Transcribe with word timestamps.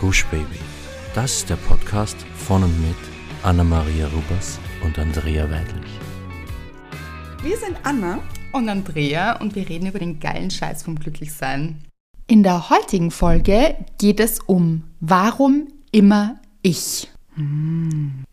Gush 0.00 0.24
Baby. 0.30 0.58
Das 1.14 1.36
ist 1.36 1.50
der 1.50 1.56
Podcast 1.56 2.16
von 2.34 2.64
und 2.64 2.80
mit 2.80 2.96
Anna-Maria 3.42 4.06
Rubers 4.06 4.58
und 4.82 4.98
Andrea 4.98 5.44
Weidlich. 5.50 5.90
Wir 7.42 7.58
sind 7.58 7.76
Anna. 7.82 8.20
und 8.52 8.70
Andrea 8.70 9.38
und 9.42 9.54
wir 9.54 9.68
reden 9.68 9.88
über 9.88 9.98
den 9.98 10.18
geilen 10.18 10.50
Scheiß 10.50 10.84
vom 10.84 10.98
Glücklichsein. 10.98 11.84
In 12.26 12.42
der 12.42 12.70
heutigen 12.70 13.10
Folge 13.10 13.76
geht 13.98 14.20
es 14.20 14.40
um 14.40 14.84
Warum 15.00 15.68
immer 15.92 16.40
ich? 16.62 17.10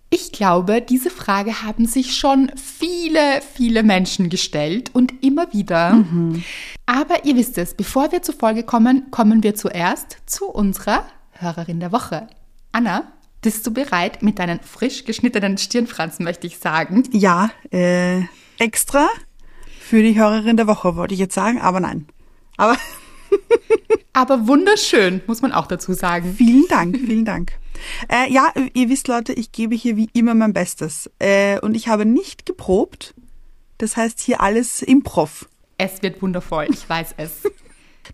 Ich 0.09 0.31
glaube, 0.31 0.81
diese 0.81 1.09
Frage 1.09 1.63
haben 1.63 1.85
sich 1.85 2.15
schon 2.15 2.49
viele, 2.55 3.41
viele 3.55 3.83
Menschen 3.83 4.29
gestellt 4.29 4.91
und 4.93 5.21
immer 5.21 5.51
wieder. 5.51 6.01
Aber 6.85 7.25
ihr 7.25 7.35
wisst 7.35 7.57
es, 7.57 7.73
bevor 7.73 8.13
wir 8.13 8.21
zur 8.21 8.35
Folge 8.35 8.63
kommen, 8.63 9.11
kommen 9.11 9.43
wir 9.43 9.53
zuerst 9.53 10.19
zu 10.27 10.45
unserer 10.45 11.05
Hörerin 11.41 11.79
der 11.79 11.91
Woche. 11.91 12.27
Anna, 12.71 13.11
bist 13.41 13.65
du 13.65 13.71
bereit 13.71 14.23
mit 14.23 14.39
deinen 14.39 14.59
frisch 14.61 15.05
geschnittenen 15.05 15.57
Stirnfransen, 15.57 16.23
möchte 16.23 16.47
ich 16.47 16.59
sagen? 16.59 17.03
Ja, 17.11 17.51
äh, 17.71 18.21
extra 18.57 19.07
für 19.79 20.01
die 20.01 20.19
Hörerin 20.19 20.57
der 20.57 20.67
Woche, 20.67 20.95
wollte 20.95 21.13
ich 21.13 21.19
jetzt 21.19 21.35
sagen, 21.35 21.61
aber 21.61 21.79
nein. 21.79 22.07
Aber 22.57 22.77
Aber 24.13 24.47
wunderschön, 24.47 25.21
muss 25.27 25.41
man 25.41 25.51
auch 25.51 25.67
dazu 25.67 25.93
sagen. 25.93 26.33
vielen 26.35 26.67
Dank, 26.67 26.97
vielen 26.97 27.23
Dank. 27.23 27.51
Äh, 28.11 28.31
ja, 28.33 28.51
ihr 28.73 28.89
wisst, 28.89 29.07
Leute, 29.07 29.31
ich 29.33 29.51
gebe 29.51 29.75
hier 29.75 29.95
wie 29.95 30.09
immer 30.13 30.33
mein 30.33 30.53
Bestes. 30.53 31.09
Äh, 31.19 31.59
und 31.59 31.75
ich 31.75 31.87
habe 31.87 32.03
nicht 32.03 32.47
geprobt. 32.47 33.13
Das 33.77 33.95
heißt 33.95 34.19
hier 34.19 34.41
alles 34.41 34.81
Improv. 34.81 35.47
Es 35.77 36.01
wird 36.01 36.19
wundervoll, 36.23 36.65
ich 36.71 36.89
weiß 36.89 37.13
es. 37.17 37.43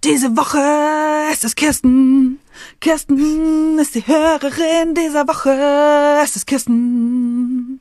Diese 0.04 0.36
Woche 0.36 1.32
ist 1.32 1.44
es 1.44 1.56
Kirsten. 1.56 2.40
Kirsten 2.82 3.80
ist 3.80 3.96
die 3.96 4.06
Hörerin 4.06 4.96
dieser 4.96 5.28
Woche. 5.28 6.20
Es 6.24 6.36
ist 6.36 6.48
Kirsten. 6.48 7.80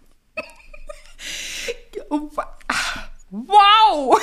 Wow! 3.31 4.21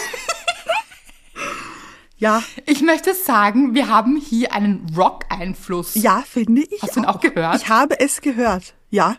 Ja, 2.17 2.43
Ich 2.65 2.81
möchte 2.81 3.13
sagen, 3.13 3.73
wir 3.73 3.87
haben 3.87 4.17
hier 4.17 4.51
einen 4.53 4.93
Rock-Einfluss. 4.95 5.95
ja, 5.95 6.21
finde 6.27 6.63
ich. 6.63 6.81
Hast 6.81 6.95
du 6.97 6.99
ihn 6.99 7.05
auch 7.05 7.21
gehört? 7.21 7.55
Ich 7.61 7.69
habe 7.69 7.97
es 7.99 8.19
gehört. 8.21 8.73
Ja. 8.89 9.15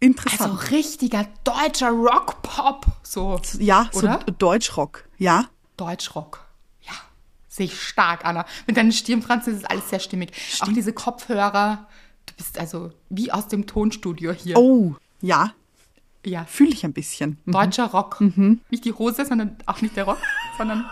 Interessant. 0.00 0.52
Also 0.52 0.70
richtiger 0.70 1.26
deutscher 1.44 1.90
Rock-Pop. 1.90 2.86
So. 3.02 3.40
ja, 3.58 3.88
so 3.92 4.00
oder? 4.00 4.18
Deutschrock. 4.38 5.04
Ja. 5.16 5.46
Deutschrock. 5.78 6.46
Sehe 7.50 7.66
ich 7.66 7.82
stark, 7.82 8.24
Anna. 8.24 8.46
Mit 8.68 8.76
deinen 8.76 8.92
Stirnfransen 8.92 9.52
ist 9.52 9.58
es 9.60 9.64
alles 9.64 9.90
sehr 9.90 9.98
stimmig. 9.98 10.30
Auch 10.60 10.68
diese 10.68 10.92
Kopfhörer. 10.92 11.88
Du 12.26 12.34
bist 12.36 12.56
also 12.56 12.92
wie 13.08 13.32
aus 13.32 13.48
dem 13.48 13.66
Tonstudio 13.66 14.30
hier. 14.30 14.56
Oh, 14.56 14.94
ja. 15.20 15.52
Ja. 16.24 16.44
Fühle 16.44 16.70
ich 16.70 16.84
ein 16.84 16.92
bisschen. 16.92 17.38
Mhm. 17.44 17.52
Deutscher 17.52 17.86
Rock. 17.86 18.20
Nicht 18.20 18.84
die 18.84 18.92
Hose, 18.92 19.26
sondern 19.26 19.56
auch 19.66 19.80
nicht 19.82 19.96
der 19.96 20.04
Rock, 20.04 20.18
sondern. 20.58 20.88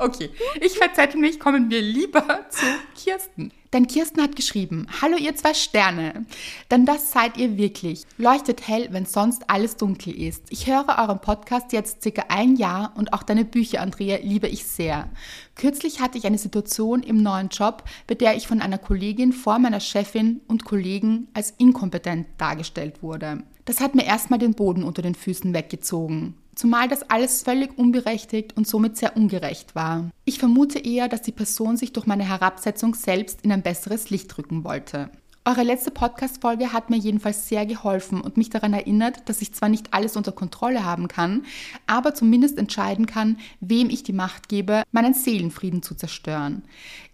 Okay, 0.00 0.30
ich 0.60 0.78
verzettel 0.78 1.20
mich, 1.20 1.40
kommen 1.40 1.70
wir 1.70 1.82
lieber 1.82 2.46
zu 2.50 2.64
Kirsten. 2.94 3.50
Denn 3.72 3.88
Kirsten 3.88 4.22
hat 4.22 4.36
geschrieben, 4.36 4.86
Hallo 5.02 5.16
ihr 5.16 5.34
zwei 5.34 5.54
Sterne, 5.54 6.24
denn 6.70 6.86
das 6.86 7.10
seid 7.10 7.36
ihr 7.36 7.58
wirklich. 7.58 8.04
Leuchtet 8.16 8.68
hell, 8.68 8.88
wenn 8.92 9.06
sonst 9.06 9.50
alles 9.50 9.76
dunkel 9.76 10.14
ist. 10.14 10.44
Ich 10.50 10.68
höre 10.68 10.86
euren 10.88 11.20
Podcast 11.20 11.72
jetzt 11.72 12.02
circa 12.02 12.26
ein 12.28 12.54
Jahr 12.54 12.92
und 12.94 13.12
auch 13.12 13.24
deine 13.24 13.44
Bücher, 13.44 13.80
Andrea, 13.80 14.18
liebe 14.22 14.46
ich 14.46 14.64
sehr. 14.64 15.10
Kürzlich 15.56 16.00
hatte 16.00 16.16
ich 16.16 16.26
eine 16.26 16.38
Situation 16.38 17.02
im 17.02 17.20
neuen 17.20 17.48
Job, 17.48 17.82
bei 18.06 18.14
der 18.14 18.36
ich 18.36 18.46
von 18.46 18.62
einer 18.62 18.78
Kollegin 18.78 19.32
vor 19.32 19.58
meiner 19.58 19.80
Chefin 19.80 20.42
und 20.46 20.64
Kollegen 20.64 21.26
als 21.34 21.52
inkompetent 21.58 22.28
dargestellt 22.38 23.02
wurde. 23.02 23.42
Das 23.64 23.80
hat 23.80 23.96
mir 23.96 24.04
erstmal 24.04 24.38
den 24.38 24.54
Boden 24.54 24.84
unter 24.84 25.02
den 25.02 25.16
Füßen 25.16 25.52
weggezogen. 25.52 26.36
Zumal 26.58 26.88
das 26.88 27.08
alles 27.08 27.44
völlig 27.44 27.78
unberechtigt 27.78 28.56
und 28.56 28.66
somit 28.66 28.96
sehr 28.96 29.16
ungerecht 29.16 29.76
war. 29.76 30.10
Ich 30.24 30.40
vermute 30.40 30.80
eher, 30.80 31.06
dass 31.06 31.22
die 31.22 31.30
Person 31.30 31.76
sich 31.76 31.92
durch 31.92 32.04
meine 32.04 32.28
Herabsetzung 32.28 32.94
selbst 32.94 33.42
in 33.42 33.52
ein 33.52 33.62
besseres 33.62 34.10
Licht 34.10 34.36
rücken 34.36 34.64
wollte. 34.64 35.08
Eure 35.44 35.62
letzte 35.62 35.92
Podcast-Folge 35.92 36.72
hat 36.72 36.90
mir 36.90 36.96
jedenfalls 36.96 37.46
sehr 37.48 37.64
geholfen 37.64 38.20
und 38.20 38.36
mich 38.36 38.50
daran 38.50 38.74
erinnert, 38.74 39.28
dass 39.28 39.40
ich 39.40 39.54
zwar 39.54 39.68
nicht 39.68 39.94
alles 39.94 40.16
unter 40.16 40.32
Kontrolle 40.32 40.84
haben 40.84 41.06
kann, 41.06 41.46
aber 41.86 42.12
zumindest 42.12 42.58
entscheiden 42.58 43.06
kann, 43.06 43.38
wem 43.60 43.88
ich 43.88 44.02
die 44.02 44.12
Macht 44.12 44.48
gebe, 44.48 44.82
meinen 44.90 45.14
Seelenfrieden 45.14 45.84
zu 45.84 45.94
zerstören. 45.94 46.64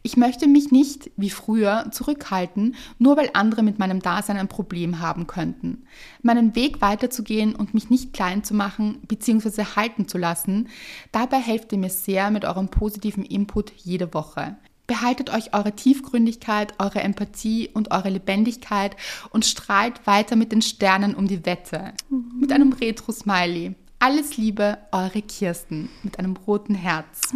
Ich 0.06 0.19
möchte 0.19 0.47
mich 0.47 0.70
nicht, 0.70 1.10
wie 1.16 1.31
früher, 1.31 1.87
zurückhalten, 1.91 2.75
nur 2.98 3.16
weil 3.16 3.31
andere 3.32 3.62
mit 3.62 3.78
meinem 3.78 4.00
Dasein 4.00 4.37
ein 4.37 4.48
Problem 4.48 5.00
haben 5.00 5.26
könnten. 5.26 5.87
Meinen 6.20 6.54
Weg 6.54 6.82
weiterzugehen 6.82 7.54
und 7.56 7.72
mich 7.72 7.88
nicht 7.88 8.12
klein 8.12 8.44
zu 8.44 8.53
machen 8.53 8.98
bzw. 9.09 9.65
halten 9.76 10.06
zu 10.06 10.19
lassen, 10.19 10.69
dabei 11.10 11.38
helft 11.38 11.72
ihr 11.72 11.78
mir 11.78 11.88
sehr 11.88 12.31
mit 12.31 12.44
eurem 12.44 12.69
positiven 12.69 13.25
Input 13.25 13.72
jede 13.78 14.12
Woche. 14.12 14.59
Behaltet 14.87 15.31
euch 15.32 15.54
eure 15.54 15.72
Tiefgründigkeit, 15.72 16.75
eure 16.78 17.00
Empathie 17.00 17.71
und 17.72 17.91
eure 17.91 18.10
Lebendigkeit 18.10 18.97
und 19.31 19.47
strahlt 19.47 20.06
weiter 20.06 20.36
mit 20.36 20.53
den 20.53 20.60
Sternen 20.60 21.15
um 21.15 21.28
die 21.28 21.47
Wette. 21.47 21.94
Mit 22.38 22.53
einem 22.53 22.75
Retro-Smiley. 22.75 23.75
Alles 24.00 24.36
Liebe, 24.36 24.76
eure 24.92 25.22
Kirsten 25.22 25.88
mit 26.03 26.19
einem 26.19 26.36
roten 26.36 26.75
Herz. 26.75 27.32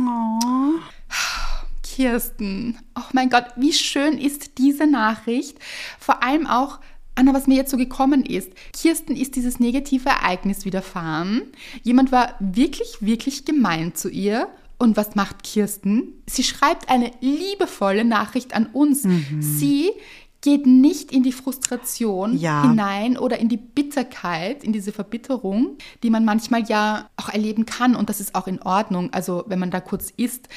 Kirsten, 1.98 2.78
oh 2.96 3.10
mein 3.12 3.28
Gott, 3.28 3.46
wie 3.56 3.72
schön 3.72 4.18
ist 4.18 4.58
diese 4.58 4.86
Nachricht. 4.86 5.58
Vor 5.98 6.22
allem 6.22 6.46
auch, 6.46 6.78
Anna, 7.16 7.34
was 7.34 7.48
mir 7.48 7.56
jetzt 7.56 7.72
so 7.72 7.76
gekommen 7.76 8.24
ist. 8.24 8.52
Kirsten 8.72 9.16
ist 9.16 9.34
dieses 9.34 9.58
negative 9.58 10.08
Ereignis 10.08 10.64
widerfahren. 10.64 11.42
Jemand 11.82 12.12
war 12.12 12.36
wirklich, 12.38 12.98
wirklich 13.00 13.44
gemein 13.44 13.96
zu 13.96 14.10
ihr. 14.10 14.46
Und 14.78 14.96
was 14.96 15.16
macht 15.16 15.42
Kirsten? 15.42 16.12
Sie 16.26 16.44
schreibt 16.44 16.88
eine 16.88 17.10
liebevolle 17.20 18.04
Nachricht 18.04 18.54
an 18.54 18.66
uns. 18.66 19.04
Sie 19.40 19.90
geht 20.48 20.66
nicht 20.66 21.12
in 21.12 21.22
die 21.22 21.32
Frustration 21.32 22.38
Ja. 22.38 22.62
hinein 22.62 23.18
oder 23.18 23.38
in 23.38 23.50
die 23.50 23.58
Bitterkeit, 23.58 24.64
in 24.64 24.72
diese 24.72 24.92
Verbitterung, 24.92 25.76
die 26.02 26.08
man 26.08 26.24
manchmal 26.24 26.62
ja 26.64 27.10
auch 27.16 27.28
erleben 27.28 27.66
kann. 27.66 27.94
Und 27.94 28.08
das 28.08 28.18
ist 28.18 28.34
auch 28.34 28.46
in 28.46 28.62
Ordnung, 28.62 29.12
also 29.12 29.44
wenn 29.48 29.58
man 29.58 29.70
da 29.70 29.80
kurz 29.80 30.10
ist. 30.16 30.48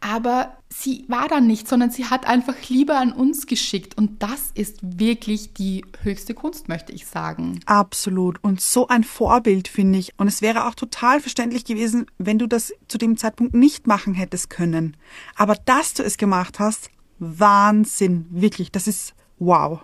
Aber 0.00 0.56
sie 0.70 1.04
war 1.08 1.28
da 1.28 1.40
nicht, 1.40 1.68
sondern 1.68 1.90
sie 1.90 2.06
hat 2.06 2.26
einfach 2.26 2.54
Liebe 2.68 2.96
an 2.96 3.12
uns 3.12 3.46
geschickt. 3.46 3.98
Und 3.98 4.22
das 4.22 4.50
ist 4.54 4.78
wirklich 4.82 5.52
die 5.52 5.84
höchste 6.02 6.32
Kunst, 6.32 6.68
möchte 6.68 6.92
ich 6.92 7.06
sagen. 7.06 7.60
Absolut. 7.66 8.42
Und 8.42 8.62
so 8.62 8.88
ein 8.88 9.04
Vorbild, 9.04 9.68
finde 9.68 9.98
ich. 9.98 10.12
Und 10.18 10.26
es 10.28 10.40
wäre 10.40 10.66
auch 10.66 10.74
total 10.74 11.20
verständlich 11.20 11.66
gewesen, 11.66 12.06
wenn 12.16 12.38
du 12.38 12.46
das 12.46 12.72
zu 12.88 12.96
dem 12.96 13.18
Zeitpunkt 13.18 13.52
nicht 13.54 13.86
machen 13.86 14.14
hättest 14.14 14.48
können. 14.48 14.96
Aber 15.36 15.54
dass 15.66 15.92
du 15.92 16.02
es 16.02 16.16
gemacht 16.16 16.58
hast, 16.58 16.88
Wahnsinn. 17.18 18.26
Wirklich. 18.30 18.72
Das 18.72 18.86
ist 18.86 19.14
wow. 19.38 19.80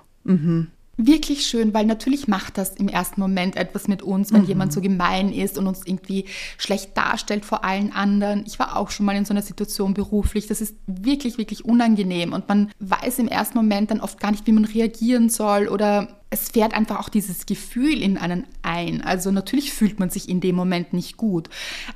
Wirklich 0.97 1.47
schön, 1.47 1.73
weil 1.73 1.87
natürlich 1.87 2.29
macht 2.29 2.59
das 2.59 2.75
im 2.75 2.89
ersten 2.89 3.23
Moment 3.23 3.57
etwas 3.57 3.89
mit 3.89 4.03
uns, 4.03 4.35
wenn 4.35 4.45
jemand 4.45 4.73
so 4.73 4.83
gemein 4.83 5.33
ist 5.33 5.57
und 5.57 5.67
uns 5.67 5.87
irgendwie 5.87 6.27
schlecht 6.59 6.95
darstellt 6.95 7.47
vor 7.47 7.65
allen 7.65 7.91
anderen. 7.93 8.45
Ich 8.47 8.59
war 8.59 8.77
auch 8.77 8.91
schon 8.91 9.07
mal 9.07 9.17
in 9.17 9.25
so 9.25 9.33
einer 9.33 9.41
Situation 9.41 9.95
beruflich. 9.95 10.47
Das 10.47 10.61
ist 10.61 10.77
wirklich, 10.87 11.39
wirklich 11.39 11.65
unangenehm 11.65 12.35
und 12.35 12.49
man 12.49 12.71
weiß 12.81 13.19
im 13.19 13.29
ersten 13.29 13.57
Moment 13.57 13.91
dann 13.91 14.01
oft 14.01 14.21
gar 14.21 14.31
nicht, 14.31 14.47
wie 14.47 14.53
man 14.53 14.67
reagieren 14.67 15.31
soll 15.31 15.69
oder 15.69 16.20
es 16.33 16.49
fährt 16.51 16.75
einfach 16.75 17.01
auch 17.01 17.09
dieses 17.09 17.45
Gefühl 17.45 18.01
in 18.01 18.17
einen 18.17 18.47
ein. 18.63 19.03
Also 19.03 19.33
natürlich 19.33 19.73
fühlt 19.73 19.99
man 19.99 20.11
sich 20.11 20.29
in 20.29 20.41
dem 20.41 20.55
Moment 20.55 20.93
nicht 20.93 21.17
gut. 21.17 21.51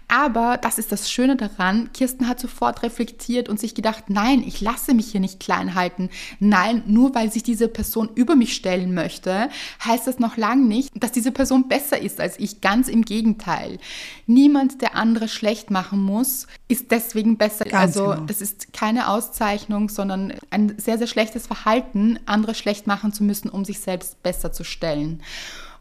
Aber 0.09 0.59
das 0.59 0.79
ist 0.79 0.91
das 0.91 1.09
Schöne 1.09 1.37
daran. 1.37 1.91
Kirsten 1.93 2.27
hat 2.27 2.41
sofort 2.41 2.83
reflektiert 2.83 3.49
und 3.49 3.61
sich 3.61 3.77
gedacht, 3.77 4.05
nein, 4.09 4.43
ich 4.45 4.61
lasse 4.61 4.93
mich 4.93 5.13
hier 5.13 5.21
nicht 5.21 5.39
klein 5.39 5.77
halten. 5.77 6.11
Nein, 6.41 6.83
nur 6.87 7.15
weil 7.15 7.31
sich 7.31 7.45
diese 7.45 7.69
Person 7.69 8.11
über 8.17 8.35
mich 8.35 8.57
stellen 8.57 8.93
möchte, 8.93 9.51
heißt 9.85 10.09
das 10.09 10.19
noch 10.19 10.37
lange 10.37 10.65
nicht, 10.67 10.91
dass 10.95 11.13
diese 11.13 11.31
Person 11.31 11.69
besser 11.69 12.01
ist 12.01 12.21
als 12.21 12.39
ich. 12.39 12.61
Ganz 12.61 12.89
im 12.89 13.05
Gegenteil. 13.05 13.79
Niemand, 14.27 14.83
der 14.83 14.97
andere 14.97 15.29
schlecht 15.29 15.71
machen 15.71 16.03
muss, 16.03 16.49
ist 16.67 16.91
deswegen 16.91 17.37
besser. 17.37 17.67
Ganz 17.67 17.97
also 17.97 18.11
genau. 18.11 18.27
das 18.27 18.41
ist 18.41 18.73
keine 18.73 19.09
Auszeichnung, 19.09 19.89
sondern 19.89 20.33
ein 20.51 20.75
sehr, 20.79 20.99
sehr 20.99 21.07
schlechtes 21.07 21.47
Verhalten, 21.47 22.19
andere 22.27 22.57
schlecht 22.57 22.89
machen 22.89 23.13
zu 23.13 23.23
müssen, 23.23 23.49
um 23.49 23.65
sich 23.65 23.79
selbst 23.79 24.24
besser 24.25 24.53
zu 24.53 24.65
stellen. 24.65 25.23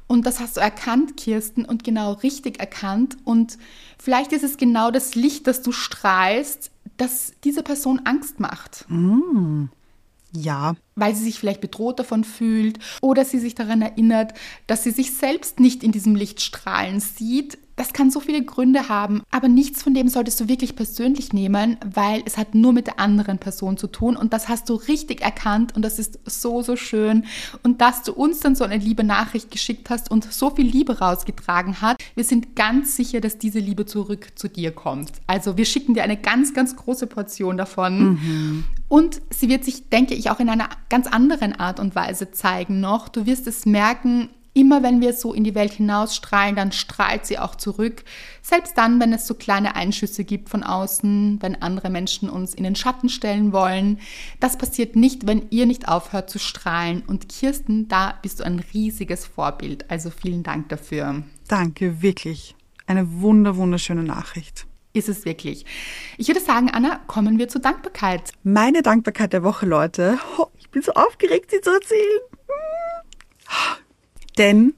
Und 0.05 0.27
das 0.27 0.39
hast 0.39 0.57
du 0.57 0.61
erkannt, 0.61 1.17
Kirsten, 1.17 1.65
und 1.65 1.83
genau 1.83 2.13
richtig 2.13 2.59
erkannt. 2.59 3.17
Und 3.23 3.57
vielleicht 3.97 4.31
ist 4.31 4.43
es 4.43 4.57
genau 4.57 4.91
das 4.91 5.15
Licht, 5.15 5.47
das 5.47 5.63
du 5.63 5.71
strahlst, 5.71 6.69
das 6.97 7.33
diese 7.43 7.63
Person 7.63 8.01
Angst 8.05 8.39
macht. 8.39 8.85
Ja. 10.35 10.75
Weil 10.95 11.15
sie 11.15 11.23
sich 11.23 11.39
vielleicht 11.39 11.61
bedroht 11.61 11.99
davon 11.99 12.23
fühlt 12.23 12.79
oder 13.01 13.25
sie 13.25 13.39
sich 13.39 13.55
daran 13.55 13.81
erinnert, 13.81 14.33
dass 14.67 14.83
sie 14.83 14.91
sich 14.91 15.13
selbst 15.13 15.59
nicht 15.59 15.83
in 15.83 15.91
diesem 15.91 16.15
Lichtstrahlen 16.15 16.99
sieht, 16.99 17.57
das 17.75 17.91
kann 17.91 18.11
so 18.11 18.19
viele 18.19 18.43
Gründe 18.43 18.87
haben, 18.87 19.23
aber 19.31 19.47
nichts 19.47 19.81
von 19.81 19.93
dem 19.93 20.07
solltest 20.07 20.39
du 20.39 20.47
wirklich 20.47 20.75
persönlich 20.75 21.33
nehmen, 21.33 21.77
weil 21.83 22.21
es 22.25 22.37
hat 22.37 22.53
nur 22.53 22.71
mit 22.71 22.85
der 22.87 22.99
anderen 22.99 23.39
Person 23.39 23.77
zu 23.77 23.87
tun 23.87 24.15
und 24.15 24.31
das 24.31 24.47
hast 24.47 24.69
du 24.69 24.75
richtig 24.75 25.21
erkannt 25.21 25.75
und 25.75 25.81
das 25.81 25.97
ist 25.97 26.19
so, 26.25 26.61
so 26.61 26.75
schön. 26.75 27.25
Und 27.63 27.81
dass 27.81 28.03
du 28.03 28.13
uns 28.13 28.41
dann 28.41 28.55
so 28.55 28.63
eine 28.63 28.77
liebe 28.77 29.03
Nachricht 29.03 29.49
geschickt 29.49 29.89
hast 29.89 30.11
und 30.11 30.31
so 30.31 30.51
viel 30.51 30.67
Liebe 30.67 30.99
rausgetragen 30.99 31.81
hat, 31.81 31.97
wir 32.13 32.23
sind 32.23 32.55
ganz 32.55 32.95
sicher, 32.95 33.21
dass 33.21 33.39
diese 33.39 33.59
Liebe 33.59 33.85
zurück 33.85 34.27
zu 34.35 34.47
dir 34.49 34.71
kommt. 34.71 35.11
Also 35.25 35.57
wir 35.57 35.65
schicken 35.65 35.95
dir 35.95 36.03
eine 36.03 36.17
ganz, 36.17 36.53
ganz 36.53 36.75
große 36.75 37.07
Portion 37.07 37.57
davon. 37.57 38.03
Mhm. 38.03 38.63
Und 38.93 39.23
sie 39.31 39.49
wird 39.49 39.65
sich, 39.65 39.89
denke 39.89 40.13
ich, 40.13 40.29
auch 40.29 40.39
in 40.39 40.49
einer 40.49 40.69
ganz 40.87 41.07
anderen 41.07 41.55
Art 41.55 41.79
und 41.79 41.95
Weise 41.95 42.29
zeigen 42.29 42.79
noch. 42.79 43.09
Du 43.09 43.25
wirst 43.25 43.47
es 43.47 43.65
merken, 43.65 44.29
Immer 44.55 44.83
wenn 44.83 45.01
wir 45.01 45.13
so 45.13 45.33
in 45.33 45.43
die 45.43 45.55
Welt 45.55 45.71
hinausstrahlen, 45.71 46.55
dann 46.55 46.71
strahlt 46.71 47.25
sie 47.25 47.39
auch 47.39 47.55
zurück. 47.55 48.03
Selbst 48.43 48.77
dann, 48.77 48.99
wenn 48.99 49.11
es 49.11 49.25
so 49.25 49.33
kleine 49.33 49.75
Einschüsse 49.75 50.23
gibt 50.23 50.47
von 50.49 50.61
außen, 50.61 51.39
wenn 51.41 51.59
andere 51.59 51.89
Menschen 51.89 52.29
uns 52.29 52.53
in 52.53 52.63
den 52.63 52.75
Schatten 52.75 53.09
stellen 53.09 53.51
wollen. 53.51 53.97
Das 54.39 54.59
passiert 54.59 54.95
nicht, 54.95 55.25
wenn 55.25 55.47
ihr 55.49 55.65
nicht 55.65 55.87
aufhört 55.87 56.29
zu 56.29 56.37
strahlen. 56.37 57.01
Und 57.07 57.29
Kirsten, 57.29 57.87
da 57.87 58.13
bist 58.21 58.41
du 58.41 58.43
ein 58.43 58.63
riesiges 58.75 59.25
Vorbild. 59.25 59.89
Also 59.89 60.11
vielen 60.11 60.43
Dank 60.43 60.69
dafür. 60.69 61.23
Danke, 61.47 62.03
wirklich. 62.03 62.53
Eine 62.85 63.21
wunder, 63.21 63.57
wunderschöne 63.57 64.03
Nachricht. 64.03 64.67
Ist 64.93 65.09
es 65.09 65.25
wirklich. 65.25 65.65
Ich 66.17 66.27
würde 66.27 66.39
sagen, 66.39 66.69
Anna, 66.69 67.01
kommen 67.07 67.39
wir 67.39 67.47
zur 67.47 67.61
Dankbarkeit. 67.61 68.31
Meine 68.43 68.83
Dankbarkeit 68.83 69.33
der 69.33 69.43
Woche, 69.43 69.65
Leute. 69.65 70.19
Oh, 70.37 70.47
ich 70.59 70.69
bin 70.69 70.81
so 70.81 70.93
aufgeregt, 70.93 71.51
sie 71.51 71.61
zu 71.61 71.71
erzählen 71.71 72.19
denn 74.37 74.73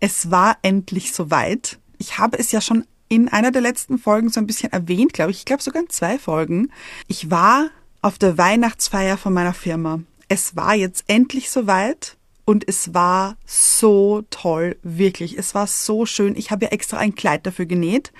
es 0.00 0.30
war 0.30 0.58
endlich 0.62 1.12
soweit. 1.12 1.78
Ich 1.98 2.18
habe 2.18 2.38
es 2.38 2.52
ja 2.52 2.60
schon 2.60 2.84
in 3.08 3.28
einer 3.28 3.50
der 3.50 3.62
letzten 3.62 3.98
Folgen 3.98 4.28
so 4.28 4.40
ein 4.40 4.46
bisschen 4.46 4.72
erwähnt, 4.72 5.12
glaube 5.12 5.30
ich. 5.30 5.38
Ich 5.38 5.44
glaube 5.44 5.62
sogar 5.62 5.82
in 5.82 5.90
zwei 5.90 6.18
Folgen. 6.18 6.70
Ich 7.06 7.30
war 7.30 7.70
auf 8.02 8.18
der 8.18 8.36
Weihnachtsfeier 8.36 9.16
von 9.16 9.32
meiner 9.32 9.54
Firma. 9.54 10.00
Es 10.28 10.56
war 10.56 10.74
jetzt 10.74 11.04
endlich 11.06 11.50
soweit 11.50 12.16
und 12.44 12.68
es 12.68 12.92
war 12.92 13.36
so 13.46 14.24
toll, 14.30 14.76
wirklich. 14.82 15.38
Es 15.38 15.54
war 15.54 15.66
so 15.66 16.06
schön. 16.06 16.36
Ich 16.36 16.50
habe 16.50 16.66
ja 16.66 16.72
extra 16.72 16.98
ein 16.98 17.14
Kleid 17.14 17.46
dafür 17.46 17.66
genäht 17.66 18.12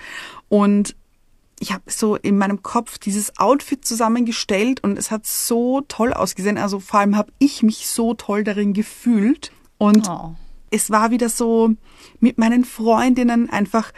und 0.48 0.96
ich 1.64 1.72
habe 1.72 1.84
so 1.86 2.16
in 2.16 2.38
meinem 2.38 2.62
Kopf 2.62 2.98
dieses 2.98 3.38
Outfit 3.38 3.84
zusammengestellt 3.84 4.82
und 4.84 4.98
es 4.98 5.10
hat 5.10 5.26
so 5.26 5.80
toll 5.88 6.12
ausgesehen. 6.12 6.58
Also 6.58 6.78
vor 6.78 7.00
allem 7.00 7.16
habe 7.16 7.32
ich 7.38 7.62
mich 7.62 7.88
so 7.88 8.14
toll 8.14 8.44
darin 8.44 8.72
gefühlt 8.72 9.50
und 9.78 10.08
oh 10.08 10.34
es 10.74 10.90
war 10.90 11.12
wieder 11.12 11.28
so 11.28 11.70
mit 12.18 12.36
meinen 12.36 12.64
Freundinnen 12.64 13.48
einfach 13.48 13.92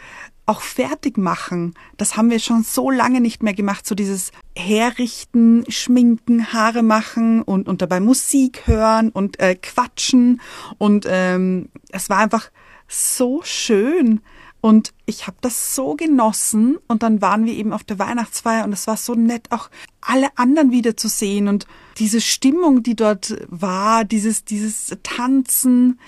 auch 0.45 0.61
fertig 0.61 1.17
machen. 1.17 1.73
Das 1.97 2.15
haben 2.15 2.29
wir 2.29 2.39
schon 2.39 2.61
so 2.61 2.91
lange 2.91 3.19
nicht 3.19 3.41
mehr 3.41 3.55
gemacht, 3.55 3.87
so 3.87 3.95
dieses 3.95 4.31
Herrichten, 4.55 5.65
Schminken, 5.69 6.53
Haare 6.53 6.83
machen 6.83 7.41
und, 7.41 7.67
und 7.67 7.81
dabei 7.81 7.99
Musik 7.99 8.67
hören 8.67 9.09
und 9.09 9.39
äh, 9.39 9.55
quatschen. 9.55 10.39
Und 10.77 11.05
ähm, 11.09 11.69
es 11.89 12.11
war 12.11 12.19
einfach 12.19 12.51
so 12.87 13.41
schön. 13.43 14.21
Und 14.61 14.93
ich 15.05 15.27
habe 15.27 15.37
das 15.41 15.75
so 15.75 15.95
genossen. 15.95 16.77
Und 16.87 17.03
dann 17.03 17.21
waren 17.21 17.45
wir 17.45 17.53
eben 17.53 17.73
auf 17.73 17.83
der 17.83 17.99
Weihnachtsfeier 17.99 18.63
und 18.63 18.73
es 18.73 18.87
war 18.87 18.97
so 18.97 19.13
nett, 19.15 19.51
auch 19.51 19.69
alle 20.01 20.29
anderen 20.37 20.71
wiederzusehen 20.71 21.47
und 21.47 21.67
diese 21.97 22.21
Stimmung, 22.21 22.83
die 22.83 22.95
dort 22.95 23.35
war, 23.47 24.05
dieses, 24.05 24.45
dieses 24.45 24.95
Tanzen, 25.03 25.99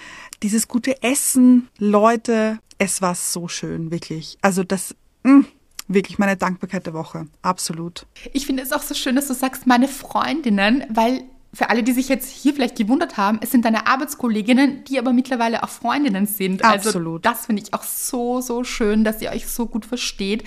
dieses 0.44 0.68
gute 0.68 1.02
Essen, 1.04 1.68
Leute, 1.78 2.60
es 2.78 3.02
war 3.02 3.16
so 3.16 3.48
schön, 3.48 3.92
wirklich. 3.92 4.38
Also 4.42 4.64
das, 4.64 4.96
mh, 5.24 5.34
mm, 5.34 5.46
wirklich 5.88 6.20
meine 6.20 6.38
Dankbarkeit 6.38 6.86
der 6.86 6.94
Woche, 6.94 7.28
absolut. 7.42 8.06
Ich 8.32 8.46
finde 8.46 8.64
es 8.64 8.72
auch 8.72 8.84
so 8.84 8.94
schön, 8.94 9.16
dass 9.16 9.28
du 9.28 9.34
sagst, 9.34 9.68
meine 9.68 9.88
Freundinnen, 9.88 10.86
weil 10.90 11.24
für 11.52 11.70
alle, 11.70 11.82
die 11.82 11.94
sich 11.94 12.10
jetzt 12.10 12.30
hier 12.30 12.54
vielleicht 12.54 12.76
gewundert 12.76 13.18
haben, 13.18 13.40
es 13.42 13.52
sind 13.52 13.66
deine 13.66 13.88
Arbeitskolleginnen, 13.88 14.84
die 14.84 15.00
aber 15.00 15.14
mittlerweile 15.14 15.64
auch 15.64 15.70
Freundinnen 15.70 16.28
sind. 16.28 16.64
Also 16.64 16.90
Absolut. 16.90 17.26
Also 17.26 17.38
das 17.38 17.46
finde 17.48 17.64
ich 17.64 17.74
auch 17.74 17.84
so, 17.84 18.40
so 18.42 18.64
schön, 18.64 19.04
dass 19.04 19.22
ihr 19.22 19.32
euch 19.32 19.48
so 19.48 19.66
gut 19.66 19.86
versteht. 19.86 20.44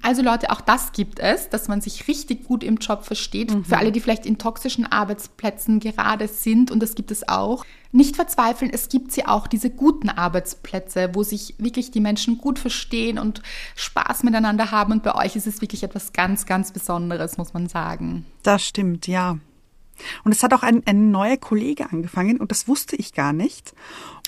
Also 0.00 0.22
Leute, 0.22 0.50
auch 0.50 0.60
das 0.60 0.92
gibt 0.92 1.18
es, 1.18 1.50
dass 1.50 1.68
man 1.68 1.80
sich 1.80 2.08
richtig 2.08 2.44
gut 2.44 2.62
im 2.62 2.76
Job 2.76 3.04
versteht. 3.04 3.52
Mhm. 3.52 3.64
Für 3.64 3.78
alle, 3.78 3.92
die 3.92 4.00
vielleicht 4.00 4.26
in 4.26 4.38
toxischen 4.38 4.86
Arbeitsplätzen 4.86 5.80
gerade 5.80 6.28
sind, 6.28 6.70
und 6.70 6.80
das 6.80 6.94
gibt 6.94 7.10
es 7.10 7.28
auch. 7.28 7.64
Nicht 7.90 8.16
verzweifeln, 8.16 8.70
es 8.72 8.88
gibt 8.88 9.12
sie 9.12 9.26
auch, 9.26 9.48
diese 9.48 9.70
guten 9.70 10.08
Arbeitsplätze, 10.08 11.10
wo 11.14 11.24
sich 11.24 11.56
wirklich 11.58 11.90
die 11.90 12.00
Menschen 12.00 12.38
gut 12.38 12.58
verstehen 12.58 13.18
und 13.18 13.42
Spaß 13.74 14.22
miteinander 14.22 14.70
haben. 14.70 14.92
Und 14.92 15.02
bei 15.02 15.14
euch 15.14 15.36
ist 15.36 15.46
es 15.46 15.60
wirklich 15.60 15.82
etwas 15.82 16.12
ganz, 16.12 16.46
ganz 16.46 16.70
Besonderes, 16.70 17.36
muss 17.36 17.52
man 17.52 17.68
sagen. 17.68 18.24
Das 18.44 18.64
stimmt, 18.64 19.08
ja. 19.08 19.38
Und 20.24 20.32
es 20.32 20.42
hat 20.42 20.52
auch 20.54 20.62
ein, 20.62 20.82
ein 20.86 21.10
neuer 21.10 21.36
Kollege 21.36 21.90
angefangen 21.90 22.38
und 22.38 22.50
das 22.50 22.68
wusste 22.68 22.96
ich 22.96 23.12
gar 23.12 23.32
nicht. 23.32 23.72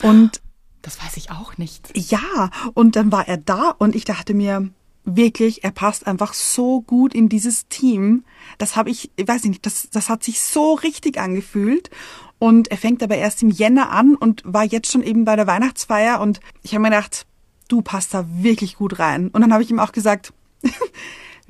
Und 0.02 0.40
das 0.82 1.02
weiß 1.02 1.16
ich 1.16 1.30
auch 1.30 1.58
nicht. 1.58 1.90
Ja, 1.94 2.50
und 2.74 2.96
dann 2.96 3.12
war 3.12 3.28
er 3.28 3.36
da 3.36 3.74
und 3.78 3.94
ich 3.94 4.04
dachte 4.04 4.34
mir, 4.34 4.70
wirklich, 5.04 5.64
er 5.64 5.70
passt 5.70 6.06
einfach 6.06 6.34
so 6.34 6.82
gut 6.82 7.14
in 7.14 7.28
dieses 7.28 7.68
Team. 7.68 8.24
Das 8.58 8.76
habe 8.76 8.90
ich, 8.90 9.10
ich 9.16 9.26
weiß 9.26 9.44
nicht, 9.44 9.64
das, 9.66 9.88
das 9.90 10.08
hat 10.08 10.22
sich 10.22 10.40
so 10.40 10.74
richtig 10.74 11.18
angefühlt. 11.18 11.90
Und 12.38 12.68
er 12.68 12.78
fängt 12.78 13.02
aber 13.02 13.16
erst 13.16 13.42
im 13.42 13.50
Jänner 13.50 13.90
an 13.90 14.14
und 14.14 14.42
war 14.44 14.64
jetzt 14.64 14.90
schon 14.90 15.02
eben 15.02 15.24
bei 15.24 15.36
der 15.36 15.46
Weihnachtsfeier. 15.46 16.20
Und 16.20 16.40
ich 16.62 16.72
habe 16.72 16.82
mir 16.82 16.90
gedacht, 16.90 17.26
du 17.68 17.82
passt 17.82 18.14
da 18.14 18.26
wirklich 18.28 18.76
gut 18.76 18.98
rein. 18.98 19.28
Und 19.28 19.42
dann 19.42 19.52
habe 19.52 19.62
ich 19.62 19.70
ihm 19.70 19.78
auch 19.78 19.92
gesagt, 19.92 20.32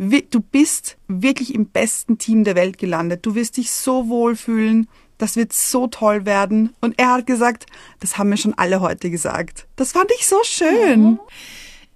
du 0.00 0.40
bist 0.40 0.96
wirklich 1.08 1.54
im 1.54 1.66
besten 1.66 2.16
Team 2.16 2.44
der 2.44 2.54
Welt 2.54 2.78
gelandet. 2.78 3.26
Du 3.26 3.34
wirst 3.34 3.58
dich 3.58 3.70
so 3.70 4.08
wohlfühlen. 4.08 4.88
Das 5.18 5.36
wird 5.36 5.52
so 5.52 5.86
toll 5.88 6.24
werden. 6.24 6.74
Und 6.80 6.98
er 6.98 7.12
hat 7.12 7.26
gesagt, 7.26 7.66
das 7.98 8.16
haben 8.16 8.30
mir 8.30 8.38
schon 8.38 8.54
alle 8.54 8.80
heute 8.80 9.10
gesagt. 9.10 9.66
Das 9.76 9.92
fand 9.92 10.10
ich 10.18 10.26
so 10.26 10.38
schön. 10.44 11.18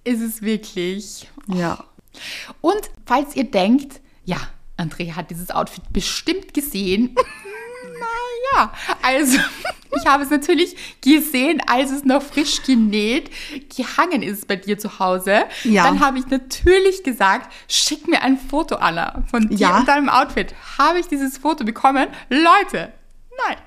Ist 0.03 0.21
es 0.21 0.43
wirklich. 0.43 1.27
Ja. 1.47 1.83
Und 2.61 2.91
falls 3.07 3.35
ihr 3.35 3.45
denkt, 3.45 4.01
ja, 4.23 4.37
Andrea 4.77 5.15
hat 5.15 5.31
dieses 5.31 5.49
Outfit 5.49 5.91
bestimmt 5.91 6.53
gesehen. 6.53 7.15
Naja, 7.99 8.73
also 9.01 9.37
ich 9.95 10.05
habe 10.05 10.23
es 10.23 10.29
natürlich 10.29 10.75
gesehen, 11.01 11.61
als 11.67 11.91
es 11.91 12.03
noch 12.03 12.21
frisch 12.21 12.63
genäht, 12.63 13.29
gehangen 13.75 14.21
ist 14.21 14.47
bei 14.47 14.55
dir 14.55 14.77
zu 14.77 14.99
Hause. 14.99 15.45
Ja. 15.63 15.83
Dann 15.83 15.99
habe 15.99 16.19
ich 16.19 16.27
natürlich 16.27 17.03
gesagt, 17.03 17.51
schick 17.67 18.07
mir 18.07 18.21
ein 18.21 18.37
Foto, 18.37 18.75
Anna, 18.75 19.23
von 19.29 19.49
dir 19.49 19.57
ja. 19.57 19.77
und 19.77 19.87
deinem 19.87 20.09
Outfit. 20.09 20.53
Habe 20.77 20.99
ich 20.99 21.07
dieses 21.07 21.37
Foto 21.37 21.63
bekommen? 21.63 22.07
Leute, 22.29 22.91
nein. 23.47 23.57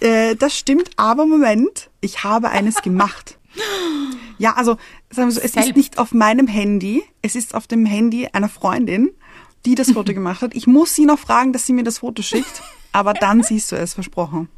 Äh, 0.00 0.36
das 0.36 0.56
stimmt, 0.56 0.90
aber 0.96 1.26
Moment, 1.26 1.90
ich 2.00 2.24
habe 2.24 2.50
eines 2.50 2.82
gemacht. 2.82 3.38
Ja, 4.36 4.54
also 4.54 4.76
sagen 5.10 5.28
wir 5.28 5.32
so, 5.32 5.40
es 5.40 5.52
Selbst. 5.52 5.70
ist 5.70 5.76
nicht 5.76 5.98
auf 5.98 6.12
meinem 6.12 6.48
Handy, 6.48 7.04
es 7.22 7.36
ist 7.36 7.54
auf 7.54 7.68
dem 7.68 7.86
Handy 7.86 8.28
einer 8.32 8.48
Freundin, 8.48 9.10
die 9.64 9.76
das 9.76 9.92
Foto 9.92 10.12
gemacht 10.14 10.42
hat. 10.42 10.56
Ich 10.56 10.66
muss 10.66 10.94
sie 10.96 11.06
noch 11.06 11.20
fragen, 11.20 11.52
dass 11.52 11.66
sie 11.66 11.72
mir 11.72 11.84
das 11.84 11.98
Foto 11.98 12.20
schickt. 12.20 12.62
Aber 12.94 13.12
dann 13.12 13.42
siehst 13.42 13.72
du 13.72 13.76
es, 13.76 13.92
versprochen. 13.94 14.48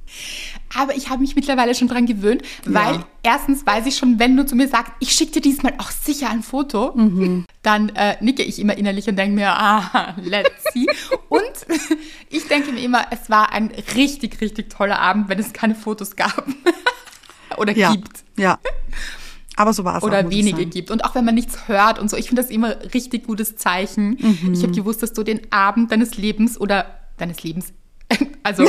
Aber 0.79 0.95
ich 0.95 1.09
habe 1.09 1.23
mich 1.23 1.35
mittlerweile 1.37 1.75
schon 1.75 1.89
dran 1.89 2.05
gewöhnt, 2.05 2.43
weil 2.67 2.97
ja. 2.97 3.07
erstens 3.23 3.65
weiß 3.65 3.87
ich 3.87 3.97
schon, 3.97 4.19
wenn 4.19 4.37
du 4.37 4.45
zu 4.45 4.55
mir 4.55 4.69
sagst, 4.69 4.93
ich 5.01 5.13
schicke 5.13 5.33
dir 5.33 5.41
diesmal 5.41 5.73
auch 5.79 5.91
sicher 5.91 6.29
ein 6.29 6.43
Foto, 6.43 6.93
mhm. 6.95 7.47
dann 7.63 7.89
äh, 7.97 8.23
nicke 8.23 8.43
ich 8.43 8.59
immer 8.59 8.77
innerlich 8.77 9.09
und 9.09 9.17
denke 9.17 9.37
mir, 9.37 9.49
ah, 9.49 10.15
let's 10.23 10.51
see. 10.75 10.87
und 11.31 11.41
ich 12.29 12.47
denke 12.47 12.73
mir 12.73 12.81
immer, 12.83 13.07
es 13.11 13.31
war 13.31 13.53
ein 13.53 13.73
richtig, 13.95 14.39
richtig 14.43 14.69
toller 14.69 14.99
Abend, 14.99 15.31
wenn 15.31 15.39
es 15.39 15.55
keine 15.55 15.75
Fotos 15.75 16.15
gab. 16.15 16.47
Oder 17.57 17.75
ja. 17.75 17.93
gibt. 17.93 18.23
Ja. 18.37 18.59
Aber 19.57 19.73
so 19.73 19.83
war 19.85 19.97
es 19.97 20.03
Oder 20.03 20.27
auch, 20.27 20.31
wenige 20.31 20.67
gibt. 20.67 20.91
Und 20.91 21.07
auch 21.07 21.15
wenn 21.15 21.25
man 21.25 21.35
nichts 21.35 21.69
hört 21.69 21.99
und 21.99 22.11
so. 22.11 22.19
Ich 22.19 22.29
finde 22.29 22.43
das 22.43 22.51
immer 22.51 22.77
richtig 22.93 23.25
gutes 23.27 23.57
Zeichen. 23.57 24.19
Mhm. 24.21 24.53
Ich 24.53 24.63
habe 24.63 24.73
gewusst, 24.73 25.03
dass 25.03 25.15
du 25.15 25.23
den 25.23 25.51
Abend 25.51 25.91
deines 25.91 26.19
Lebens 26.19 26.61
oder 26.61 26.85
deines 27.17 27.43
Lebens, 27.43 27.73
also, 28.43 28.69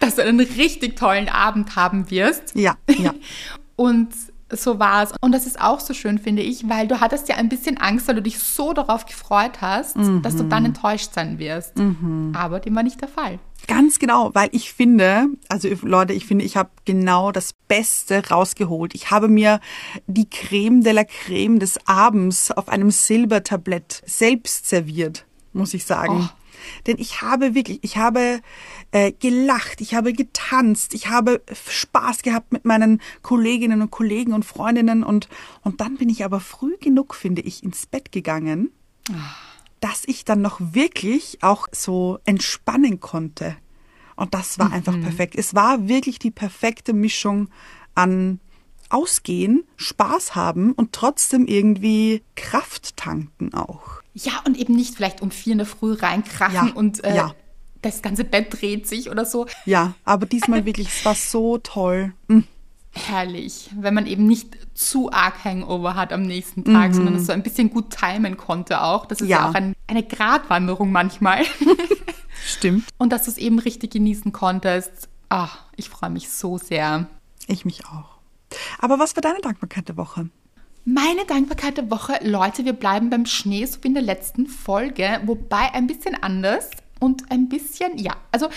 dass 0.00 0.16
du 0.16 0.22
einen 0.22 0.40
richtig 0.40 0.96
tollen 0.96 1.28
Abend 1.28 1.76
haben 1.76 2.10
wirst. 2.10 2.54
Ja, 2.54 2.76
ja. 2.88 3.14
Und 3.76 4.08
so 4.50 4.78
war 4.78 5.02
es. 5.02 5.12
Und 5.20 5.32
das 5.32 5.46
ist 5.46 5.60
auch 5.60 5.80
so 5.80 5.94
schön, 5.94 6.18
finde 6.18 6.42
ich, 6.42 6.68
weil 6.68 6.88
du 6.88 7.00
hattest 7.00 7.28
ja 7.28 7.36
ein 7.36 7.48
bisschen 7.48 7.76
Angst, 7.78 8.08
weil 8.08 8.14
du 8.14 8.22
dich 8.22 8.38
so 8.38 8.72
darauf 8.72 9.06
gefreut 9.06 9.60
hast, 9.60 9.96
mhm. 9.96 10.22
dass 10.22 10.36
du 10.36 10.44
dann 10.44 10.64
enttäuscht 10.64 11.12
sein 11.12 11.38
wirst. 11.38 11.76
Mhm. 11.76 12.32
Aber 12.34 12.60
dem 12.60 12.74
war 12.74 12.82
nicht 12.82 13.00
der 13.00 13.08
Fall. 13.08 13.38
Ganz 13.66 13.98
genau, 13.98 14.30
weil 14.34 14.48
ich 14.52 14.72
finde, 14.72 15.26
also 15.48 15.68
Leute, 15.82 16.14
ich 16.14 16.24
finde, 16.24 16.44
ich 16.44 16.56
habe 16.56 16.70
genau 16.84 17.32
das 17.32 17.52
Beste 17.66 18.26
rausgeholt. 18.30 18.94
Ich 18.94 19.10
habe 19.10 19.28
mir 19.28 19.60
die 20.06 20.28
Creme 20.28 20.82
de 20.82 20.92
la 20.92 21.04
Creme 21.04 21.58
des 21.58 21.78
Abends 21.86 22.50
auf 22.50 22.68
einem 22.68 22.90
Silbertablett 22.90 24.02
selbst 24.06 24.68
serviert, 24.68 25.26
muss 25.52 25.74
ich 25.74 25.84
sagen. 25.84 26.30
Oh. 26.32 26.38
Denn 26.86 26.98
ich 26.98 27.22
habe 27.22 27.54
wirklich, 27.54 27.80
ich 27.82 27.96
habe 27.96 28.40
äh, 28.90 29.12
gelacht, 29.12 29.80
ich 29.80 29.94
habe 29.94 30.12
getanzt, 30.12 30.94
ich 30.94 31.08
habe 31.08 31.42
Spaß 31.68 32.22
gehabt 32.22 32.52
mit 32.52 32.64
meinen 32.64 33.00
Kolleginnen 33.22 33.82
und 33.82 33.90
Kollegen 33.90 34.32
und 34.32 34.44
Freundinnen 34.44 35.02
und, 35.04 35.28
und 35.62 35.80
dann 35.80 35.96
bin 35.96 36.08
ich 36.08 36.24
aber 36.24 36.40
früh 36.40 36.76
genug, 36.78 37.14
finde 37.14 37.42
ich, 37.42 37.62
ins 37.62 37.86
Bett 37.86 38.12
gegangen, 38.12 38.70
dass 39.80 40.04
ich 40.06 40.24
dann 40.24 40.42
noch 40.42 40.58
wirklich 40.60 41.38
auch 41.42 41.66
so 41.72 42.18
entspannen 42.24 43.00
konnte. 43.00 43.56
Und 44.16 44.34
das 44.34 44.58
war 44.58 44.72
einfach 44.72 44.98
perfekt. 45.00 45.36
Es 45.36 45.54
war 45.54 45.86
wirklich 45.86 46.18
die 46.18 46.32
perfekte 46.32 46.92
Mischung 46.92 47.50
an 47.94 48.40
Ausgehen, 48.90 49.64
Spaß 49.76 50.34
haben 50.34 50.72
und 50.72 50.92
trotzdem 50.92 51.46
irgendwie 51.46 52.22
Kraft 52.34 52.96
tanken 52.96 53.54
auch. 53.54 54.02
Ja, 54.24 54.32
und 54.46 54.56
eben 54.56 54.74
nicht 54.74 54.94
vielleicht 54.94 55.22
um 55.22 55.30
vier 55.30 55.52
in 55.52 55.58
der 55.58 55.66
Früh 55.66 55.92
reinkrachen 55.94 56.68
Ja, 56.68 56.74
und 56.74 57.02
äh, 57.04 57.14
ja. 57.16 57.34
das 57.82 58.02
ganze 58.02 58.24
Bett 58.24 58.60
dreht 58.60 58.86
sich 58.88 59.10
oder 59.10 59.24
so. 59.24 59.46
Ja, 59.64 59.94
aber 60.04 60.26
diesmal 60.26 60.64
wirklich, 60.66 60.88
es 60.88 61.04
war 61.04 61.14
so 61.14 61.58
toll. 61.58 62.12
Mm. 62.28 62.40
Herrlich, 62.92 63.70
wenn 63.78 63.94
man 63.94 64.06
eben 64.06 64.26
nicht 64.26 64.56
zu 64.74 65.12
arg 65.12 65.44
Hangover 65.44 65.94
hat 65.94 66.12
am 66.12 66.22
nächsten 66.22 66.64
Tag, 66.64 66.94
sondern 66.94 67.16
es 67.16 67.26
so 67.26 67.32
ein 67.32 67.42
bisschen 67.42 67.70
gut 67.70 67.90
timen 67.96 68.36
konnte 68.36 68.82
auch. 68.82 69.06
Das 69.06 69.20
ist 69.20 69.28
ja, 69.28 69.38
Mhm. 69.38 69.44
Ja. 69.44 69.50
auch 69.50 69.54
ein, 69.54 69.74
eine 69.86 70.02
Gratwanderung 70.02 70.90
manchmal. 70.90 71.44
Stimmt. 72.46 72.84
Und 72.98 73.12
dass 73.12 73.24
du 73.24 73.30
es 73.30 73.38
eben 73.38 73.58
richtig 73.58 73.90
genießen 73.92 74.32
konntest. 74.32 75.08
Ah, 75.28 75.48
ich 75.76 75.88
freue 75.90 76.10
mich 76.10 76.30
so 76.30 76.58
sehr. 76.58 77.06
Ich 77.46 77.64
mich 77.64 77.84
auch. 77.86 78.18
Aber 78.80 78.98
was 78.98 79.14
war 79.14 79.20
deine 79.20 79.40
Dankbarkeit 79.42 79.88
der 79.88 79.96
Woche? 79.96 80.30
Meine 80.90 81.26
Dankbarkeit 81.26 81.76
der 81.76 81.90
Woche, 81.90 82.18
Leute, 82.22 82.64
wir 82.64 82.72
bleiben 82.72 83.10
beim 83.10 83.26
Schnee, 83.26 83.66
so 83.66 83.76
wie 83.82 83.88
in 83.88 83.94
der 83.94 84.02
letzten 84.02 84.46
Folge, 84.46 85.20
wobei 85.26 85.74
ein 85.74 85.86
bisschen 85.86 86.14
anders 86.22 86.70
und 86.98 87.30
ein 87.30 87.50
bisschen, 87.50 87.98
ja, 87.98 88.12
also 88.32 88.48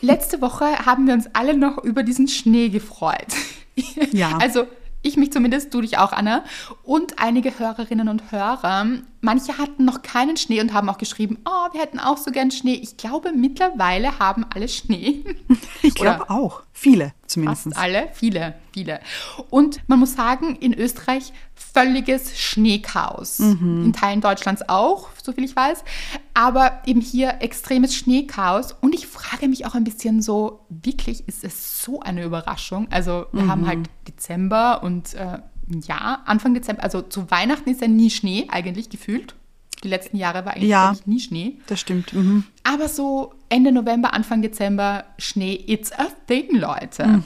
letzte 0.00 0.40
Woche 0.40 0.84
haben 0.84 1.06
wir 1.06 1.14
uns 1.14 1.28
alle 1.32 1.56
noch 1.56 1.78
über 1.84 2.02
diesen 2.02 2.26
Schnee 2.26 2.70
gefreut. 2.70 3.28
Ja. 4.10 4.38
Also 4.38 4.66
ich 5.02 5.16
mich 5.16 5.30
zumindest, 5.32 5.72
du 5.72 5.80
dich 5.82 5.98
auch, 5.98 6.12
Anna, 6.12 6.44
und 6.82 7.18
einige 7.18 7.58
Hörerinnen 7.58 8.08
und 8.08 8.32
Hörer. 8.32 8.86
Manche 9.20 9.58
hatten 9.58 9.84
noch 9.84 10.02
keinen 10.02 10.36
Schnee 10.36 10.60
und 10.60 10.72
haben 10.72 10.88
auch 10.88 10.98
geschrieben, 10.98 11.38
oh, 11.44 11.72
wir 11.72 11.80
hätten 11.80 12.00
auch 12.00 12.16
so 12.16 12.30
gern 12.30 12.50
Schnee. 12.50 12.74
Ich 12.74 12.96
glaube, 12.96 13.32
mittlerweile 13.32 14.18
haben 14.18 14.46
alle 14.52 14.68
Schnee. 14.68 15.24
Ich 15.82 15.94
glaube 15.94 16.28
auch. 16.30 16.62
Viele 16.72 17.12
zumindest. 17.26 17.64
Fast 17.64 17.76
alle, 17.76 18.08
viele, 18.12 18.54
viele. 18.72 19.00
Und 19.50 19.80
man 19.86 20.00
muss 20.00 20.14
sagen, 20.14 20.56
in 20.56 20.74
Österreich 20.74 21.32
völliges 21.76 22.38
Schneechaos. 22.40 23.38
In 23.38 23.92
Teilen 23.92 24.22
Deutschlands 24.22 24.66
auch, 24.68 25.08
so 25.22 25.32
viel 25.32 25.44
ich 25.44 25.54
weiß. 25.54 25.84
Aber 26.32 26.80
eben 26.86 27.02
hier 27.02 27.36
extremes 27.40 27.94
Schneechaos. 27.94 28.74
Und 28.80 28.94
ich 28.94 29.06
frage 29.06 29.46
mich 29.48 29.66
auch 29.66 29.74
ein 29.74 29.84
bisschen 29.84 30.22
so, 30.22 30.60
wirklich 30.70 31.28
ist 31.28 31.44
es 31.44 31.82
so 31.82 32.00
eine 32.00 32.24
Überraschung? 32.24 32.88
Also 32.90 33.26
wir 33.32 33.46
haben 33.46 33.66
halt 33.66 33.90
Dezember 34.08 34.82
und 34.82 35.12
äh, 35.14 35.38
ja, 35.86 36.22
Anfang 36.24 36.54
Dezember, 36.54 36.82
also 36.82 37.02
zu 37.02 37.30
Weihnachten 37.30 37.68
ist 37.68 37.82
ja 37.82 37.88
nie 37.88 38.08
Schnee 38.10 38.46
eigentlich 38.50 38.88
gefühlt. 38.88 39.34
Die 39.84 39.88
letzten 39.88 40.16
Jahre 40.16 40.46
war 40.46 40.54
eigentlich 40.54 40.70
Ja. 40.70 40.94
nie 41.04 41.20
Schnee. 41.20 41.58
Das 41.66 41.80
stimmt. 41.80 42.14
Mhm. 42.14 42.44
Aber 42.64 42.88
so 42.88 43.34
Ende 43.50 43.70
November, 43.70 44.14
Anfang 44.14 44.40
Dezember, 44.40 45.04
Schnee, 45.18 45.62
it's 45.66 45.92
a 45.92 46.06
thing, 46.26 46.46
Leute. 46.56 47.22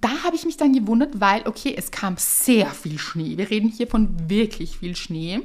Da 0.00 0.10
habe 0.24 0.36
ich 0.36 0.44
mich 0.44 0.56
dann 0.58 0.72
gewundert, 0.74 1.20
weil, 1.20 1.46
okay, 1.46 1.74
es 1.76 1.90
kam 1.90 2.16
sehr 2.18 2.66
viel 2.66 2.98
Schnee. 2.98 3.38
Wir 3.38 3.48
reden 3.48 3.68
hier 3.70 3.86
von 3.86 4.28
wirklich 4.28 4.78
viel 4.78 4.96
Schnee. 4.96 5.40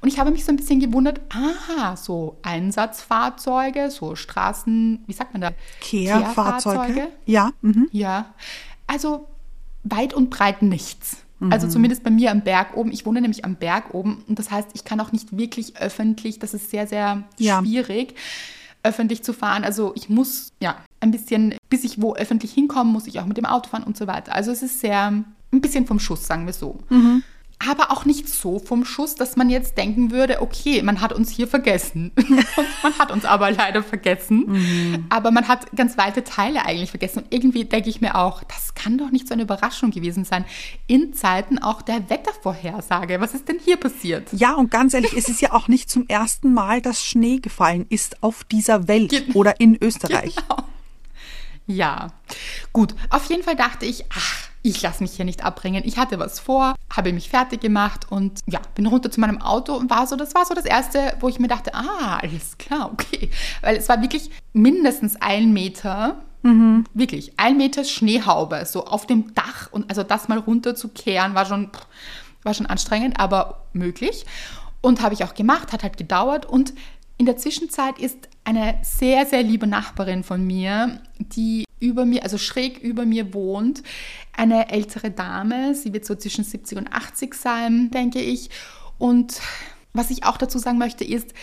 Und 0.00 0.08
ich 0.08 0.18
habe 0.18 0.30
mich 0.30 0.44
so 0.44 0.52
ein 0.52 0.56
bisschen 0.56 0.80
gewundert, 0.80 1.20
aha, 1.30 1.96
so 1.96 2.36
Einsatzfahrzeuge, 2.42 3.90
so 3.90 4.14
Straßen, 4.14 5.02
wie 5.06 5.12
sagt 5.12 5.32
man 5.32 5.40
da? 5.40 5.50
Kehrfahrzeuge. 5.80 7.08
Ja. 7.24 7.52
Mhm. 7.62 7.88
Ja, 7.92 8.34
also 8.86 9.28
weit 9.84 10.12
und 10.14 10.30
breit 10.30 10.62
nichts. 10.62 11.18
Also 11.50 11.66
zumindest 11.66 12.04
bei 12.04 12.10
mir 12.10 12.30
am 12.30 12.42
Berg 12.42 12.76
oben. 12.76 12.92
Ich 12.92 13.04
wohne 13.04 13.20
nämlich 13.20 13.44
am 13.44 13.56
Berg 13.56 13.94
oben 13.94 14.22
und 14.28 14.38
das 14.38 14.52
heißt, 14.52 14.68
ich 14.74 14.84
kann 14.84 15.00
auch 15.00 15.10
nicht 15.10 15.36
wirklich 15.36 15.76
öffentlich, 15.76 16.38
das 16.38 16.54
ist 16.54 16.70
sehr, 16.70 16.86
sehr 16.86 17.24
Ja. 17.38 17.58
schwierig, 17.60 18.14
öffentlich 18.84 19.24
zu 19.24 19.32
fahren. 19.32 19.64
Also 19.64 19.92
ich 19.96 20.08
muss, 20.08 20.52
ja, 20.60 20.76
ein 21.02 21.10
bisschen, 21.10 21.54
bis 21.68 21.84
ich 21.84 22.00
wo 22.00 22.14
öffentlich 22.14 22.52
hinkomme, 22.52 22.90
muss 22.90 23.06
ich 23.06 23.20
auch 23.20 23.26
mit 23.26 23.36
dem 23.36 23.46
Auto 23.46 23.68
fahren 23.68 23.82
und 23.82 23.96
so 23.96 24.06
weiter. 24.06 24.34
Also 24.34 24.50
es 24.52 24.62
ist 24.62 24.80
sehr, 24.80 25.08
ein 25.08 25.60
bisschen 25.60 25.86
vom 25.86 25.98
Schuss, 25.98 26.26
sagen 26.26 26.46
wir 26.46 26.52
so. 26.52 26.78
Aber 27.68 27.92
auch 27.92 28.04
nicht 28.04 28.28
so 28.28 28.58
vom 28.58 28.84
Schuss, 28.84 29.14
dass 29.14 29.36
man 29.36 29.48
jetzt 29.48 29.78
denken 29.78 30.10
würde, 30.10 30.42
okay, 30.42 30.82
man 30.82 31.00
hat 31.00 31.12
uns 31.12 31.30
hier 31.30 31.46
vergessen. 31.46 32.10
Und 32.16 32.66
man 32.82 32.98
hat 32.98 33.12
uns 33.12 33.24
aber 33.24 33.52
leider 33.52 33.84
vergessen. 33.84 35.06
Aber 35.10 35.30
man 35.30 35.46
hat 35.46 35.70
ganz 35.76 35.96
weite 35.96 36.24
Teile 36.24 36.64
eigentlich 36.66 36.90
vergessen. 36.90 37.20
Und 37.20 37.26
irgendwie 37.32 37.64
denke 37.64 37.88
ich 37.88 38.00
mir 38.00 38.16
auch, 38.16 38.42
das 38.42 38.74
kann 38.74 38.98
doch 38.98 39.10
nicht 39.12 39.28
so 39.28 39.34
eine 39.34 39.44
Überraschung 39.44 39.92
gewesen 39.92 40.24
sein. 40.24 40.44
In 40.88 41.14
Zeiten 41.14 41.58
auch 41.58 41.82
der 41.82 42.10
Wettervorhersage. 42.10 43.20
Was 43.20 43.32
ist 43.32 43.48
denn 43.48 43.60
hier 43.64 43.76
passiert? 43.76 44.32
Ja, 44.32 44.54
und 44.54 44.72
ganz 44.72 44.92
ehrlich, 44.94 45.12
es 45.16 45.28
ist 45.28 45.40
ja 45.40 45.52
auch 45.52 45.68
nicht 45.68 45.88
zum 45.88 46.08
ersten 46.08 46.52
Mal, 46.52 46.80
dass 46.82 47.04
Schnee 47.04 47.38
gefallen 47.38 47.86
ist 47.90 48.24
auf 48.24 48.42
dieser 48.42 48.88
Welt 48.88 49.10
Ge- 49.10 49.22
oder 49.34 49.60
in 49.60 49.78
Österreich. 49.80 50.34
Ja, 51.66 52.08
gut. 52.72 52.94
Auf 53.10 53.26
jeden 53.26 53.42
Fall 53.42 53.56
dachte 53.56 53.86
ich, 53.86 54.04
ach, 54.10 54.48
ich 54.62 54.80
lasse 54.82 55.02
mich 55.02 55.12
hier 55.12 55.24
nicht 55.24 55.44
abbringen. 55.44 55.82
Ich 55.84 55.98
hatte 55.98 56.18
was 56.18 56.40
vor, 56.40 56.74
habe 56.94 57.12
mich 57.12 57.30
fertig 57.30 57.60
gemacht 57.60 58.06
und 58.10 58.40
ja, 58.46 58.60
bin 58.74 58.86
runter 58.86 59.10
zu 59.10 59.20
meinem 59.20 59.40
Auto 59.40 59.74
und 59.74 59.90
war 59.90 60.06
so, 60.06 60.16
das 60.16 60.34
war 60.34 60.44
so 60.46 60.54
das 60.54 60.64
erste, 60.64 61.16
wo 61.20 61.28
ich 61.28 61.38
mir 61.38 61.48
dachte, 61.48 61.74
ah, 61.74 62.18
alles 62.22 62.58
klar, 62.58 62.90
okay. 62.92 63.30
Weil 63.60 63.76
es 63.76 63.88
war 63.88 64.00
wirklich 64.02 64.30
mindestens 64.52 65.16
ein 65.20 65.52
Meter, 65.52 66.22
wirklich 66.94 67.38
ein 67.38 67.56
Meter 67.56 67.84
Schneehaube, 67.84 68.64
so 68.66 68.84
auf 68.84 69.06
dem 69.06 69.32
Dach 69.34 69.68
und 69.70 69.88
also 69.88 70.02
das 70.02 70.28
mal 70.28 70.38
runterzukehren 70.38 71.34
war 71.34 71.46
schon, 71.46 71.70
war 72.42 72.54
schon 72.54 72.66
anstrengend, 72.66 73.20
aber 73.20 73.66
möglich. 73.72 74.26
Und 74.80 75.02
habe 75.02 75.14
ich 75.14 75.22
auch 75.22 75.34
gemacht, 75.34 75.72
hat 75.72 75.84
halt 75.84 75.96
gedauert 75.96 76.44
und 76.44 76.72
in 77.16 77.26
der 77.26 77.36
Zwischenzeit 77.36 78.00
ist 78.00 78.28
eine 78.44 78.78
sehr, 78.82 79.26
sehr 79.26 79.42
liebe 79.42 79.66
Nachbarin 79.66 80.24
von 80.24 80.44
mir, 80.44 81.00
die 81.18 81.64
über 81.80 82.04
mir, 82.04 82.22
also 82.22 82.38
schräg 82.38 82.78
über 82.78 83.04
mir 83.04 83.34
wohnt, 83.34 83.82
eine 84.36 84.70
ältere 84.70 85.10
Dame. 85.10 85.74
Sie 85.74 85.92
wird 85.92 86.04
so 86.04 86.14
zwischen 86.14 86.44
70 86.44 86.78
und 86.78 86.92
80 86.92 87.34
sein, 87.34 87.90
denke 87.90 88.20
ich. 88.20 88.50
Und 88.98 89.40
was 89.92 90.10
ich 90.10 90.24
auch 90.24 90.36
dazu 90.36 90.58
sagen 90.58 90.78
möchte, 90.78 91.04
ist, 91.04 91.34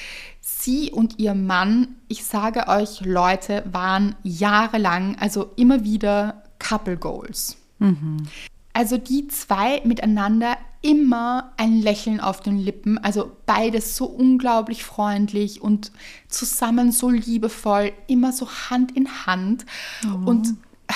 sie 0.41 0.91
und 0.91 1.19
ihr 1.19 1.35
Mann, 1.35 1.95
ich 2.07 2.23
sage 2.23 2.67
euch, 2.67 3.01
Leute, 3.01 3.63
waren 3.71 4.15
jahrelang, 4.23 5.17
also 5.19 5.51
immer 5.55 5.83
wieder 5.83 6.43
Couple 6.57 6.97
Goals. 6.97 7.57
Also 8.73 8.97
die 8.97 9.27
zwei 9.27 9.81
miteinander 9.83 10.57
immer 10.81 11.51
ein 11.57 11.81
Lächeln 11.81 12.19
auf 12.19 12.39
den 12.39 12.57
Lippen, 12.57 12.97
also 12.97 13.31
beides 13.45 13.97
so 13.97 14.05
unglaublich 14.05 14.83
freundlich 14.83 15.61
und 15.61 15.91
zusammen 16.29 16.91
so 16.91 17.09
liebevoll, 17.09 17.91
immer 18.07 18.31
so 18.31 18.47
Hand 18.69 18.95
in 18.95 19.25
Hand. 19.25 19.65
Und 20.25 20.49
äh, 20.87 20.93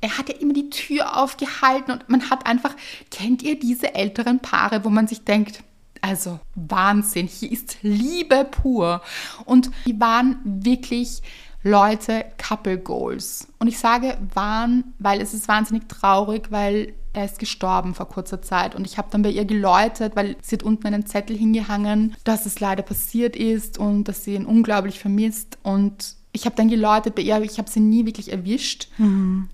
er 0.00 0.18
hat 0.18 0.28
ja 0.28 0.36
immer 0.36 0.54
die 0.54 0.70
Tür 0.70 1.18
aufgehalten 1.18 1.92
und 1.92 2.08
man 2.08 2.30
hat 2.30 2.46
einfach, 2.46 2.74
kennt 3.10 3.42
ihr 3.42 3.58
diese 3.58 3.94
älteren 3.94 4.40
Paare, 4.40 4.84
wo 4.84 4.90
man 4.90 5.06
sich 5.06 5.24
denkt, 5.24 5.62
also 6.00 6.38
Wahnsinn, 6.54 7.26
hier 7.26 7.50
ist 7.50 7.78
Liebe 7.82 8.44
pur. 8.44 9.02
Und 9.44 9.70
die 9.86 9.98
waren 9.98 10.38
wirklich 10.44 11.22
Leute 11.62 12.24
Couple 12.38 12.78
Goals. 12.78 13.48
Und 13.58 13.66
ich 13.66 13.78
sage 13.78 14.16
waren, 14.34 14.94
weil 14.98 15.20
es 15.20 15.34
ist 15.34 15.48
wahnsinnig 15.48 15.88
traurig, 15.88 16.50
weil 16.50 16.94
er 17.16 17.24
ist 17.24 17.38
gestorben 17.38 17.94
vor 17.94 18.08
kurzer 18.08 18.42
Zeit. 18.42 18.74
Und 18.74 18.86
ich 18.86 18.98
habe 18.98 19.08
dann 19.10 19.22
bei 19.22 19.30
ihr 19.30 19.44
geläutet, 19.44 20.14
weil 20.14 20.36
sie 20.42 20.56
hat 20.56 20.62
unten 20.62 20.86
einen 20.86 21.06
Zettel 21.06 21.36
hingehangen, 21.36 22.14
dass 22.24 22.46
es 22.46 22.60
leider 22.60 22.82
passiert 22.82 23.34
ist 23.36 23.78
und 23.78 24.04
dass 24.04 24.24
sie 24.24 24.34
ihn 24.34 24.44
unglaublich 24.44 25.00
vermisst. 25.00 25.58
Und 25.62 26.14
ich 26.32 26.44
habe 26.44 26.56
dann 26.56 26.68
geläutet 26.68 27.14
bei 27.14 27.22
ihr, 27.22 27.36
aber 27.36 27.46
ich 27.46 27.58
habe 27.58 27.70
sie 27.70 27.80
nie 27.80 28.04
wirklich 28.04 28.30
erwischt. 28.30 28.88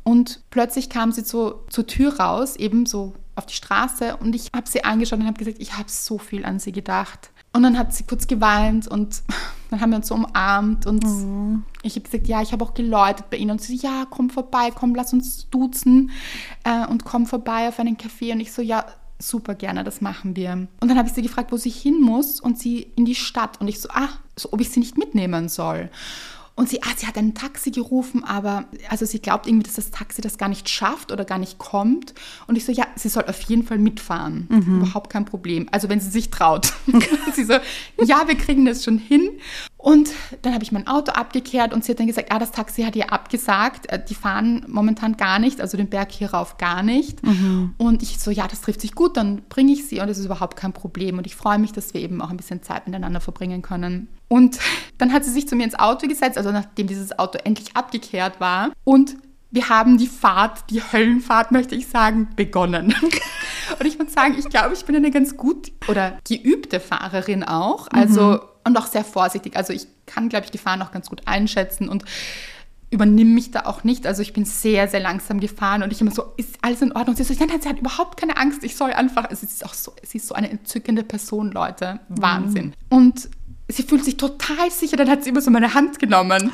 Und 0.03 0.43
plötzlich 0.51 0.91
kam 0.91 1.13
sie 1.13 1.23
so 1.23 1.63
zur 1.71 1.87
Tür 1.87 2.19
raus, 2.19 2.57
eben 2.57 2.85
so 2.85 3.15
auf 3.37 3.47
die 3.47 3.55
Straße. 3.55 4.17
Und 4.17 4.35
ich 4.35 4.49
habe 4.55 4.69
sie 4.69 4.83
angeschaut 4.83 5.21
und 5.21 5.27
habe 5.27 5.39
gesagt, 5.39 5.59
ich 5.61 5.75
habe 5.75 5.89
so 5.89 6.19
viel 6.19 6.45
an 6.45 6.59
sie 6.59 6.73
gedacht. 6.73 7.31
Und 7.55 7.63
dann 7.63 7.79
hat 7.79 7.93
sie 7.93 8.05
kurz 8.05 8.27
geweint 8.27 8.89
und 8.89 9.23
dann 9.71 9.81
haben 9.81 9.91
wir 9.91 9.97
uns 9.97 10.09
so 10.09 10.15
umarmt 10.15 10.87
und 10.87 11.05
ich 11.83 11.95
habe 11.97 12.05
gesagt, 12.05 12.27
ja, 12.27 12.43
ich 12.43 12.53
habe 12.53 12.65
auch 12.65 12.75
geläutet 12.75 13.31
bei 13.31 13.37
ihnen 13.37 13.53
und 13.53 13.61
sie 13.61 13.77
ja, 13.77 14.07
komm 14.09 14.31
vorbei, 14.31 14.71
komm, 14.75 14.95
lass 14.95 15.13
uns 15.13 15.49
duzen 15.51 16.11
äh, 16.65 16.87
und 16.87 17.05
komm 17.05 17.27
vorbei 17.27 17.69
auf 17.69 17.79
einen 17.79 17.97
Café 17.97 18.33
und 18.33 18.41
ich 18.41 18.53
so, 18.53 18.63
ja, 18.63 18.87
super 19.19 19.55
gerne, 19.55 19.85
das 19.85 20.01
machen 20.01 20.37
wir. 20.37 20.53
Und 20.53 20.89
dann 20.89 20.99
habe 20.99 21.09
ich 21.09 21.15
sie 21.15 21.23
gefragt, 21.23 21.53
wo 21.53 21.57
sie 21.57 21.71
hin 21.71 22.01
muss 22.01 22.41
und 22.41 22.59
sie 22.59 22.93
in 22.97 23.05
die 23.05 23.15
Stadt 23.15 23.61
und 23.61 23.69
ich 23.69 23.81
so, 23.81 23.89
ah, 23.91 24.09
so, 24.37 24.53
ob 24.53 24.61
ich 24.61 24.71
sie 24.71 24.81
nicht 24.81 24.99
mitnehmen 24.99 25.49
soll. 25.49 25.91
Und 26.55 26.69
sie, 26.69 26.83
ah, 26.83 26.93
sie 26.97 27.07
hat 27.07 27.17
ein 27.17 27.35
Taxi 27.35 27.71
gerufen, 27.71 28.25
aber 28.25 28.67
also 28.91 29.07
sie 29.07 29.21
glaubt 29.21 29.47
irgendwie, 29.47 29.65
dass 29.65 29.75
das 29.75 29.91
Taxi 29.91 30.21
das 30.21 30.37
gar 30.37 30.49
nicht 30.49 30.69
schafft 30.69 31.11
oder 31.11 31.25
gar 31.25 31.39
nicht 31.39 31.57
kommt. 31.59 32.13
Und 32.47 32.57
ich 32.57 32.65
so, 32.65 32.73
ja, 32.73 32.87
sie 32.95 33.09
soll 33.09 33.25
auf 33.25 33.41
jeden 33.43 33.65
Fall 33.65 33.79
mitfahren. 33.79 34.47
Überhaupt 34.83 35.11
kein 35.11 35.25
Problem. 35.25 35.67
Also 35.73 35.89
wenn 35.89 35.99
sie 36.01 36.11
sich 36.11 36.31
traut. 36.31 36.73
Sie 37.35 37.45
so, 37.45 37.55
ja, 38.05 38.29
wir 38.29 38.35
kriegen 38.35 38.67
das 38.67 38.85
schon 38.85 38.99
hin. 38.99 39.31
Und 39.83 40.11
dann 40.43 40.55
habe 40.55 40.63
ich 40.63 40.71
mein 40.71 40.87
Auto 40.87 41.11
abgekehrt 41.11 41.75
und 41.75 41.85
sie 41.85 41.91
hat 41.91 41.99
dann 41.99 42.07
gesagt, 42.07 42.31
ah, 42.31 42.39
das 42.39 42.53
Taxi 42.53 42.85
hat 42.85 42.95
ihr 42.95 43.13
abgesagt. 43.13 43.91
Äh, 43.91 44.01
Die 44.09 44.15
fahren 44.15 44.65
momentan 44.69 45.17
gar 45.17 45.41
nicht, 45.41 45.61
also 45.61 45.77
den 45.77 45.89
Berg 45.89 46.13
hier 46.13 46.33
rauf 46.33 46.57
gar 46.57 46.85
nicht. 46.85 47.19
Und 47.79 48.01
ich 48.05 48.21
so, 48.21 48.31
ja, 48.31 48.47
das 48.47 48.61
trifft 48.61 48.81
sich 48.81 48.95
gut, 48.95 49.17
dann 49.17 49.43
bringe 49.49 49.73
ich 49.73 49.89
sie 49.89 49.99
und 49.99 50.09
es 50.09 50.19
ist 50.19 50.27
überhaupt 50.27 50.57
kein 50.57 50.73
Problem. 50.73 51.19
Und 51.19 51.27
ich 51.27 51.35
freue 51.35 51.59
mich, 51.59 51.73
dass 51.73 51.95
wir 51.95 52.01
eben 52.01 52.23
auch 52.23 52.31
ein 52.31 52.37
bisschen 52.37 52.63
Zeit 52.63 52.87
miteinander 52.87 53.21
verbringen 53.21 53.61
können. 53.63 54.07
Und 54.29 54.61
dann 54.99 55.13
hat 55.13 55.25
sie 55.25 55.33
sich 55.33 55.49
zu 55.49 55.57
mir 55.57 55.65
ins 55.65 55.79
Auto 55.79 56.07
gesetzt, 56.07 56.39
also 56.39 56.53
nachdem 56.53 56.87
dieses 56.87 57.19
Auto 57.19 57.39
endlich 57.43 57.77
abgekehrt 57.77 58.39
war. 58.39 58.71
Und 58.85 59.17
wir 59.53 59.69
haben 59.69 59.99
die 59.99 60.07
Fahrt, 60.07 60.71
die 60.71 60.83
Höllenfahrt, 60.83 61.53
möchte 61.53 61.75
ich 61.75 61.87
sagen, 61.87 62.29
begonnen. 62.35 62.95
Und 63.79 63.87
ich 63.87 63.99
muss 63.99 64.13
sagen, 64.13 64.35
ich 64.39 64.49
glaube, 64.49 64.75
ich 64.75 64.85
bin 64.85 64.97
eine 64.97 65.11
ganz 65.11 65.37
gut 65.37 65.73
oder 65.89 66.19
geübte 66.27 66.81
Fahrerin 66.81 67.45
auch. 67.45 67.89
Also 67.93 68.41
und 68.65 68.77
auch 68.77 68.87
sehr 68.87 69.05
vorsichtig. 69.05 69.57
Also 69.57 69.73
ich 69.73 69.87
kann, 70.07 70.29
glaube 70.29 70.47
ich, 70.47 70.53
Gefahren 70.53 70.83
auch 70.83 70.93
ganz 70.93 71.09
gut 71.09 71.23
einschätzen 71.27 71.89
und 71.89 72.05
übernimm 72.91 73.35
mich 73.35 73.51
da 73.51 73.61
auch 73.67 73.85
nicht. 73.85 74.07
Also 74.07 74.23
ich 74.23 74.33
bin 74.33 74.45
sehr, 74.45 74.89
sehr 74.89 75.01
langsam 75.01 75.41
gefahren 75.41 75.83
und 75.83 75.93
ich 75.93 76.01
immer 76.01 76.11
so, 76.11 76.33
ist 76.37 76.59
alles 76.63 76.83
in 76.83 76.93
Ordnung? 76.93 77.17
Sie 77.17 77.25
so, 77.25 77.35
nein, 77.35 77.49
nein, 77.49 77.61
sie 77.61 77.69
hat 77.69 77.79
überhaupt 77.79 78.21
keine 78.21 78.37
Angst. 78.37 78.63
Ich 78.65 78.77
soll 78.77 78.93
einfach, 78.93 79.25
also 79.25 79.47
sie 79.47 79.53
ist 79.53 79.65
auch 79.65 79.75
so, 79.75 79.93
sie 80.03 80.19
ist 80.19 80.29
so 80.29 80.35
eine 80.35 80.51
entzückende 80.51 81.03
Person, 81.03 81.51
Leute. 81.51 82.01
Wahnsinn. 82.09 82.75
Und 82.89 83.29
sie 83.69 83.83
fühlt 83.83 84.05
sich 84.05 84.17
total 84.17 84.71
sicher, 84.71 84.97
dann 84.97 85.09
hat 85.09 85.25
sie 85.25 85.31
immer 85.31 85.41
so 85.41 85.51
meine 85.51 85.75
Hand 85.75 85.99
genommen. 85.99 86.53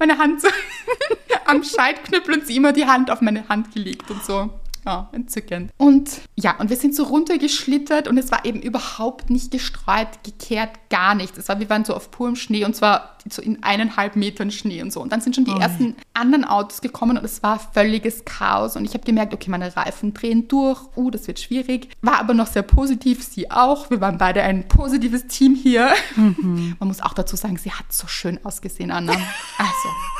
Meine 0.00 0.16
Hand 0.16 0.40
so 0.40 0.48
am 1.44 1.62
Scheidknüppel 1.62 2.34
und 2.34 2.46
sie 2.46 2.56
immer 2.56 2.72
die 2.72 2.86
Hand 2.86 3.10
auf 3.10 3.20
meine 3.20 3.46
Hand 3.50 3.74
gelegt 3.74 4.10
und 4.10 4.24
so. 4.24 4.50
Ja, 4.84 5.08
entzückend. 5.12 5.72
Und 5.76 6.22
ja, 6.36 6.56
und 6.58 6.70
wir 6.70 6.76
sind 6.76 6.94
so 6.94 7.04
runtergeschlittert 7.04 8.08
und 8.08 8.16
es 8.16 8.30
war 8.30 8.44
eben 8.44 8.62
überhaupt 8.62 9.28
nicht 9.30 9.50
gestreut, 9.50 10.08
gekehrt, 10.24 10.70
gar 10.88 11.14
nichts. 11.14 11.38
Es 11.38 11.48
war, 11.48 11.60
wir 11.60 11.68
waren 11.68 11.84
so 11.84 11.94
auf 11.94 12.10
purem 12.10 12.36
Schnee 12.36 12.64
und 12.64 12.74
zwar 12.74 13.16
so 13.28 13.42
in 13.42 13.62
eineinhalb 13.62 14.16
Metern 14.16 14.50
Schnee 14.50 14.82
und 14.82 14.92
so. 14.92 15.00
Und 15.00 15.12
dann 15.12 15.20
sind 15.20 15.36
schon 15.36 15.44
die 15.44 15.52
ersten 15.52 15.96
anderen 16.14 16.44
Autos 16.44 16.80
gekommen 16.80 17.18
und 17.18 17.24
es 17.24 17.42
war 17.42 17.58
völliges 17.58 18.24
Chaos. 18.24 18.76
Und 18.76 18.84
ich 18.84 18.94
habe 18.94 19.04
gemerkt, 19.04 19.34
okay, 19.34 19.50
meine 19.50 19.76
Reifen 19.76 20.14
drehen 20.14 20.48
durch, 20.48 20.80
uh, 20.96 21.10
das 21.10 21.26
wird 21.26 21.38
schwierig. 21.38 21.88
War 22.00 22.18
aber 22.18 22.34
noch 22.34 22.46
sehr 22.46 22.62
positiv, 22.62 23.22
sie 23.22 23.50
auch. 23.50 23.90
Wir 23.90 24.00
waren 24.00 24.18
beide 24.18 24.42
ein 24.42 24.68
positives 24.68 25.26
Team 25.26 25.54
hier. 25.54 25.92
Man 26.16 26.76
muss 26.88 27.02
auch 27.02 27.12
dazu 27.12 27.36
sagen, 27.36 27.58
sie 27.58 27.72
hat 27.72 27.92
so 27.92 28.06
schön 28.06 28.38
ausgesehen, 28.44 28.90
Anna. 28.90 29.12
Also. 29.58 30.19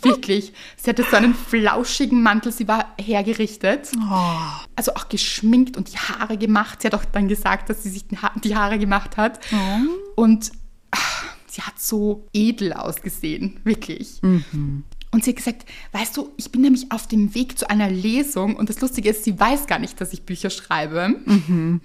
Wirklich. 0.00 0.52
Sie 0.76 0.88
hatte 0.88 1.04
so 1.10 1.16
einen 1.16 1.34
flauschigen 1.34 2.22
Mantel, 2.22 2.52
sie 2.52 2.66
war 2.68 2.94
hergerichtet. 3.00 3.90
Also 4.76 4.94
auch 4.94 5.08
geschminkt 5.08 5.76
und 5.76 5.92
die 5.92 5.98
Haare 5.98 6.38
gemacht. 6.38 6.80
Sie 6.82 6.86
hat 6.88 6.94
auch 6.94 7.04
dann 7.04 7.28
gesagt, 7.28 7.68
dass 7.68 7.82
sie 7.82 7.90
sich 7.90 8.06
die 8.06 8.16
Ha- 8.18 8.32
die 8.42 8.56
Haare 8.56 8.78
gemacht 8.78 9.16
hat. 9.16 9.40
Und 10.14 10.52
ach, 10.90 11.24
sie 11.46 11.62
hat 11.62 11.78
so 11.80 12.26
edel 12.32 12.72
ausgesehen, 12.72 13.60
wirklich. 13.64 14.20
Und 15.12 15.24
sie 15.24 15.30
hat 15.30 15.36
gesagt, 15.36 15.66
weißt 15.92 16.16
du, 16.16 16.30
ich 16.38 16.50
bin 16.50 16.62
nämlich 16.62 16.90
auf 16.90 17.06
dem 17.06 17.34
Weg 17.34 17.58
zu 17.58 17.68
einer 17.68 17.90
Lesung 17.90 18.56
und 18.56 18.70
das 18.70 18.80
Lustige 18.80 19.10
ist, 19.10 19.24
sie 19.24 19.38
weiß 19.38 19.66
gar 19.66 19.78
nicht, 19.78 20.00
dass 20.00 20.14
ich 20.14 20.22
Bücher 20.22 20.48
schreibe. 20.48 21.20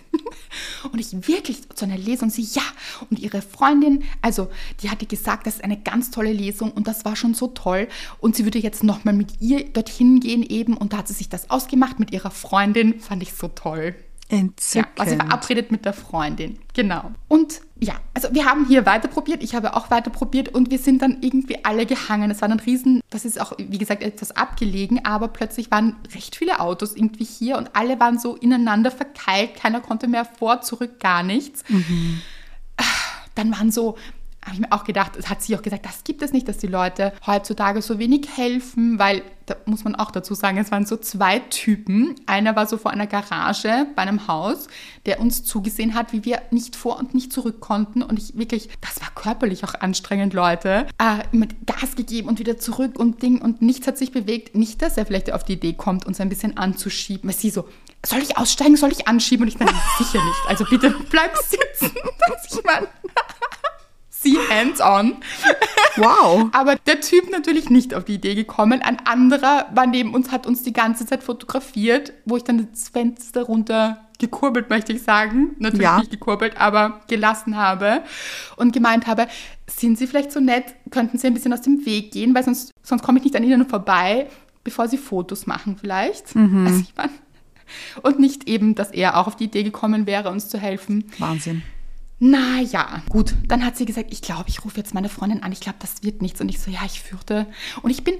Und 0.92 1.00
ich 1.00 1.28
wirklich 1.28 1.70
zu 1.70 1.86
einer 1.86 1.98
Lesung, 1.98 2.30
sie 2.30 2.42
ja. 2.42 2.62
Und 3.10 3.20
ihre 3.20 3.42
Freundin, 3.42 4.04
also 4.22 4.50
die 4.82 4.90
hatte 4.90 5.06
gesagt, 5.06 5.46
das 5.46 5.56
ist 5.56 5.64
eine 5.64 5.78
ganz 5.78 6.10
tolle 6.10 6.32
Lesung 6.32 6.72
und 6.72 6.88
das 6.88 7.04
war 7.06 7.16
schon 7.16 7.34
so 7.34 7.48
toll. 7.48 7.88
Und 8.20 8.36
sie 8.36 8.46
würde 8.46 8.60
jetzt 8.60 8.84
nochmal 8.84 9.14
mit 9.14 9.42
ihr 9.42 9.66
dorthin 9.66 10.20
gehen 10.20 10.44
eben 10.44 10.78
und 10.78 10.94
da 10.94 10.98
hat 10.98 11.08
sie 11.08 11.14
sich 11.14 11.30
das 11.30 11.50
ausgemacht 11.50 12.00
mit 12.00 12.12
ihrer 12.12 12.32
Freundin. 12.32 13.00
Fand 13.00 13.24
ich 13.24 13.34
so 13.34 13.50
toll. 13.50 13.96
Ja, 14.30 14.40
Entzückend. 14.40 15.00
also 15.00 15.16
verabredet 15.16 15.72
mit 15.72 15.86
der 15.86 15.94
Freundin. 15.94 16.60
Genau. 16.74 17.12
Und 17.30 17.62
ja, 17.80 17.94
also 18.14 18.28
wir 18.34 18.46
haben 18.46 18.66
hier 18.68 18.86
weiter 18.86 19.08
probiert. 19.08 19.42
Ich 19.42 19.56
habe 19.56 19.76
auch 19.76 19.90
weiter 19.90 20.10
probiert 20.10 20.50
und 20.50 20.70
wir 20.70 20.80
sind 20.80 21.02
dann 21.02 21.18
irgendwie 21.22 21.64
alle 21.64 21.86
gehangen. 21.86 22.30
Es 22.30 22.42
war 22.42 22.50
ein 22.50 22.60
Riesen, 22.60 23.02
das 23.10 23.24
ist 23.24 23.40
auch, 23.40 23.54
wie 23.58 23.78
gesagt, 23.78 24.04
etwas 24.04 24.32
abgelegen, 24.32 25.06
aber 25.06 25.30
plötzlich 25.30 25.72
waren 25.72 25.96
recht 26.14 26.36
viele 26.36 26.60
Autos 26.60 26.96
irgendwie 26.96 27.24
hier 27.24 27.58
und 27.58 27.76
alle 27.76 28.00
waren 28.00 28.20
so 28.20 28.36
ineinander 28.36 28.92
verkeilt. 28.92 29.56
Keiner 29.56 29.80
konnte 29.80 30.08
mehr 30.08 30.26
vor, 30.26 30.62
zurück, 30.62 31.00
gar 31.00 31.24
nichts. 31.24 31.64
Dann 33.36 33.52
waren 33.52 33.72
so, 33.72 33.98
habe 34.48 34.56
ich 34.56 34.62
mir 34.62 34.72
auch 34.72 34.84
gedacht, 34.84 35.16
es 35.18 35.30
hat 35.30 35.42
sie 35.42 35.56
auch 35.56 35.62
gesagt, 35.62 35.86
das 35.86 36.04
gibt 36.04 36.22
es 36.22 36.32
nicht, 36.32 36.48
dass 36.48 36.58
die 36.58 36.68
Leute 36.68 37.14
heutzutage 37.26 37.82
so 37.82 38.00
wenig 38.00 38.28
helfen, 38.36 38.98
weil 38.98 39.24
da 39.48 39.56
muss 39.66 39.86
man 39.86 39.96
auch 39.96 40.12
dazu 40.12 40.36
sagen, 40.36 40.58
es 40.58 40.72
waren 40.72 40.86
so 40.86 40.98
zwei 40.98 41.40
Typen. 41.40 42.16
Einer 42.26 42.58
war 42.58 42.68
so 42.68 42.78
vor 42.78 42.92
einer 42.92 43.08
Garage 43.08 43.88
bei 43.96 44.02
einem 44.02 44.28
Haus, 44.28 44.68
der 45.06 45.22
uns 45.22 45.46
zugesehen 45.46 45.96
hat, 45.96 46.12
wie 46.12 46.26
wir 46.26 46.42
nicht 46.52 46.76
vor 46.76 46.98
und 46.98 47.14
nicht 47.14 47.32
zurück 47.32 47.62
konnten. 47.62 48.04
Und 48.04 48.20
ich 48.20 48.38
wirklich, 48.38 48.70
das 48.82 49.00
war 49.00 49.10
körperlich 49.16 49.64
auch 49.64 49.74
anstrengend, 49.76 50.34
Leute. 50.34 50.86
Äh, 50.98 51.24
mit 51.32 51.66
Gas 51.66 51.96
gegeben 51.96 52.28
und 52.28 52.40
wieder 52.40 52.58
zurück 52.58 53.00
und 53.00 53.22
Ding 53.22 53.42
und 53.42 53.62
nichts 53.62 53.88
hat 53.88 53.98
sich 53.98 54.12
bewegt. 54.12 54.54
Nicht, 54.54 54.82
dass 54.82 54.98
er 54.98 55.06
vielleicht 55.06 55.32
auf 55.32 55.46
die 55.46 55.54
Idee 55.54 55.74
kommt, 55.74 56.06
uns 56.06 56.20
ein 56.20 56.28
bisschen 56.28 56.58
anzuschieben. 56.58 57.30
Weil 57.30 57.38
sie 57.38 57.50
so, 57.50 57.70
soll 58.06 58.20
ich 58.20 58.38
aussteigen, 58.38 58.76
soll 58.76 58.92
ich 58.92 59.08
anschieben? 59.08 59.44
Und 59.44 59.48
ich 59.48 59.58
dann, 59.58 59.70
sicher 59.98 60.24
nicht. 60.24 60.40
Also 60.50 60.66
bitte 60.70 60.94
bleib 61.10 61.36
sitzen. 61.38 61.96
Dass 62.28 62.54
ich 62.54 62.64
meine, 62.66 62.88
sie 64.22 64.38
hands 64.50 64.82
on. 64.82 65.16
Wow. 65.98 66.50
Aber 66.54 66.76
der 66.76 67.02
Typ 67.02 67.30
natürlich 67.32 67.70
nicht 67.70 67.94
auf 67.94 68.06
die 68.06 68.16
Idee 68.16 68.36
gekommen. 68.36 68.82
Ein 68.82 69.00
anderer 69.06 69.68
war 69.74 69.88
neben 69.88 70.14
uns, 70.14 70.32
hat 70.32 70.46
uns 70.48 70.64
die 70.64 70.74
ganze 70.74 71.06
Zeit 71.06 71.24
fotografiert, 71.24 72.14
wo 72.26 72.38
ich 72.38 72.44
dann 72.44 72.68
das 72.72 72.90
Fenster 72.90 73.44
runter 73.44 74.04
gekurbelt, 74.20 74.70
möchte 74.70 74.94
ich 74.94 75.04
sagen. 75.04 75.56
Natürlich 75.60 75.84
Ja. 75.84 76.00
nicht 76.00 76.12
gekurbelt, 76.12 76.58
aber 76.58 77.02
gelassen 77.08 77.56
habe 77.56 78.02
und 78.56 78.74
gemeint 78.74 79.06
habe, 79.08 79.28
sind 79.68 79.98
Sie 79.98 80.08
vielleicht 80.08 80.32
so 80.32 80.40
nett, 80.40 80.66
könnten 80.90 81.18
Sie 81.20 81.28
ein 81.28 81.34
bisschen 81.34 81.54
aus 81.54 81.62
dem 81.62 81.86
Weg 81.86 82.12
gehen, 82.12 82.34
weil 82.34 82.44
sonst, 82.44 82.72
sonst 82.82 83.04
komme 83.04 83.20
ich 83.20 83.26
nicht 83.26 83.36
an 83.36 83.44
Ihnen 83.44 83.68
vorbei, 83.70 84.28
bevor 84.64 84.88
Sie 84.88 84.98
Fotos 84.98 85.46
machen 85.46 85.78
vielleicht. 85.80 86.36
Also 86.36 86.80
ich 86.82 86.94
mein, 86.96 87.10
und 88.02 88.20
nicht 88.20 88.48
eben, 88.50 88.74
dass 88.76 88.92
er 88.92 89.18
auch 89.18 89.28
auf 89.28 89.36
die 89.36 89.46
Idee 89.46 89.64
gekommen 89.64 90.08
wäre, 90.08 90.30
uns 90.30 90.50
zu 90.50 90.58
helfen. 90.58 91.06
Wahnsinn. 91.20 91.62
Naja, 92.20 93.04
gut. 93.10 93.36
Dann 93.48 93.64
hat 93.64 93.78
sie 93.78 93.86
gesagt, 93.86 94.12
ich 94.12 94.22
glaube, 94.22 94.50
ich 94.50 94.66
rufe 94.66 94.78
jetzt 94.78 94.94
meine 94.94 95.10
Freundin 95.10 95.44
an. 95.44 95.52
Ich 95.52 95.60
glaube, 95.60 95.78
das 95.80 96.02
wird 96.04 96.22
nichts. 96.22 96.42
Und 96.42 96.50
ich 96.50 96.60
so, 96.60 96.72
ja, 96.72 96.82
ich 96.86 97.02
fürchte. 97.02 97.46
Und 97.84 97.92
ich 97.92 98.04
bin 98.04 98.16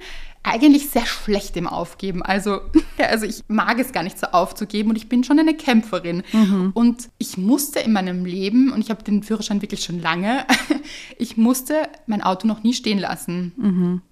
eigentlich 0.48 0.90
sehr 0.90 1.06
schlecht 1.06 1.58
im 1.58 1.68
Aufgeben. 1.68 2.24
Also, 2.24 2.62
also 2.98 3.26
ich 3.26 3.44
mag 3.48 3.80
es 3.80 3.92
gar 3.92 4.04
nicht 4.04 4.20
so 4.20 4.28
aufzugeben 4.28 4.90
und 4.90 4.96
ich 4.96 5.10
bin 5.10 5.24
schon 5.24 5.40
eine 5.40 5.54
Kämpferin. 5.54 6.24
Und 6.74 7.10
ich 7.18 7.38
musste 7.38 7.80
in 7.80 7.94
meinem 7.94 8.26
Leben, 8.26 8.72
und 8.72 8.82
ich 8.82 8.90
habe 8.90 9.04
den 9.04 9.24
Führerschein 9.24 9.62
wirklich 9.62 9.84
schon 9.84 10.02
lange, 10.02 10.46
ich 11.18 11.38
musste 11.38 11.90
mein 12.06 12.22
Auto 12.22 12.48
noch 12.48 12.64
nie 12.64 12.74
stehen 12.74 13.00
lassen. 13.00 13.54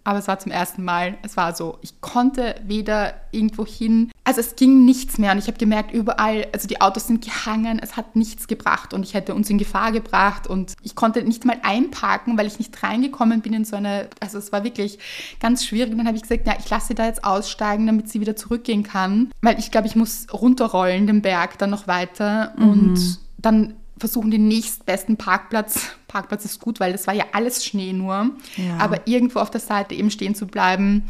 Aber 0.03 0.19
es 0.19 0.27
war 0.27 0.39
zum 0.39 0.51
ersten 0.51 0.83
Mal. 0.83 1.17
Es 1.23 1.37
war 1.37 1.55
so, 1.55 1.77
ich 1.81 1.99
konnte 2.01 2.55
weder 2.65 3.15
irgendwo 3.31 3.65
hin, 3.65 4.11
also 4.23 4.39
es 4.39 4.55
ging 4.55 4.85
nichts 4.85 5.17
mehr. 5.17 5.31
Und 5.31 5.37
ich 5.37 5.47
habe 5.47 5.57
gemerkt, 5.57 5.93
überall, 5.93 6.47
also 6.53 6.67
die 6.67 6.81
Autos 6.81 7.07
sind 7.07 7.23
gehangen, 7.23 7.79
es 7.79 7.97
hat 7.97 8.15
nichts 8.15 8.47
gebracht 8.47 8.93
und 8.93 9.03
ich 9.03 9.13
hätte 9.13 9.35
uns 9.35 9.49
in 9.49 9.57
Gefahr 9.57 9.91
gebracht. 9.91 10.47
Und 10.47 10.73
ich 10.83 10.95
konnte 10.95 11.23
nicht 11.23 11.45
mal 11.45 11.57
einparken, 11.61 12.37
weil 12.37 12.47
ich 12.47 12.59
nicht 12.59 12.81
reingekommen 12.81 13.41
bin 13.41 13.53
in 13.53 13.65
so 13.65 13.75
eine, 13.75 14.09
also 14.19 14.37
es 14.37 14.51
war 14.51 14.63
wirklich 14.63 14.99
ganz 15.39 15.65
schwierig. 15.65 15.91
Und 15.91 15.97
dann 15.99 16.07
habe 16.07 16.17
ich 16.17 16.24
gesagt, 16.27 16.47
ja, 16.47 16.55
ich 16.59 16.69
lasse 16.69 16.87
sie 16.87 16.95
da 16.95 17.05
jetzt 17.05 17.23
aussteigen, 17.23 17.85
damit 17.87 18.09
sie 18.09 18.21
wieder 18.21 18.35
zurückgehen 18.35 18.83
kann. 18.83 19.31
Weil 19.41 19.59
ich 19.59 19.71
glaube, 19.71 19.87
ich 19.87 19.95
muss 19.95 20.27
runterrollen 20.31 21.07
den 21.07 21.21
Berg 21.21 21.57
dann 21.57 21.69
noch 21.69 21.87
weiter 21.87 22.53
und 22.57 23.19
dann 23.37 23.73
versuchen 23.97 24.31
den 24.31 24.47
nächstbesten 24.47 25.17
Parkplatz. 25.17 25.95
Parkplatz 26.07 26.45
ist 26.45 26.59
gut, 26.59 26.79
weil 26.79 26.91
das 26.91 27.07
war 27.07 27.13
ja 27.13 27.25
alles 27.31 27.63
Schnee 27.65 27.93
nur. 27.93 28.31
Ja. 28.57 28.77
Aber 28.79 29.07
irgendwo 29.07 29.39
auf 29.39 29.49
der 29.51 29.61
Seite 29.61 29.95
eben 29.95 30.11
stehen 30.11 30.35
zu 30.35 30.47
bleiben, 30.47 31.03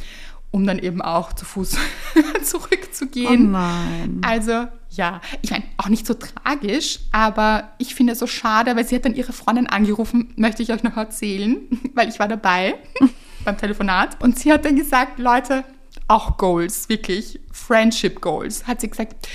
um 0.52 0.66
dann 0.68 0.80
eben 0.80 1.02
auch 1.02 1.34
zu 1.34 1.46
Fuß 1.46 1.78
Oh 2.16 2.42
zurückzugehen. 2.44 3.52
nein. 3.52 4.22
Also 4.24 4.68
ja, 4.92 5.20
ich 5.42 5.52
meine, 5.52 5.66
auch 5.78 5.90
nicht 5.90 6.08
so 6.08 6.14
tragisch, 6.14 7.00
aber 7.12 7.70
ich 7.78 7.96
finde 7.96 8.14
es 8.14 8.20
so 8.20 8.28
schade, 8.28 8.76
weil 8.76 8.86
sie 8.86 8.96
hat 8.96 9.06
dann 9.06 9.16
ihre 9.16 9.34
Freundin 9.34 9.68
angerufen, 9.68 10.34
möchte 10.38 10.64
ich 10.64 10.72
euch 10.72 10.84
noch 10.84 10.96
erzählen, 10.96 11.58
weil 11.94 12.08
ich 12.08 12.20
war 12.20 12.28
dabei 12.28 12.76
beim 13.46 13.58
Telefonat. 13.58 14.22
Und 14.22 14.38
sie 14.38 14.52
hat 14.52 14.66
dann 14.66 14.76
gesagt, 14.76 15.20
Leute, 15.20 15.64
auch 16.08 16.38
Goals, 16.38 16.90
wirklich, 16.90 17.40
Friendship 17.52 18.22
Goals, 18.22 18.68
hat 18.68 18.82
sie 18.82 18.90
gesagt, 18.90 19.28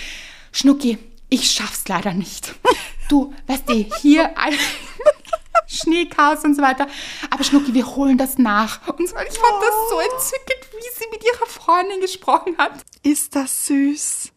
Schnucki, 0.53 0.99
ich 1.29 1.51
schaff's 1.51 1.87
leider 1.89 2.13
nicht. 2.13 2.55
Du, 3.09 3.35
weißt 3.47 3.69
du, 3.69 3.75
hier 4.01 4.37
ein 4.39 4.55
Schneechaos 5.67 6.45
und 6.45 6.55
so 6.55 6.63
weiter. 6.63 6.87
Aber 7.31 7.43
Schnucki, 7.43 7.75
wir 7.75 7.87
holen 7.97 8.19
das 8.19 8.39
nach. 8.39 8.87
Und 8.89 9.09
so, 9.09 9.17
ich 9.17 9.39
fand 9.39 9.63
das 9.63 9.75
so 9.91 9.99
entzückend, 9.99 10.69
wie 10.77 10.99
sie 10.99 11.09
mit 11.11 11.25
ihrer 11.25 11.47
Freundin 11.47 12.01
gesprochen 12.01 12.57
hat. 12.59 12.73
Ist 13.03 13.35
das 13.35 13.67
süß? 13.67 14.33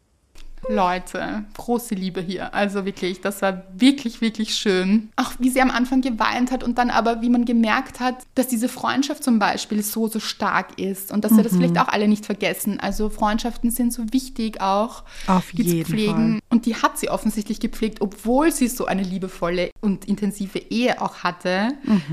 Leute, 0.70 1.44
große 1.56 1.96
Liebe 1.96 2.22
hier. 2.22 2.54
Also 2.54 2.86
wirklich, 2.86 3.22
das 3.22 3.42
war 3.42 3.64
wirklich, 3.76 4.22
wirklich 4.22 4.56
schön. 4.56 5.10
Auch 5.16 5.32
wie 5.40 5.50
sie 5.50 5.62
am 5.62 5.72
Anfang 5.72 6.02
geweint 6.02 6.52
hat 6.52 6.64
und 6.64 6.78
dann 6.78 6.90
aber, 6.90 7.22
wie 7.22 7.30
man 7.30 7.46
gemerkt 7.46 8.00
hat, 8.00 8.16
dass 8.36 8.48
diese 8.48 8.70
Freundschaft 8.70 9.24
zum 9.24 9.40
Beispiel 9.40 9.84
so, 9.84 10.08
so 10.08 10.20
stark 10.20 10.80
ist 10.80 11.12
und 11.12 11.24
dass 11.24 11.36
wir 11.36 11.44
das 11.44 11.56
vielleicht 11.56 11.78
auch 11.78 11.88
alle 11.88 12.08
nicht 12.08 12.26
vergessen. 12.26 12.80
Also 12.80 13.10
Freundschaften 13.10 13.72
sind 13.72 13.94
so 13.94 14.12
wichtig 14.12 14.62
auch, 14.62 15.04
Auf 15.28 15.52
die 15.52 15.64
jeden 15.64 15.86
zu 15.86 15.92
pflegen. 15.92 16.40
Und 16.50 16.66
die 16.66 16.76
hat 16.76 16.98
sie 16.98 17.10
offensichtlich 17.10 17.60
gepflegt, 17.60 18.02
obwohl 18.02 18.52
sie 18.52 18.68
so 18.68 18.86
eine 18.86 19.04
liebevolle 19.04 19.72
und 19.82 20.06
intensive 20.06 20.60
Ehe 20.60 21.02
auch 21.02 21.18
hatte. 21.24 21.70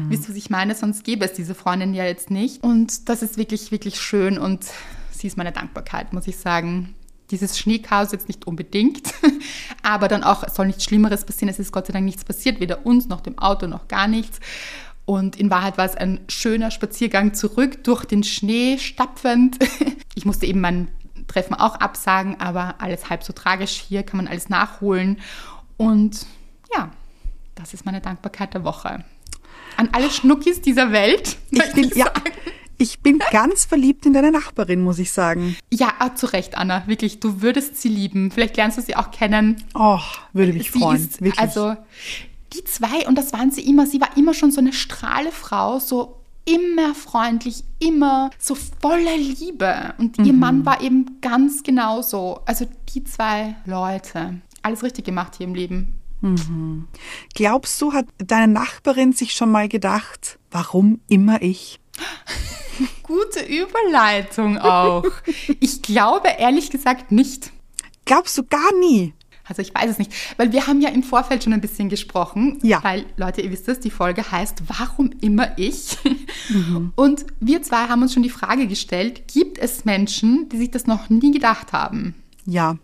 Wisst 0.08 0.24
ihr, 0.24 0.30
was 0.30 0.36
ich 0.36 0.50
meine? 0.50 0.74
Sonst 0.74 1.04
gäbe 1.04 1.24
es 1.24 1.32
diese 1.32 1.54
Freundin 1.54 1.94
ja 1.94 2.04
jetzt 2.04 2.30
nicht. 2.30 2.62
Und 2.62 3.08
das 3.08 3.22
ist 3.22 3.36
wirklich, 3.36 3.70
wirklich 3.70 4.00
schön 4.00 4.38
und 4.38 4.64
sie 5.10 5.26
ist 5.26 5.36
meine 5.36 5.52
Dankbarkeit, 5.52 6.12
muss 6.12 6.26
ich 6.26 6.38
sagen. 6.38 6.94
Dieses 7.30 7.58
Schneechaos 7.58 8.12
jetzt 8.12 8.28
nicht 8.28 8.46
unbedingt, 8.46 9.14
aber 9.82 10.08
dann 10.08 10.24
auch, 10.24 10.42
es 10.42 10.54
soll 10.54 10.66
nichts 10.66 10.84
Schlimmeres 10.84 11.24
passieren. 11.24 11.48
Es 11.48 11.58
ist 11.58 11.72
Gott 11.72 11.86
sei 11.86 11.92
Dank 11.92 12.04
nichts 12.04 12.24
passiert, 12.24 12.60
weder 12.60 12.84
uns 12.86 13.08
noch 13.08 13.20
dem 13.20 13.38
Auto 13.38 13.66
noch 13.66 13.88
gar 13.88 14.08
nichts. 14.08 14.40
Und 15.04 15.36
in 15.36 15.50
Wahrheit 15.50 15.76
war 15.78 15.84
es 15.84 15.96
ein 15.96 16.20
schöner 16.28 16.70
Spaziergang 16.70 17.34
zurück 17.34 17.82
durch 17.84 18.04
den 18.04 18.22
Schnee, 18.22 18.78
stapfend. 18.78 19.58
Ich 20.16 20.26
musste 20.26 20.44
eben 20.44 20.60
mein 20.60 20.88
Treffen 21.28 21.54
auch 21.54 21.76
absagen, 21.76 22.38
aber 22.40 22.74
alles 22.78 23.08
halb 23.08 23.22
so 23.22 23.32
tragisch. 23.32 23.82
Hier 23.88 24.02
kann 24.02 24.18
man 24.18 24.26
alles 24.26 24.50
nachholen. 24.50 25.18
Und 25.78 26.26
ja, 26.74 26.90
das 27.54 27.72
ist 27.72 27.86
meine 27.86 28.00
Dankbarkeit 28.00 28.52
der 28.52 28.64
Woche. 28.64 29.04
An 29.76 29.88
alle 29.92 30.10
Schnuckis 30.10 30.60
dieser 30.60 30.92
Welt. 30.92 31.38
Ich 31.50 31.62
ich 31.74 31.94
ja, 31.94 32.06
sagen. 32.06 32.32
Ich 32.80 33.00
bin 33.00 33.18
ganz 33.30 33.64
verliebt 33.64 34.06
in 34.06 34.12
deine 34.12 34.30
Nachbarin, 34.30 34.82
muss 34.82 34.98
ich 34.98 35.12
sagen. 35.12 35.56
Ja, 35.72 35.92
ah, 35.98 36.14
zu 36.14 36.26
Recht, 36.26 36.56
Anna. 36.56 36.86
Wirklich, 36.86 37.20
du 37.20 37.42
würdest 37.42 37.80
sie 37.80 37.88
lieben. 37.88 38.30
Vielleicht 38.30 38.56
lernst 38.56 38.78
du 38.78 38.82
sie 38.82 38.96
auch 38.96 39.10
kennen. 39.10 39.62
Oh, 39.74 40.00
würde 40.32 40.52
mich 40.52 40.70
sie 40.72 40.80
freuen. 40.80 40.96
ist, 40.96 41.20
wirklich. 41.20 41.38
also 41.38 41.76
die 42.52 42.64
zwei, 42.64 43.06
und 43.06 43.16
das 43.16 43.32
waren 43.32 43.50
sie 43.52 43.60
immer, 43.68 43.86
sie 43.86 44.00
war 44.00 44.16
immer 44.16 44.34
schon 44.34 44.50
so 44.50 44.60
eine 44.60 44.72
Strahlefrau, 44.72 45.78
so 45.78 46.16
immer 46.46 46.94
freundlich, 46.96 47.62
immer 47.78 48.30
so 48.38 48.56
voller 48.80 49.16
Liebe. 49.16 49.94
Und 49.98 50.18
ihr 50.18 50.32
Mhm. 50.32 50.38
Mann 50.38 50.66
war 50.66 50.80
eben 50.80 51.20
ganz 51.20 51.62
genauso. 51.62 52.40
Also 52.46 52.66
die 52.92 53.04
zwei 53.04 53.54
Leute. 53.66 54.40
Alles 54.62 54.82
richtig 54.82 55.04
gemacht 55.04 55.34
hier 55.36 55.46
im 55.46 55.54
Leben. 55.54 55.94
Glaubst 57.34 57.80
du, 57.80 57.92
hat 57.92 58.06
deine 58.18 58.52
Nachbarin 58.52 59.12
sich 59.12 59.32
schon 59.32 59.50
mal 59.50 59.68
gedacht, 59.68 60.38
warum 60.50 61.00
immer 61.08 61.40
ich? 61.42 61.78
Gute 63.02 63.40
Überleitung 63.44 64.58
auch. 64.58 65.04
ich 65.60 65.82
glaube 65.82 66.28
ehrlich 66.38 66.70
gesagt 66.70 67.12
nicht. 67.12 67.50
Glaubst 68.04 68.36
du 68.38 68.44
gar 68.44 68.72
nie? 68.78 69.14
Also 69.50 69.62
ich 69.62 69.74
weiß 69.74 69.90
es 69.90 69.98
nicht, 69.98 70.12
weil 70.36 70.52
wir 70.52 70.68
haben 70.68 70.80
ja 70.80 70.90
im 70.90 71.02
Vorfeld 71.02 71.42
schon 71.42 71.52
ein 71.52 71.60
bisschen 71.60 71.88
gesprochen. 71.88 72.60
Ja. 72.62 72.82
Weil, 72.84 73.04
Leute, 73.16 73.40
ihr 73.40 73.50
wisst 73.50 73.68
es, 73.68 73.80
die 73.80 73.90
Folge 73.90 74.30
heißt 74.30 74.62
Warum 74.68 75.10
immer 75.20 75.58
ich? 75.58 75.98
Und 76.94 77.26
wir 77.40 77.60
zwei 77.62 77.88
haben 77.88 78.02
uns 78.02 78.14
schon 78.14 78.22
die 78.22 78.30
Frage 78.30 78.68
gestellt, 78.68 79.26
gibt 79.26 79.58
es 79.58 79.84
Menschen, 79.84 80.48
die 80.50 80.58
sich 80.58 80.70
das 80.70 80.86
noch 80.86 81.10
nie 81.10 81.32
gedacht 81.32 81.72
haben? 81.72 82.14
Ja. 82.46 82.78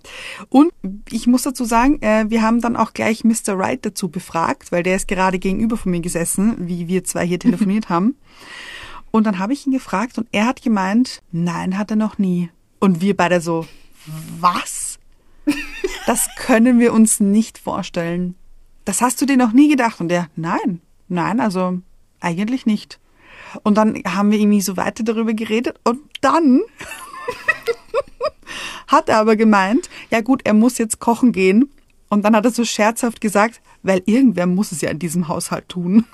Und 0.49 0.73
ich 1.11 1.29
muss 1.29 1.43
dazu 1.43 1.65
sagen, 1.65 2.03
äh, 2.03 2.27
wir 2.29 2.43
haben 2.43 2.61
dann 2.61 2.77
auch 2.77 2.93
gleich 2.93 3.25
Mr. 3.25 3.57
Wright 3.59 3.87
dazu 3.87 4.09
befragt, 4.09 4.73
weil 4.73 4.83
der 4.83 4.97
ist 4.97 5.09
gerade 5.09 5.39
gegenüber 5.39 5.77
von 5.77 5.93
mir 5.93 6.01
gesessen, 6.01 6.57
wie 6.69 6.89
wir 6.89 7.05
zwei 7.05 7.27
hier 7.27 7.39
telefoniert 7.41 7.89
haben. 7.89 8.17
Und 9.11 9.25
dann 9.25 9.39
habe 9.39 9.53
ich 9.53 9.67
ihn 9.67 9.73
gefragt 9.73 10.19
und 10.19 10.29
er 10.33 10.47
hat 10.47 10.63
gemeint, 10.63 11.23
nein, 11.33 11.79
hat 11.79 11.91
er 11.91 11.97
noch 11.97 12.19
nie. 12.19 12.51
Und 12.81 13.01
wir 13.01 13.17
beide 13.17 13.41
so, 13.41 13.67
was? 14.41 14.99
Das 16.07 16.29
können 16.37 16.79
wir 16.79 16.93
uns 16.93 17.21
nicht 17.21 17.59
vorstellen. 17.59 18.35
Das 18.85 19.01
hast 19.01 19.21
du 19.21 19.27
dir 19.27 19.37
noch 19.37 19.53
nie 19.53 19.69
gedacht? 19.69 20.01
Und 20.01 20.13
er, 20.13 20.29
nein, 20.37 20.81
nein, 21.09 21.41
also 21.41 21.81
eigentlich 22.21 22.67
nicht. 22.67 22.99
Und 23.63 23.77
dann 23.77 24.03
haben 24.07 24.31
wir 24.31 24.39
irgendwie 24.39 24.61
so 24.61 24.77
weiter 24.77 25.03
darüber 25.03 25.33
geredet 25.33 25.79
und 25.85 26.01
dann 26.21 26.63
hat 28.89 29.09
er 29.09 29.19
aber 29.19 29.37
gemeint, 29.37 29.89
ja 30.11 30.21
gut, 30.21 30.43
er 30.45 30.55
muss 30.55 30.79
jetzt 30.79 31.01
kochen 31.01 31.33
gehen. 31.33 31.71
Und 32.09 32.25
dann 32.25 32.37
hat 32.37 32.45
er 32.45 32.53
so 32.53 32.65
scherzhaft 32.65 33.21
gesagt, 33.21 33.61
weil 33.83 34.03
irgendwer 34.07 34.47
muss 34.47 34.71
es 34.73 34.81
ja 34.81 34.91
in 34.91 34.99
diesem 34.99 35.27
Haushalt 35.27 35.69
tun. 35.69 36.05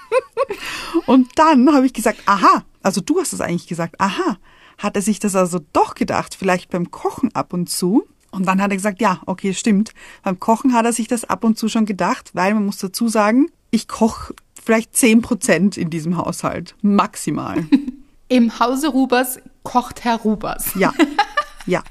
Und 1.06 1.28
dann 1.36 1.70
habe 1.72 1.84
ich 1.84 1.92
gesagt, 1.92 2.20
aha, 2.24 2.64
also 2.82 3.00
du 3.00 3.20
hast 3.20 3.32
es 3.32 3.40
eigentlich 3.40 3.66
gesagt, 3.66 4.00
aha, 4.00 4.38
hat 4.78 4.96
er 4.96 5.02
sich 5.02 5.18
das 5.18 5.36
also 5.36 5.60
doch 5.72 5.94
gedacht, 5.94 6.34
vielleicht 6.34 6.70
beim 6.70 6.90
Kochen 6.90 7.34
ab 7.34 7.52
und 7.52 7.68
zu. 7.68 8.04
Und 8.30 8.46
dann 8.46 8.62
hat 8.62 8.70
er 8.70 8.76
gesagt, 8.76 9.00
ja, 9.00 9.20
okay, 9.26 9.52
stimmt. 9.52 9.92
Beim 10.22 10.40
Kochen 10.40 10.72
hat 10.72 10.86
er 10.86 10.92
sich 10.92 11.06
das 11.06 11.24
ab 11.24 11.44
und 11.44 11.58
zu 11.58 11.68
schon 11.68 11.84
gedacht, 11.84 12.30
weil 12.32 12.54
man 12.54 12.64
muss 12.64 12.78
dazu 12.78 13.08
sagen, 13.08 13.50
ich 13.70 13.88
koche 13.88 14.34
vielleicht 14.62 14.96
10 14.96 15.22
Prozent 15.22 15.76
in 15.76 15.90
diesem 15.90 16.16
Haushalt. 16.16 16.74
Maximal. 16.82 17.66
Im 18.28 18.58
Hause 18.58 18.88
Rubers 18.88 19.38
kocht 19.62 20.04
Herr 20.04 20.16
Rubers. 20.16 20.74
Ja, 20.74 20.94
ja, 21.66 21.82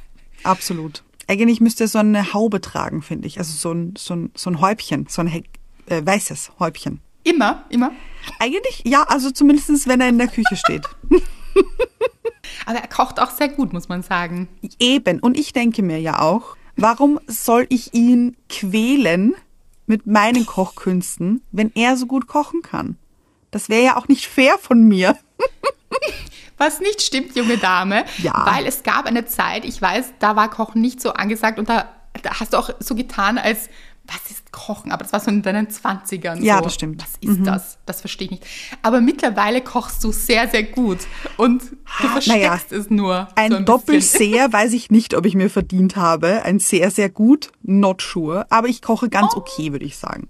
absolut. 0.43 1.03
Eigentlich 1.27 1.61
müsste 1.61 1.83
er 1.83 1.87
so 1.87 1.99
eine 1.99 2.33
Haube 2.33 2.59
tragen, 2.61 3.03
finde 3.03 3.27
ich. 3.27 3.37
Also 3.37 3.53
so 3.53 3.71
ein, 3.71 3.93
so 3.95 4.15
ein, 4.15 4.31
so 4.35 4.49
ein 4.49 4.59
Häubchen, 4.59 5.05
so 5.07 5.21
ein 5.21 5.43
äh, 5.85 6.01
weißes 6.03 6.53
Häubchen. 6.59 6.99
Immer, 7.23 7.65
immer. 7.69 7.91
Eigentlich, 8.39 8.83
ja, 8.85 9.03
also 9.03 9.31
zumindest 9.31 9.87
wenn 9.87 10.01
er 10.01 10.09
in 10.09 10.17
der 10.17 10.27
Küche 10.27 10.55
steht. 10.55 10.87
Aber 12.65 12.79
er 12.79 12.87
kocht 12.87 13.19
auch 13.19 13.31
sehr 13.31 13.49
gut, 13.49 13.73
muss 13.73 13.89
man 13.89 14.03
sagen. 14.03 14.47
Eben. 14.79 15.19
Und 15.19 15.37
ich 15.37 15.53
denke 15.53 15.81
mir 15.83 15.99
ja 15.99 16.19
auch, 16.19 16.55
warum 16.75 17.19
soll 17.27 17.65
ich 17.69 17.93
ihn 17.93 18.37
quälen 18.49 19.33
mit 19.87 20.05
meinen 20.07 20.45
Kochkünsten, 20.45 21.41
wenn 21.51 21.71
er 21.75 21.97
so 21.97 22.05
gut 22.05 22.27
kochen 22.27 22.61
kann? 22.61 22.97
Das 23.51 23.67
wäre 23.67 23.83
ja 23.83 23.97
auch 23.97 24.07
nicht 24.07 24.27
fair 24.27 24.57
von 24.59 24.83
mir. 24.87 25.17
Was 26.57 26.79
nicht 26.79 27.01
stimmt, 27.01 27.35
junge 27.35 27.57
Dame, 27.57 28.05
Ja. 28.19 28.45
weil 28.45 28.67
es 28.67 28.83
gab 28.83 29.07
eine 29.07 29.25
Zeit, 29.25 29.65
ich 29.65 29.81
weiß, 29.81 30.13
da 30.19 30.35
war 30.35 30.49
Kochen 30.49 30.79
nicht 30.81 31.01
so 31.01 31.11
angesagt 31.13 31.57
und 31.57 31.67
da, 31.69 31.89
da 32.21 32.39
hast 32.39 32.53
du 32.53 32.57
auch 32.57 32.69
so 32.79 32.93
getan, 32.93 33.39
als 33.39 33.67
was 34.13 34.31
ist 34.31 34.51
Kochen? 34.51 34.91
Aber 34.91 35.03
das 35.03 35.13
war 35.13 35.19
so 35.19 35.31
in 35.31 35.41
deinen 35.41 35.67
20ern. 35.67 36.41
Ja, 36.41 36.57
so. 36.57 36.63
das 36.65 36.73
stimmt. 36.73 37.01
Was 37.01 37.13
ist 37.21 37.45
das? 37.45 37.77
Das 37.85 38.01
verstehe 38.01 38.25
ich 38.25 38.31
nicht. 38.31 38.45
Aber 38.81 39.01
mittlerweile 39.01 39.61
kochst 39.61 40.03
du 40.03 40.11
sehr, 40.11 40.47
sehr 40.49 40.63
gut 40.63 40.99
und 41.37 41.63
du 42.01 42.07
versteckst 42.07 42.27
naja, 42.27 42.59
es 42.69 42.89
nur. 42.89 43.27
Ein 43.35 43.51
so 43.51 43.57
ein 43.57 43.65
doppel 43.65 43.95
bisschen. 43.95 44.31
sehr 44.31 44.53
weiß 44.53 44.73
ich 44.73 44.91
nicht, 44.91 45.15
ob 45.15 45.25
ich 45.25 45.35
mir 45.35 45.49
verdient 45.49 45.95
habe. 45.95 46.43
Ein 46.43 46.59
sehr, 46.59 46.91
sehr 46.91 47.09
gut, 47.09 47.51
not 47.63 48.01
sure. 48.01 48.45
Aber 48.49 48.67
ich 48.67 48.81
koche 48.81 49.09
ganz 49.09 49.35
okay, 49.35 49.71
würde 49.71 49.85
ich 49.85 49.97
sagen. 49.97 50.29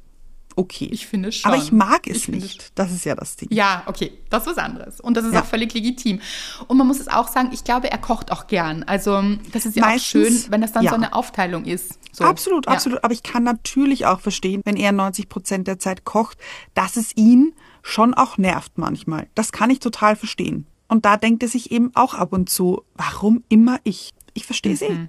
Okay. 0.62 0.89
Ich 0.91 1.08
finde 1.08 1.32
schon. 1.32 1.52
Aber 1.52 1.62
ich 1.62 1.71
mag 1.71 2.06
es 2.08 2.17
Ich 2.17 2.28
nicht. 2.28 2.71
Das 2.76 2.91
ist 2.91 3.04
ja 3.04 3.15
das 3.15 3.36
Ding. 3.36 3.50
Ja, 3.52 3.82
okay, 3.88 4.12
das 4.30 4.43
ist 4.45 4.52
was 4.52 4.58
anderes. 4.58 5.00
Und 5.02 5.17
das 5.17 5.26
ist 5.26 5.34
Ja. 5.34 5.41
auch 5.41 5.45
völlig 5.45 5.74
legitim. 5.74 6.21
Und 6.67 6.78
man 6.78 6.86
muss 6.86 7.00
es 7.00 7.08
auch 7.08 7.28
sagen, 7.28 7.50
ich 7.52 7.63
glaube, 7.63 7.91
er 7.91 7.97
kocht 7.97 8.32
auch 8.32 8.45
gern. 8.47 8.84
Also 8.84 9.21
das 9.52 9.65
ist 9.65 9.76
ja 9.76 9.86
Meistens, 9.86 10.26
auch 10.26 10.30
schön, 10.43 10.52
wenn 10.52 10.62
das 10.62 10.71
dann 10.71 10.84
ja. 10.84 10.91
so 10.91 10.95
eine 10.95 11.13
Aufteilung 11.13 11.65
ist. 11.65 11.97
So. 12.12 12.24
Absolut, 12.26 12.67
Ja. 12.67 12.74
absolut. 12.74 13.04
Aber 13.04 13.13
ich 13.13 13.24
kann 13.24 13.43
natürlich 13.43 14.06
auch 14.06 14.19
verstehen, 14.19 14.62
wenn 14.65 14.76
er 14.76 14.91
90 14.91 15.30
Prozent 15.30 15.67
der 15.67 15.80
Zeit 15.80 16.06
kocht, 16.06 16.38
dass 16.76 16.95
es 16.95 17.15
ihn 17.15 17.54
schon 17.82 18.13
auch 18.13 18.38
nervt 18.38 18.78
manchmal. 18.78 19.28
Das 19.34 19.52
kann 19.52 19.69
ich 19.71 19.80
total 19.80 20.15
verstehen. 20.15 20.67
Und 20.88 21.06
da 21.06 21.17
denkt 21.17 21.41
er 21.41 21.50
sich 21.50 21.71
eben 21.71 21.91
auch 21.95 22.13
ab 22.13 22.34
und 22.34 22.50
zu, 22.50 22.84
warum 22.95 23.43
immer 23.50 23.80
ich? 23.84 24.12
Ich 24.34 24.45
verstehe 24.45 24.74
es 24.74 24.82
eh. 24.82 25.08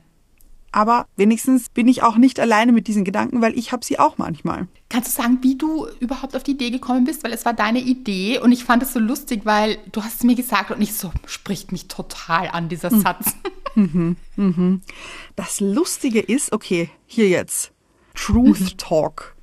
Mhm. 0.75 0.81
Aber 0.81 1.07
wenigstens 1.17 1.69
bin 1.69 1.89
ich 1.89 2.03
auch 2.03 2.17
nicht 2.17 2.41
alleine 2.41 2.73
mit 2.73 2.87
diesen 2.89 3.05
Gedanken, 3.05 3.41
weil 3.43 3.57
ich 3.59 3.73
habe 3.73 3.85
sie 3.85 3.99
auch 3.99 4.19
manchmal. 4.19 4.67
Kannst 4.89 5.17
du 5.17 5.23
sagen, 5.23 5.39
wie 5.43 5.57
du 5.57 5.87
überhaupt 6.01 6.35
auf 6.37 6.43
die 6.43 6.53
Idee 6.53 6.71
gekommen 6.71 7.05
bist? 7.05 7.25
Weil 7.25 7.33
es 7.33 7.45
war 7.45 7.53
deine 7.55 7.81
Idee 7.81 8.39
und 8.39 8.53
ich 8.53 8.65
fand 8.65 8.83
es 8.83 8.93
so 8.93 8.99
lustig, 8.99 9.43
weil 9.45 9.79
du 9.93 10.03
hast 10.03 10.17
es 10.17 10.23
mir 10.25 10.35
gesagt 10.35 10.71
und 10.71 10.81
ich 10.83 10.95
so, 10.95 11.11
spricht 11.27 11.73
mich 11.73 11.89
total 11.89 12.49
an, 12.49 12.69
dieser 12.69 12.91
Hm. 12.91 13.01
Satz. 13.01 13.35
Das 15.37 15.61
Lustige 15.61 16.21
ist, 16.21 16.53
okay, 16.53 16.91
hier 17.07 17.29
jetzt. 17.29 17.73
Truth 18.15 18.77
Talk. 18.79 19.35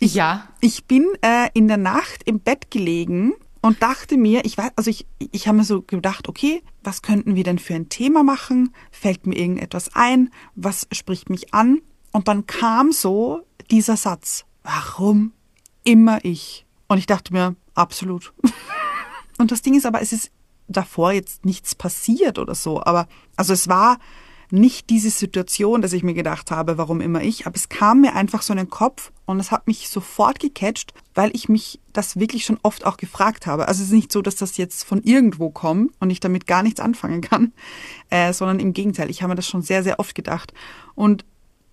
ja. 0.00 0.48
Ich 0.60 0.84
bin 0.86 1.04
äh, 1.22 1.48
in 1.52 1.68
der 1.68 1.76
Nacht 1.76 2.22
im 2.24 2.40
Bett 2.40 2.70
gelegen 2.70 3.34
und 3.66 3.82
dachte 3.82 4.16
mir, 4.16 4.44
ich 4.44 4.56
weiß, 4.56 4.70
also 4.76 4.90
ich, 4.90 5.06
ich 5.18 5.48
habe 5.48 5.58
mir 5.58 5.64
so 5.64 5.82
gedacht, 5.82 6.28
okay, 6.28 6.62
was 6.84 7.02
könnten 7.02 7.34
wir 7.34 7.42
denn 7.42 7.58
für 7.58 7.74
ein 7.74 7.88
Thema 7.88 8.22
machen? 8.22 8.72
Fällt 8.92 9.26
mir 9.26 9.36
irgendetwas 9.36 9.90
ein? 9.96 10.30
Was 10.54 10.86
spricht 10.92 11.30
mich 11.30 11.52
an? 11.52 11.80
Und 12.12 12.28
dann 12.28 12.46
kam 12.46 12.92
so 12.92 13.42
dieser 13.72 13.96
Satz, 13.96 14.44
warum 14.62 15.32
immer 15.82 16.24
ich? 16.24 16.64
Und 16.86 16.98
ich 16.98 17.06
dachte 17.06 17.32
mir, 17.32 17.56
absolut. 17.74 18.32
Und 19.38 19.50
das 19.50 19.62
Ding 19.62 19.74
ist 19.74 19.84
aber, 19.84 20.00
es 20.00 20.12
ist 20.12 20.30
davor 20.68 21.10
jetzt 21.10 21.44
nichts 21.44 21.74
passiert 21.74 22.38
oder 22.38 22.54
so. 22.54 22.80
Aber, 22.84 23.08
also 23.34 23.52
es 23.52 23.66
war 23.66 23.98
nicht 24.50 24.90
diese 24.90 25.10
Situation, 25.10 25.82
dass 25.82 25.92
ich 25.92 26.02
mir 26.02 26.14
gedacht 26.14 26.50
habe, 26.50 26.78
warum 26.78 27.00
immer 27.00 27.22
ich, 27.22 27.46
aber 27.46 27.56
es 27.56 27.68
kam 27.68 28.02
mir 28.02 28.14
einfach 28.14 28.42
so 28.42 28.52
in 28.52 28.58
den 28.58 28.70
Kopf 28.70 29.12
und 29.24 29.40
es 29.40 29.50
hat 29.50 29.66
mich 29.66 29.88
sofort 29.88 30.38
gecatcht, 30.38 30.94
weil 31.14 31.30
ich 31.34 31.48
mich 31.48 31.80
das 31.92 32.18
wirklich 32.18 32.44
schon 32.44 32.58
oft 32.62 32.86
auch 32.86 32.96
gefragt 32.96 33.46
habe. 33.46 33.68
Also 33.68 33.82
es 33.82 33.88
ist 33.88 33.94
nicht 33.94 34.12
so, 34.12 34.22
dass 34.22 34.36
das 34.36 34.56
jetzt 34.56 34.84
von 34.84 35.02
irgendwo 35.02 35.50
kommt 35.50 35.92
und 36.00 36.10
ich 36.10 36.20
damit 36.20 36.46
gar 36.46 36.62
nichts 36.62 36.80
anfangen 36.80 37.20
kann, 37.20 37.52
äh, 38.10 38.32
sondern 38.32 38.60
im 38.60 38.72
Gegenteil, 38.72 39.10
ich 39.10 39.22
habe 39.22 39.30
mir 39.30 39.36
das 39.36 39.48
schon 39.48 39.62
sehr, 39.62 39.82
sehr 39.82 39.98
oft 39.98 40.14
gedacht. 40.14 40.52
Und 40.94 41.24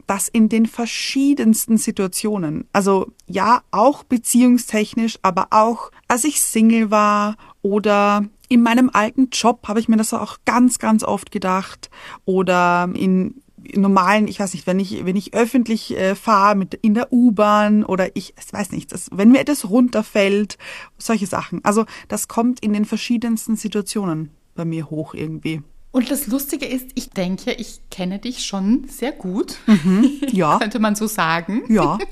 dass 0.08 0.28
in 0.28 0.50
den 0.50 0.66
verschiedensten 0.66 1.78
Situationen, 1.78 2.68
also 2.74 3.12
ja, 3.28 3.62
auch 3.72 4.04
beziehungstechnisch, 4.04 5.18
aber 5.22 5.48
auch 5.52 5.92
als 6.08 6.26
ich 6.26 6.42
Single 6.42 6.92
war 6.92 7.38
oder 7.62 8.26
in 8.54 8.62
meinem 8.62 8.92
alten 8.94 9.30
Job 9.32 9.68
habe 9.68 9.80
ich 9.80 9.90
mir 9.90 9.98
das 9.98 10.14
auch 10.14 10.38
ganz, 10.46 10.78
ganz 10.78 11.04
oft 11.04 11.32
gedacht 11.32 11.90
oder 12.24 12.88
in 12.94 13.42
normalen, 13.76 14.28
ich 14.28 14.40
weiß 14.40 14.54
nicht, 14.54 14.68
wenn 14.68 14.80
ich, 14.80 15.06
wenn 15.06 15.16
ich 15.16 15.34
öffentlich 15.34 15.98
äh, 15.98 16.14
fahre 16.14 16.56
mit 16.56 16.76
in 16.76 16.94
der 16.94 17.12
U-Bahn 17.12 17.84
oder 17.84 18.16
ich, 18.16 18.36
ich 18.38 18.54
weiß 18.54 18.72
nicht, 18.72 18.92
das, 18.92 19.10
wenn 19.12 19.32
mir 19.32 19.40
etwas 19.40 19.68
runterfällt, 19.68 20.60
solche 21.00 21.26
Sachen. 21.26 21.66
Also 21.66 21.86
das 22.10 22.28
kommt 22.28 22.60
in 22.60 22.74
den 22.74 22.86
verschiedensten 22.86 23.56
Situationen 23.56 24.30
bei 24.54 24.66
mir 24.66 24.92
hoch 24.92 25.16
irgendwie. 25.16 25.64
Und 25.92 26.12
das 26.12 26.28
Lustige 26.28 26.68
ist, 26.68 26.92
ich 26.94 27.10
denke, 27.10 27.54
ich 27.54 27.80
kenne 27.90 28.20
dich 28.20 28.46
schon 28.46 28.88
sehr 28.88 29.14
gut. 29.14 29.58
Ja. 30.32 30.60
Könnte 30.60 30.80
man 30.80 30.96
so 30.96 31.08
sagen. 31.08 31.64
Ja. 31.70 31.98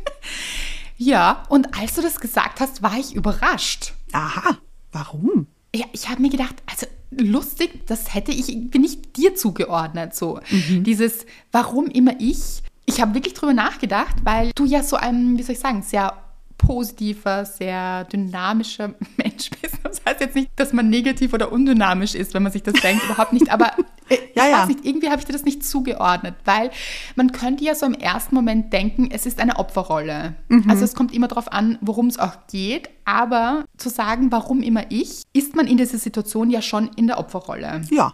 Ja, 0.98 1.46
und 1.50 1.80
als 1.80 1.96
du 1.96 2.04
das 2.04 2.20
gesagt 2.20 2.60
hast, 2.60 2.84
war 2.84 2.96
ich 2.96 3.16
überrascht. 3.16 3.96
Aha. 4.12 4.60
Warum? 4.92 5.48
Ja, 5.76 5.86
ich 5.94 6.10
habe 6.10 6.22
mir 6.22 6.30
gedacht, 6.30 6.56
also 6.70 6.86
lustig, 7.12 7.86
das 7.88 8.14
hätte 8.14 8.32
ich, 8.32 8.48
bin 8.70 8.84
ich 8.84 9.14
dir 9.14 9.36
zugeordnet. 9.36 10.16
So 10.16 10.40
dieses, 10.50 11.26
warum 11.52 11.88
immer 11.88 12.20
ich? 12.20 12.62
Ich 12.86 13.00
habe 13.00 13.14
wirklich 13.14 13.36
drüber 13.36 13.54
nachgedacht, 13.54 14.16
weil 14.24 14.52
du 14.56 14.66
ja 14.66 14.84
so 14.84 14.98
ein, 14.98 15.38
wie 15.38 15.44
soll 15.44 15.54
ich 15.54 15.60
sagen, 15.60 15.82
sehr 15.82 16.14
positiver, 16.62 17.44
sehr 17.44 18.04
dynamischer 18.06 18.94
Mensch 19.18 19.50
bist. 19.62 19.80
Das 19.84 20.02
heißt 20.06 20.22
jetzt 20.22 20.36
nicht, 20.36 20.50
dass 20.56 20.74
man 20.74 20.90
negativ 20.90 21.34
oder 21.34 21.52
undynamisch 21.52 22.14
ist, 22.16 22.34
wenn 22.34 22.44
man 22.44 22.52
sich 22.52 22.64
das 22.64 22.74
denkt, 22.82 23.04
überhaupt 23.04 23.34
nicht. 23.34 23.52
Aber 23.52 23.72
äh, 24.10 24.18
Ja, 24.36 24.44
ich 24.46 24.52
ja. 24.52 24.60
weiß 24.62 24.68
nicht, 24.68 24.86
irgendwie 24.86 25.10
habe 25.10 25.20
ich 25.20 25.26
dir 25.26 25.34
das 25.34 25.44
nicht 25.44 25.66
zugeordnet, 25.66 26.36
weil 26.46 26.70
man 27.16 27.32
könnte 27.32 27.64
ja 27.64 27.74
so 27.76 27.86
im 27.88 27.96
ersten 27.96 28.36
Moment 28.36 28.72
denken, 28.72 29.10
es 29.12 29.26
ist 29.26 29.40
eine 29.40 29.58
Opferrolle. 29.58 30.36
Also 30.68 30.84
es 30.86 30.94
kommt 30.96 31.14
immer 31.14 31.28
darauf 31.28 31.52
an, 31.52 31.78
worum 31.82 32.08
es 32.08 32.20
auch 32.20 32.48
geht. 32.52 32.90
Aber 33.06 33.66
zu 33.78 33.90
sagen, 33.90 34.32
warum 34.32 34.62
immer 34.62 34.84
ich, 34.90 35.24
ist 35.34 35.56
man 35.56 35.66
in 35.68 35.78
dieser 35.78 35.98
Situation 35.98 36.50
ja 36.52 36.62
schon 36.62 36.90
in 36.96 37.08
der 37.08 37.18
Opferrolle, 37.18 37.82
Ja, 37.90 38.14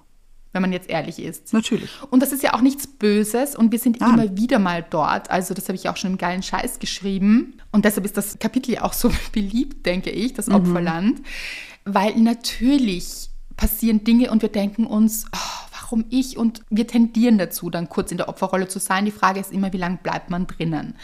wenn 0.58 0.64
man 0.64 0.74
jetzt 0.74 0.90
ehrlich 0.90 1.20
ist. 1.20 1.54
natürlich. 1.54 1.92
Und 2.10 2.22
das 2.22 2.32
ist 2.32 2.42
ja 2.42 2.56
auch 2.56 2.62
nichts 2.62 2.88
Böses 2.88 3.56
und 3.56 3.72
wir 3.72 3.78
sind 3.78 4.00
Nein. 4.00 4.14
immer 4.14 4.38
wieder 4.38 4.58
mal 4.58 4.84
dort. 4.90 5.30
Also 5.30 5.54
das 5.54 5.68
habe 5.70 5.76
ich 5.76 5.88
auch 5.88 5.98
schon 5.98 6.12
im 6.12 6.18
geilen 6.18 6.42
Scheiß 6.42 6.80
geschrieben. 6.80 7.54
Und 7.72 7.86
deshalb 7.86 8.06
ist 8.06 8.18
das 8.18 8.40
Kapitel 8.40 8.72
ja 8.72 8.82
auch 8.82 8.94
so 8.94 9.12
beliebt, 9.32 9.86
denke 9.86 10.10
ich, 10.10 10.34
das 10.34 10.50
Opferland. 10.50 11.22
Weil 11.86 12.16
natürlich 12.16 13.30
passieren 13.56 14.04
Dinge 14.04 14.32
und 14.32 14.42
wir 14.42 14.50
denken 14.50 14.86
uns, 14.86 15.26
oh, 15.32 15.68
warum 15.80 16.06
ich? 16.10 16.38
Und 16.38 16.62
wir 16.70 16.88
tendieren 16.88 17.38
dazu, 17.38 17.70
dann 17.70 17.88
kurz 17.88 18.12
in 18.12 18.18
der 18.18 18.30
Opferrolle 18.30 18.68
zu 18.68 18.80
sein. 18.80 19.06
Die 19.06 19.12
Frage 19.12 19.40
ist 19.40 19.54
immer, 19.54 19.72
wie 19.74 19.78
lange 19.78 20.00
bleibt 20.02 20.30
man 20.32 20.48
drinnen? 20.48 20.96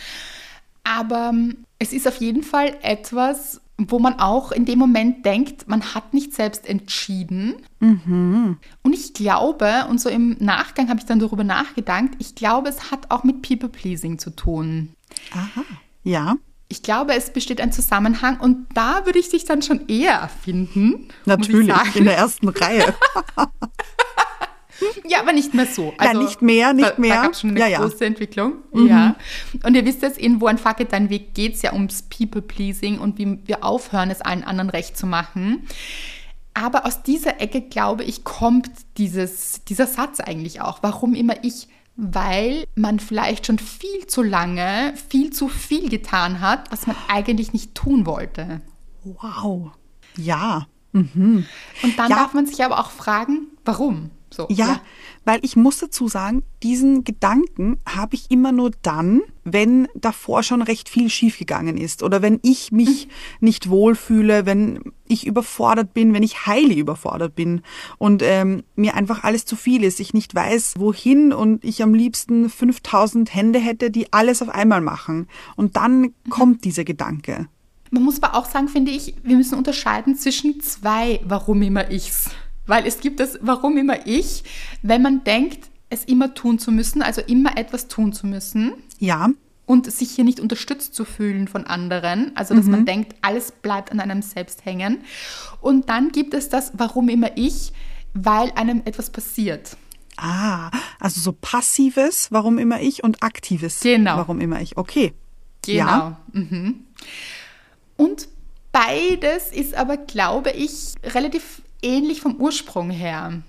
Aber 0.84 1.30
ähm, 1.30 1.66
es 1.80 1.94
ist 1.94 2.08
auf 2.08 2.18
jeden 2.18 2.44
Fall 2.44 2.76
etwas, 2.82 3.62
wo 3.92 4.00
man 4.00 4.20
auch 4.20 4.52
in 4.52 4.66
dem 4.66 4.80
Moment 4.80 5.26
denkt, 5.26 5.68
man 5.68 5.94
hat 5.94 6.14
nicht 6.14 6.34
selbst 6.34 6.68
entschieden. 6.68 7.56
Und 7.80 8.94
ich 8.94 9.14
glaube, 9.14 9.86
und 9.90 10.00
so 10.00 10.10
im 10.10 10.38
Nachgang 10.40 10.90
habe 10.90 11.00
ich 11.00 11.06
dann 11.06 11.20
darüber 11.20 11.44
nachgedacht, 11.44 12.12
ich 12.20 12.34
glaube, 12.36 12.70
es 12.70 12.92
hat 12.92 13.12
auch 13.12 13.24
mit 13.24 13.42
People-Pleasing 13.42 14.20
zu 14.20 14.30
tun. 14.30 14.94
Aha. 15.34 15.64
Ja, 16.04 16.36
Ich 16.70 16.82
glaube, 16.82 17.14
es 17.14 17.32
besteht 17.32 17.60
ein 17.62 17.72
Zusammenhang 17.72 18.40
und 18.40 18.68
da 18.74 19.06
würde 19.06 19.20
ich 19.20 19.30
dich 19.30 19.46
dann 19.46 19.62
schon 19.62 19.88
eher 19.88 20.30
finden. 20.44 21.10
natürlich. 21.26 21.96
In 21.96 22.06
der 22.06 22.18
ersten 22.18 22.48
Reihe. 22.50 22.94
Ja, 25.08 25.20
aber 25.22 25.34
nicht 25.34 25.54
mehr 25.54 25.66
so. 25.68 25.94
Ja, 26.02 26.14
nicht 26.14 26.42
mehr, 26.42 26.74
nicht 26.74 26.90
da, 26.92 27.00
mehr. 27.00 27.16
Da 27.16 27.22
gab 27.24 27.32
es 27.34 27.42
schon 27.42 27.52
eine 27.52 27.60
Ja, 27.60 27.68
ja. 27.68 27.80
große 27.80 28.06
Entwicklung. 28.06 28.54
Ja. 28.74 29.16
Und 29.64 29.76
ihr 29.76 29.86
wisst 29.86 30.04
es, 30.04 30.18
in 30.18 30.42
Wo 30.42 30.48
ein 30.48 30.58
Fuck 30.58 30.78
dein 30.90 31.10
Weg 31.10 31.34
geht 31.34 31.56
es 31.56 31.62
ja 31.62 31.74
ums 31.74 32.04
People-Pleasing 32.04 33.00
und 33.00 33.18
wie 33.18 33.40
wir 33.46 33.64
aufhören, 33.64 34.10
es 34.12 34.22
allen 34.22 34.44
anderen 34.44 34.70
recht 34.70 34.98
zu 34.98 35.06
machen. 35.06 35.68
Aber 36.56 36.86
aus 36.86 37.02
dieser 37.04 37.42
Ecke, 37.42 37.62
glaube 37.62 38.04
ich, 38.04 38.24
kommt 38.24 38.70
dieses, 38.98 39.64
dieser 39.66 39.88
Satz 39.88 40.20
eigentlich 40.20 40.62
auch. 40.62 40.80
Warum 40.84 41.14
immer 41.16 41.44
ich? 41.44 41.68
Weil 41.96 42.66
man 42.76 43.00
vielleicht 43.00 43.46
schon 43.48 43.60
viel 43.60 44.08
zu 44.08 44.24
lange, 44.24 44.94
viel 45.10 45.32
zu 45.32 45.48
viel 45.48 45.90
getan 45.90 46.42
hat, 46.42 46.72
was 46.72 46.88
man 46.88 46.96
eigentlich 47.08 47.54
nicht 47.54 47.76
tun 47.76 48.06
wollte. 48.06 48.62
Wow. 49.04 49.72
Ja. 50.18 50.68
Und 50.94 51.46
dann 51.98 52.10
Ja. 52.10 52.16
darf 52.18 52.34
man 52.34 52.46
sich 52.46 52.64
aber 52.64 52.80
auch 52.80 52.92
fragen, 52.92 53.48
warum? 53.66 54.12
So, 54.36 54.48
Ja, 54.50 54.82
weil 55.26 55.40
ich 55.44 55.56
muss 55.56 55.78
dazu 55.78 56.08
sagen, 56.08 56.44
diesen 56.64 57.04
Gedanken 57.04 57.78
habe 57.88 58.16
ich 58.16 58.32
immer 58.32 58.52
nur 58.52 58.72
dann, 58.82 59.22
wenn 59.44 59.88
davor 59.96 60.44
schon 60.44 60.62
recht 60.62 60.90
viel 60.90 61.10
schiefgegangen 61.10 61.78
ist 61.78 62.02
oder 62.02 62.22
wenn 62.22 62.40
ich 62.42 62.72
mich 62.72 63.08
nicht 63.40 63.70
wohlfühle, 63.70 64.46
wenn 64.46 64.80
ich 65.08 65.28
überfordert 65.28 65.94
bin, 65.94 66.14
wenn 66.14 66.24
ich 66.24 66.48
highly 66.48 66.80
überfordert 66.80 67.36
bin 67.36 67.62
und 67.98 68.24
ähm, 68.24 68.64
mir 68.76 68.96
einfach 68.96 69.24
alles 69.24 69.46
zu 69.46 69.56
viel 69.56 69.84
ist, 69.84 70.00
ich 70.00 70.14
nicht 70.14 70.34
weiß, 70.34 70.76
wohin 70.78 71.32
und 71.32 71.64
ich 71.64 71.84
am 71.84 71.94
liebsten 71.94 72.50
5000 72.50 73.34
Hände 73.34 73.60
hätte, 73.60 73.92
die 73.92 74.12
alles 74.12 74.42
auf 74.42 74.50
einmal 74.50 74.82
machen. 74.82 75.28
Und 75.56 75.76
dann 75.76 76.14
kommt 76.30 76.66
dieser 76.66 76.84
Gedanke. 76.84 77.48
Man 77.92 78.04
muss 78.04 78.22
aber 78.22 78.36
auch 78.36 78.50
sagen, 78.50 78.70
finde 78.70 78.92
ich, 78.92 79.14
wir 79.22 79.38
müssen 79.38 79.56
unterscheiden 79.56 80.16
zwischen 80.16 80.60
zwei 80.62 81.20
Warum 81.26 81.62
immer 81.62 81.92
ichs. 81.92 82.32
Weil 82.66 82.86
es 82.88 83.00
gibt 83.00 83.20
das 83.20 83.38
Warum 83.42 83.78
immer 83.78 84.06
ich, 84.08 84.44
wenn 84.82 85.02
man 85.02 85.24
denkt, 85.24 85.70
es 85.90 86.06
immer 86.06 86.34
tun 86.34 86.60
zu 86.60 86.72
müssen, 86.72 87.02
also 87.02 87.22
immer 87.22 87.58
etwas 87.58 87.88
tun 87.88 88.14
zu 88.14 88.26
müssen 88.26 88.74
Ja, 89.00 89.30
und 89.66 89.92
sich 89.92 90.12
hier 90.12 90.24
nicht 90.26 90.40
unterstützt 90.40 90.94
zu 90.94 91.06
fühlen 91.06 91.48
von 91.48 91.66
anderen. 91.66 92.36
Also, 92.36 92.54
dass 92.54 92.66
man 92.66 92.86
denkt, 92.86 93.16
alles 93.22 93.52
bleibt 93.52 93.92
an 93.92 94.00
einem 94.02 94.22
selbst 94.22 94.66
hängen. 94.66 95.00
Und 95.62 95.88
dann 95.90 96.12
gibt 96.12 96.34
es 96.34 96.50
das 96.50 96.74
Warum 96.76 97.08
immer 97.10 97.38
ich, 97.38 97.72
weil 98.14 98.52
einem 98.56 98.82
etwas 98.86 99.10
passiert. 99.10 99.78
Ah, 100.18 100.70
also 101.00 101.22
so 101.22 101.32
passives, 101.32 102.32
warum 102.32 102.58
immer 102.60 102.82
ich, 102.82 103.04
und 103.04 103.24
aktives, 103.24 103.80
Genau. 103.80 104.18
warum 104.18 104.42
immer 104.42 104.62
ich. 104.62 104.78
Okay. 104.78 105.14
Genau. 105.66 105.86
Ja. 105.88 106.20
Mhm. 106.34 106.84
Und 107.96 108.28
beides 108.72 109.52
ist 109.52 109.76
aber, 109.76 109.98
glaube 109.98 110.52
ich, 110.52 110.94
relativ 111.04 111.63
ähnlich 111.84 112.22
vom 112.22 112.36
Ursprung 112.38 112.90
her. 112.90 113.42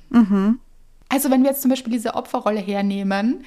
Also 1.08 1.30
wenn 1.30 1.42
wir 1.42 1.50
jetzt 1.50 1.62
zum 1.62 1.70
Beispiel 1.70 1.92
diese 1.92 2.14
Opferrolle 2.14 2.60
hernehmen, 2.60 3.44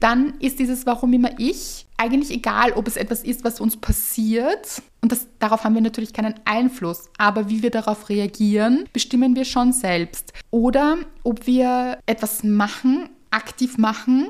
dann 0.00 0.34
ist 0.40 0.58
dieses 0.58 0.84
Warum 0.86 1.12
immer 1.12 1.30
ich 1.38 1.86
eigentlich 1.96 2.30
egal, 2.30 2.72
ob 2.72 2.86
es 2.86 2.96
etwas 2.96 3.24
ist, 3.24 3.44
was 3.44 3.60
uns 3.60 3.76
passiert. 3.76 4.82
Und 5.00 5.10
das, 5.10 5.26
darauf 5.38 5.64
haben 5.64 5.74
wir 5.74 5.80
natürlich 5.80 6.12
keinen 6.12 6.34
Einfluss. 6.44 7.08
Aber 7.18 7.48
wie 7.48 7.62
wir 7.62 7.70
darauf 7.70 8.08
reagieren, 8.08 8.84
bestimmen 8.92 9.34
wir 9.34 9.44
schon 9.44 9.72
selbst. 9.72 10.32
Oder 10.50 10.98
ob 11.24 11.46
wir 11.46 11.98
etwas 12.06 12.44
machen, 12.44 13.08
aktiv 13.30 13.78
machen, 13.78 14.28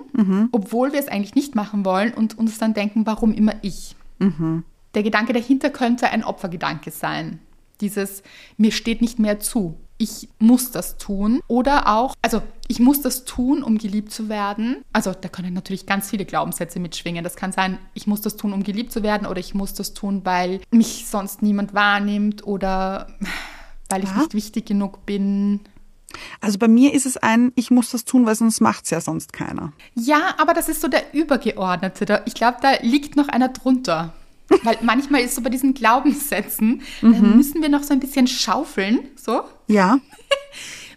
obwohl 0.52 0.92
wir 0.92 1.00
es 1.00 1.08
eigentlich 1.08 1.34
nicht 1.34 1.54
machen 1.54 1.84
wollen 1.84 2.14
und 2.14 2.38
uns 2.38 2.58
dann 2.58 2.74
denken, 2.74 3.06
warum 3.06 3.32
immer 3.32 3.54
ich? 3.62 3.96
Der 4.94 5.02
Gedanke 5.02 5.32
dahinter 5.32 5.70
könnte 5.70 6.10
ein 6.10 6.24
Opfergedanke 6.24 6.90
sein. 6.90 7.40
Dieses, 7.80 8.22
mir 8.56 8.72
steht 8.72 9.00
nicht 9.00 9.18
mehr 9.18 9.40
zu. 9.40 9.76
Ich 9.98 10.28
muss 10.38 10.70
das 10.70 10.96
tun. 10.96 11.40
Oder 11.48 11.88
auch, 11.88 12.14
also 12.22 12.40
ich 12.68 12.78
muss 12.78 13.00
das 13.02 13.24
tun, 13.24 13.62
um 13.64 13.78
geliebt 13.78 14.12
zu 14.12 14.28
werden. 14.28 14.84
Also 14.92 15.12
da 15.12 15.28
können 15.28 15.54
natürlich 15.54 15.86
ganz 15.86 16.08
viele 16.10 16.24
Glaubenssätze 16.24 16.78
mitschwingen. 16.78 17.24
Das 17.24 17.34
kann 17.36 17.50
sein, 17.52 17.78
ich 17.94 18.06
muss 18.06 18.20
das 18.20 18.36
tun, 18.36 18.52
um 18.52 18.62
geliebt 18.62 18.92
zu 18.92 19.02
werden. 19.02 19.26
Oder 19.26 19.40
ich 19.40 19.54
muss 19.54 19.74
das 19.74 19.94
tun, 19.94 20.20
weil 20.24 20.60
mich 20.70 21.06
sonst 21.08 21.42
niemand 21.42 21.74
wahrnimmt. 21.74 22.46
Oder 22.46 23.08
weil 23.88 24.04
ich 24.04 24.10
Ja. 24.10 24.18
nicht 24.18 24.34
wichtig 24.34 24.66
genug 24.66 25.04
bin. 25.04 25.60
Also 26.40 26.58
bei 26.58 26.68
mir 26.68 26.94
ist 26.94 27.04
es 27.04 27.16
ein, 27.16 27.52
ich 27.54 27.70
muss 27.70 27.90
das 27.90 28.04
tun, 28.04 28.24
weil 28.24 28.34
sonst 28.34 28.60
macht's 28.60 28.90
ja 28.90 29.00
sonst 29.00 29.32
keiner. 29.32 29.72
Ja, 29.94 30.34
aber 30.38 30.54
das 30.54 30.68
ist 30.68 30.80
so 30.80 30.88
der 30.88 31.12
Übergeordnete. 31.12 32.22
Ich 32.24 32.34
glaube, 32.34 32.58
da 32.62 32.72
liegt 32.80 33.16
noch 33.16 33.28
einer 33.28 33.48
drunter. 33.48 34.14
Weil 34.62 34.78
manchmal 34.82 35.22
ist 35.22 35.34
so 35.34 35.42
bei 35.42 35.50
diesen 35.50 35.74
Glaubenssätzen, 35.74 36.82
da 37.00 37.08
müssen 37.08 37.62
wir 37.62 37.68
noch 37.68 37.82
so 37.82 37.92
ein 37.92 38.00
bisschen 38.00 38.26
schaufeln, 38.26 39.00
so. 39.16 39.42
Ja, 39.66 39.98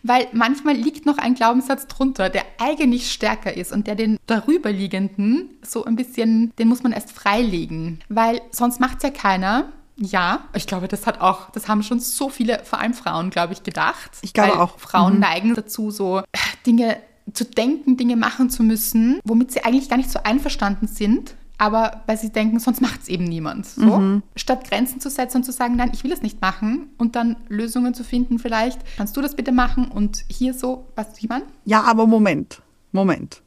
Weil 0.03 0.27
manchmal 0.31 0.75
liegt 0.75 1.05
noch 1.05 1.17
ein 1.17 1.35
Glaubenssatz 1.35 1.87
drunter, 1.87 2.29
der 2.29 2.43
eigentlich 2.59 3.11
stärker 3.11 3.55
ist 3.55 3.71
und 3.71 3.87
der 3.87 3.95
den 3.95 4.17
darüberliegenden 4.25 5.49
so 5.61 5.85
ein 5.85 5.95
bisschen, 5.95 6.53
den 6.57 6.67
muss 6.67 6.83
man 6.83 6.91
erst 6.91 7.11
freilegen. 7.11 7.99
Weil 8.09 8.41
sonst 8.51 8.79
macht's 8.79 9.03
ja 9.03 9.11
keiner. 9.11 9.71
Ja, 9.97 10.45
ich 10.55 10.65
glaube, 10.65 10.87
das 10.87 11.05
hat 11.05 11.21
auch, 11.21 11.51
das 11.51 11.67
haben 11.67 11.83
schon 11.83 11.99
so 11.99 12.29
viele, 12.29 12.63
vor 12.63 12.79
allem 12.79 12.95
Frauen, 12.95 13.29
glaube 13.29 13.53
ich, 13.53 13.61
gedacht. 13.61 14.11
Ich 14.23 14.33
glaube 14.33 14.59
auch. 14.59 14.79
Frauen 14.79 15.19
neigen 15.19 15.53
dazu, 15.53 15.91
so 15.91 16.19
äh, 16.19 16.23
Dinge 16.65 16.97
zu 17.33 17.45
denken, 17.45 17.97
Dinge 17.97 18.15
machen 18.15 18.49
zu 18.49 18.63
müssen, 18.63 19.19
womit 19.23 19.51
sie 19.51 19.63
eigentlich 19.63 19.89
gar 19.89 19.97
nicht 19.97 20.09
so 20.09 20.19
einverstanden 20.23 20.87
sind. 20.87 21.35
Aber 21.61 22.01
weil 22.07 22.17
sie 22.17 22.31
denken, 22.31 22.57
sonst 22.57 22.81
macht 22.81 23.03
es 23.03 23.07
eben 23.07 23.23
niemand. 23.23 23.67
So. 23.67 24.19
Statt 24.35 24.67
Grenzen 24.67 24.99
zu 24.99 25.11
setzen 25.11 25.37
und 25.37 25.43
zu 25.43 25.51
sagen, 25.51 25.75
nein, 25.75 25.91
ich 25.93 26.03
will 26.03 26.11
es 26.11 26.23
nicht 26.23 26.41
machen 26.41 26.89
und 26.97 27.15
dann 27.15 27.35
Lösungen 27.49 27.93
zu 27.93 28.03
finden, 28.03 28.39
vielleicht, 28.39 28.79
kannst 28.97 29.15
du 29.15 29.21
das 29.21 29.35
bitte 29.35 29.51
machen 29.51 29.89
und 29.89 30.25
hier 30.27 30.55
so, 30.55 30.87
was 30.95 31.21
wie 31.21 31.27
man? 31.27 31.43
ja, 31.65 31.83
aber 31.83 32.07
Moment, 32.07 32.63
Moment. 32.91 33.43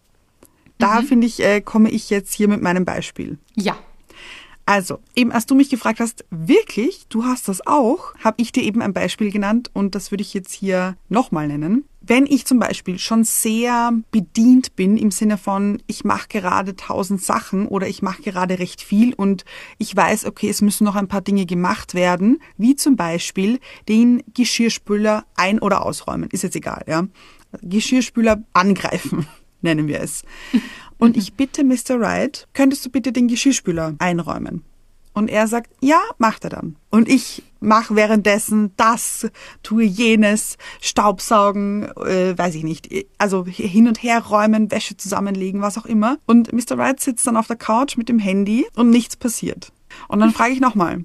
da 0.78 1.02
finde 1.02 1.26
ich, 1.26 1.42
äh, 1.42 1.60
komme 1.60 1.90
ich 1.90 2.08
jetzt 2.08 2.32
hier 2.32 2.46
mit 2.46 2.62
meinem 2.62 2.84
Beispiel. 2.84 3.36
Ja. 3.56 3.74
Also, 4.66 5.00
eben 5.14 5.30
als 5.30 5.44
du 5.44 5.54
mich 5.54 5.68
gefragt 5.68 6.00
hast, 6.00 6.24
wirklich, 6.30 7.06
du 7.10 7.24
hast 7.24 7.48
das 7.48 7.66
auch, 7.66 8.14
habe 8.24 8.40
ich 8.40 8.50
dir 8.50 8.62
eben 8.62 8.80
ein 8.80 8.94
Beispiel 8.94 9.30
genannt 9.30 9.70
und 9.74 9.94
das 9.94 10.10
würde 10.10 10.22
ich 10.22 10.32
jetzt 10.32 10.52
hier 10.52 10.96
nochmal 11.10 11.48
nennen. 11.48 11.84
Wenn 12.00 12.24
ich 12.26 12.46
zum 12.46 12.58
Beispiel 12.58 12.98
schon 12.98 13.24
sehr 13.24 13.92
bedient 14.10 14.74
bin 14.74 14.96
im 14.96 15.10
Sinne 15.10 15.36
von, 15.36 15.82
ich 15.86 16.04
mache 16.04 16.28
gerade 16.28 16.76
tausend 16.76 17.22
Sachen 17.22 17.66
oder 17.68 17.88
ich 17.88 18.00
mache 18.00 18.22
gerade 18.22 18.58
recht 18.58 18.80
viel 18.80 19.12
und 19.12 19.44
ich 19.76 19.94
weiß, 19.94 20.24
okay, 20.24 20.48
es 20.48 20.62
müssen 20.62 20.84
noch 20.84 20.96
ein 20.96 21.08
paar 21.08 21.22
Dinge 21.22 21.44
gemacht 21.44 21.94
werden, 21.94 22.40
wie 22.56 22.74
zum 22.74 22.96
Beispiel 22.96 23.60
den 23.88 24.22
Geschirrspüler 24.32 25.26
ein- 25.36 25.60
oder 25.60 25.84
ausräumen, 25.84 26.30
ist 26.30 26.42
jetzt 26.42 26.56
egal, 26.56 26.84
ja. 26.86 27.06
Geschirrspüler 27.60 28.42
angreifen, 28.54 29.26
nennen 29.60 29.88
wir 29.88 30.00
es. 30.00 30.24
Und 31.04 31.16
ich 31.16 31.34
bitte 31.34 31.64
Mr. 31.64 32.00
Wright, 32.00 32.48
könntest 32.54 32.84
du 32.86 32.90
bitte 32.90 33.12
den 33.12 33.28
Geschirrspüler 33.28 33.94
einräumen? 33.98 34.64
Und 35.12 35.30
er 35.30 35.46
sagt, 35.46 35.70
ja, 35.80 36.00
macht 36.18 36.44
er 36.44 36.50
dann. 36.50 36.76
Und 36.90 37.08
ich 37.08 37.44
mache 37.60 37.94
währenddessen 37.94 38.72
das, 38.76 39.28
tue 39.62 39.84
jenes, 39.84 40.56
Staubsaugen, 40.80 41.84
äh, 41.98 42.36
weiß 42.36 42.56
ich 42.56 42.64
nicht, 42.64 42.88
also 43.16 43.44
hin 43.46 43.86
und 43.86 44.02
her 44.02 44.20
räumen, 44.24 44.70
Wäsche 44.72 44.96
zusammenlegen, 44.96 45.60
was 45.60 45.78
auch 45.78 45.86
immer. 45.86 46.18
Und 46.26 46.52
Mr. 46.52 46.76
Wright 46.78 47.00
sitzt 47.00 47.26
dann 47.26 47.36
auf 47.36 47.46
der 47.46 47.56
Couch 47.56 47.96
mit 47.96 48.08
dem 48.08 48.18
Handy 48.18 48.66
und 48.74 48.90
nichts 48.90 49.16
passiert. 49.16 49.72
Und 50.08 50.18
dann 50.18 50.32
frage 50.32 50.52
ich 50.52 50.60
nochmal, 50.60 51.04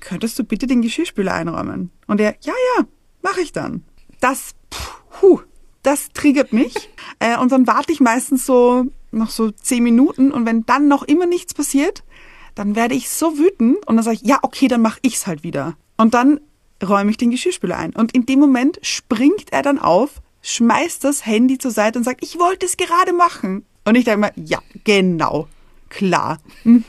könntest 0.00 0.38
du 0.38 0.44
bitte 0.44 0.66
den 0.66 0.82
Geschirrspüler 0.82 1.32
einräumen? 1.32 1.90
Und 2.08 2.20
er, 2.20 2.34
ja, 2.40 2.54
ja, 2.76 2.84
mache 3.22 3.42
ich 3.42 3.52
dann. 3.52 3.84
Das, 4.20 4.54
puh, 4.70 5.40
das 5.82 6.08
triggert 6.08 6.52
mich. 6.52 6.74
äh, 7.20 7.38
und 7.38 7.52
dann 7.52 7.66
warte 7.68 7.92
ich 7.92 8.00
meistens 8.00 8.44
so 8.44 8.86
noch 9.10 9.30
so 9.30 9.50
zehn 9.50 9.82
Minuten 9.82 10.32
und 10.32 10.46
wenn 10.46 10.66
dann 10.66 10.88
noch 10.88 11.02
immer 11.02 11.26
nichts 11.26 11.54
passiert, 11.54 12.04
dann 12.54 12.74
werde 12.74 12.94
ich 12.94 13.10
so 13.10 13.38
wütend 13.38 13.86
und 13.86 13.96
dann 13.96 14.02
sage 14.02 14.18
ich, 14.20 14.28
ja, 14.28 14.38
okay, 14.42 14.68
dann 14.68 14.82
mache 14.82 14.98
ich's 15.02 15.26
halt 15.26 15.42
wieder. 15.42 15.76
Und 15.96 16.14
dann 16.14 16.40
räume 16.82 17.10
ich 17.10 17.16
den 17.16 17.30
Geschirrspüler 17.30 17.76
ein. 17.76 17.94
Und 17.94 18.14
in 18.14 18.26
dem 18.26 18.40
Moment 18.40 18.78
springt 18.82 19.52
er 19.52 19.62
dann 19.62 19.78
auf, 19.78 20.22
schmeißt 20.42 21.04
das 21.04 21.26
Handy 21.26 21.58
zur 21.58 21.70
Seite 21.70 21.98
und 21.98 22.04
sagt, 22.04 22.22
ich 22.22 22.38
wollte 22.38 22.66
es 22.66 22.76
gerade 22.76 23.12
machen. 23.12 23.64
Und 23.84 23.94
ich 23.94 24.04
denke 24.04 24.20
mir, 24.20 24.32
ja, 24.36 24.58
genau, 24.84 25.48
klar. 25.88 26.38
Mhm. 26.64 26.84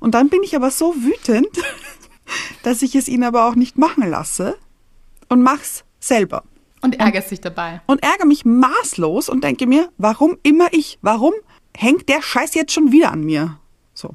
Und 0.00 0.14
dann 0.14 0.28
bin 0.28 0.42
ich 0.42 0.54
aber 0.54 0.70
so 0.70 0.94
wütend, 0.94 1.48
dass 2.62 2.82
ich 2.82 2.94
es 2.94 3.08
ihn 3.08 3.24
aber 3.24 3.48
auch 3.48 3.54
nicht 3.54 3.78
machen 3.78 4.08
lasse 4.08 4.56
und 5.28 5.42
mach's 5.42 5.84
selber. 5.98 6.44
Und 6.84 7.00
ärgerst 7.00 7.30
dich 7.30 7.40
dabei. 7.40 7.80
Und 7.86 8.02
ärgere 8.02 8.26
mich 8.26 8.44
maßlos 8.44 9.30
und 9.30 9.42
denke 9.42 9.66
mir, 9.66 9.90
warum 9.96 10.36
immer 10.42 10.68
ich? 10.72 10.98
Warum 11.00 11.32
hängt 11.74 12.10
der 12.10 12.20
Scheiß 12.20 12.52
jetzt 12.54 12.72
schon 12.74 12.92
wieder 12.92 13.10
an 13.10 13.24
mir? 13.24 13.58
So. 13.94 14.14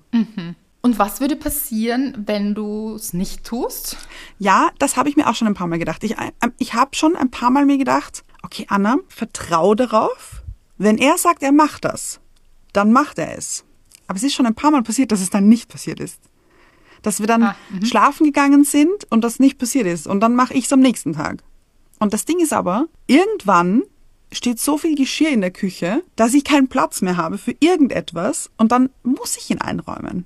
Und 0.82 1.00
was 1.00 1.20
würde 1.20 1.36
passieren, 1.36 2.24
wenn 2.28 2.54
du 2.54 2.94
es 2.94 3.14
nicht 3.14 3.44
tust? 3.44 3.98
Ja, 4.38 4.70
das 4.78 4.98
habe 4.98 5.10
ich 5.10 5.16
mir 5.18 5.28
auch 5.28 5.34
schon 5.34 5.48
ein 5.48 5.56
paar 5.56 5.66
Mal 5.66 5.80
gedacht. 5.80 6.04
Ich, 6.04 6.12
äh, 6.12 6.32
ich 6.60 6.76
habe 6.76 6.96
schon 6.96 7.16
ein 7.16 7.32
paar 7.32 7.50
Mal 7.50 7.66
mir 7.66 7.80
gedacht, 7.80 8.24
okay, 8.44 8.68
Anna, 8.70 8.98
vertrau 9.08 9.74
darauf. 9.74 10.44
Wenn 10.78 11.00
er 11.00 11.18
sagt, 11.18 11.42
er 11.42 11.52
macht 11.52 11.86
das, 11.86 12.20
dann 12.72 12.92
macht 12.92 13.18
er 13.18 13.36
es. 13.36 13.66
Aber 14.08 14.18
es 14.18 14.24
ist 14.24 14.36
schon 14.36 14.46
ein 14.46 14.54
paar 14.56 14.70
Mal 14.70 14.84
passiert, 14.84 15.12
dass 15.12 15.22
es 15.22 15.32
dann 15.32 15.50
nicht 15.50 15.70
passiert 15.70 16.00
ist. 16.00 16.20
Dass 17.02 17.20
wir 17.20 17.26
dann 17.26 17.42
Ah, 17.42 17.56
schlafen 17.84 18.26
gegangen 18.26 18.64
sind 18.64 19.08
und 19.10 19.24
das 19.24 19.40
nicht 19.40 19.58
passiert 19.58 19.88
ist. 19.88 20.06
Und 20.06 20.20
dann 20.20 20.36
mache 20.36 20.54
ich 20.54 20.66
es 20.66 20.74
am 20.74 20.82
nächsten 20.82 21.14
Tag. 21.14 21.44
Und 22.00 22.14
das 22.14 22.26
Ding 22.26 22.40
ist 22.40 22.54
aber, 22.54 22.88
irgendwann 23.08 23.84
steht 24.32 24.60
so 24.60 24.78
viel 24.78 24.96
Geschirr 24.96 25.30
in 25.30 25.42
der 25.42 25.52
Küche, 25.52 26.04
dass 26.16 26.34
ich 26.34 26.44
keinen 26.44 26.68
Platz 26.68 27.02
mehr 27.02 27.18
habe 27.18 27.38
für 27.38 27.56
irgendetwas 27.60 28.50
und 28.58 28.72
dann 28.72 28.90
muss 29.04 29.38
ich 29.38 29.50
ihn 29.50 29.62
einräumen. 29.62 30.26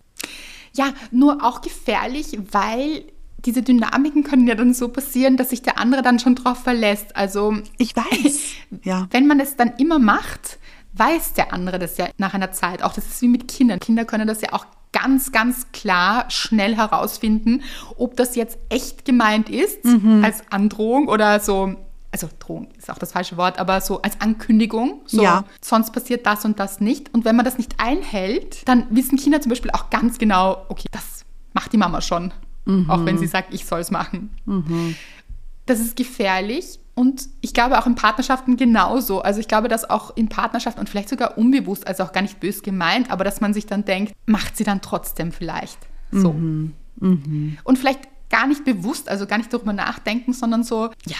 Ja, 0.73 0.93
nur 1.11 1.43
auch 1.43 1.61
gefährlich, 1.61 2.37
weil 2.51 3.05
diese 3.45 3.61
Dynamiken 3.61 4.23
können 4.23 4.47
ja 4.47 4.55
dann 4.55 4.73
so 4.73 4.87
passieren, 4.87 5.37
dass 5.37 5.49
sich 5.49 5.61
der 5.61 5.77
andere 5.77 6.01
dann 6.01 6.19
schon 6.19 6.35
drauf 6.35 6.59
verlässt. 6.59 7.15
Also 7.15 7.57
Ich 7.77 7.95
weiß. 7.95 8.39
Ja. 8.83 9.07
wenn 9.11 9.27
man 9.27 9.39
es 9.39 9.55
dann 9.55 9.73
immer 9.77 9.99
macht, 9.99 10.59
weiß 10.93 11.33
der 11.33 11.53
andere 11.53 11.79
das 11.79 11.97
ja 11.97 12.07
nach 12.17 12.33
einer 12.33 12.51
Zeit. 12.51 12.83
Auch 12.83 12.93
das 12.93 13.05
ist 13.07 13.21
wie 13.21 13.27
mit 13.27 13.47
Kindern. 13.47 13.79
Kinder 13.79 14.05
können 14.05 14.27
das 14.27 14.41
ja 14.41 14.53
auch 14.53 14.65
ganz, 14.91 15.31
ganz 15.31 15.71
klar 15.71 16.25
schnell 16.29 16.75
herausfinden, 16.75 17.63
ob 17.97 18.15
das 18.15 18.35
jetzt 18.35 18.57
echt 18.69 19.05
gemeint 19.05 19.49
ist 19.49 19.79
als 20.21 20.43
Androhung 20.51 21.07
oder 21.07 21.39
so. 21.39 21.75
Also 22.11 22.29
Drohung 22.37 22.67
ist 22.77 22.91
auch 22.91 22.99
das 22.99 23.11
falsche 23.13 23.37
Wort, 23.37 23.57
aber 23.57 23.81
so 23.81 24.03
als 24.03 24.21
Ankündigung. 24.21 25.01
So, 25.07 25.23
Ja. 25.23 25.45
sonst 25.61 25.93
passiert 25.93 26.27
das 26.27 26.45
und 26.45 26.59
das 26.59 26.79
nicht. 26.79 27.11
Und 27.11 27.25
wenn 27.25 27.35
man 27.35 27.43
das 27.43 27.57
nicht 27.57 27.79
einhält, 27.79 28.67
dann 28.67 28.85
wissen 28.91 29.17
Kinder 29.17 29.41
zum 29.41 29.49
Beispiel 29.49 29.71
auch 29.71 29.89
ganz 29.89 30.19
genau, 30.19 30.63
okay, 30.69 30.87
das 30.91 31.25
macht 31.53 31.73
die 31.73 31.77
Mama 31.77 32.01
schon. 32.01 32.31
Auch 32.87 33.03
wenn 33.03 33.17
sie 33.17 33.25
sagt, 33.27 33.51
ich 33.53 33.65
soll 33.65 33.79
es 33.81 33.89
machen. 33.91 34.29
Das 35.65 35.79
ist 35.79 35.95
gefährlich 35.97 36.79
und 36.95 37.27
ich 37.41 37.53
glaube 37.53 37.79
auch 37.79 37.87
in 37.87 37.95
Partnerschaften 37.95 38.55
genauso. 38.55 39.21
Also 39.21 39.39
ich 39.39 39.47
glaube, 39.47 39.67
dass 39.67 39.89
auch 39.89 40.15
in 40.15 40.29
Partnerschaften 40.29 40.79
und 40.79 40.89
vielleicht 40.89 41.09
sogar 41.09 41.37
unbewusst, 41.37 41.87
also 41.87 42.03
auch 42.03 42.11
gar 42.11 42.21
nicht 42.21 42.39
bös 42.39 42.61
gemeint, 42.61 43.09
aber 43.09 43.23
dass 43.23 43.41
man 43.41 43.53
sich 43.53 43.65
dann 43.65 43.85
denkt, 43.85 44.13
macht 44.25 44.57
sie 44.57 44.63
dann 44.63 44.81
trotzdem 44.81 45.31
vielleicht 45.31 45.79
so. 46.11 46.29
Und 46.29 47.77
vielleicht 47.79 48.01
gar 48.29 48.47
nicht 48.47 48.63
bewusst, 48.65 49.09
also 49.09 49.25
gar 49.25 49.37
nicht 49.37 49.51
darüber 49.51 49.73
nachdenken, 49.73 50.33
sondern 50.33 50.63
so, 50.63 50.91
ja, 51.05 51.17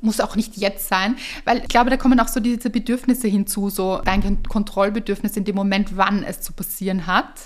muss 0.00 0.20
auch 0.20 0.36
nicht 0.36 0.56
jetzt 0.58 0.88
sein, 0.88 1.16
weil 1.44 1.58
ich 1.58 1.68
glaube, 1.68 1.90
da 1.90 1.96
kommen 1.96 2.20
auch 2.20 2.28
so 2.28 2.40
diese 2.40 2.70
Bedürfnisse 2.70 3.26
hinzu, 3.26 3.68
so 3.70 4.00
dein 4.04 4.42
Kontrollbedürfnis 4.42 5.36
in 5.36 5.44
dem 5.44 5.56
Moment, 5.56 5.96
wann 5.96 6.22
es 6.22 6.40
zu 6.40 6.52
passieren 6.52 7.06
hat. 7.06 7.40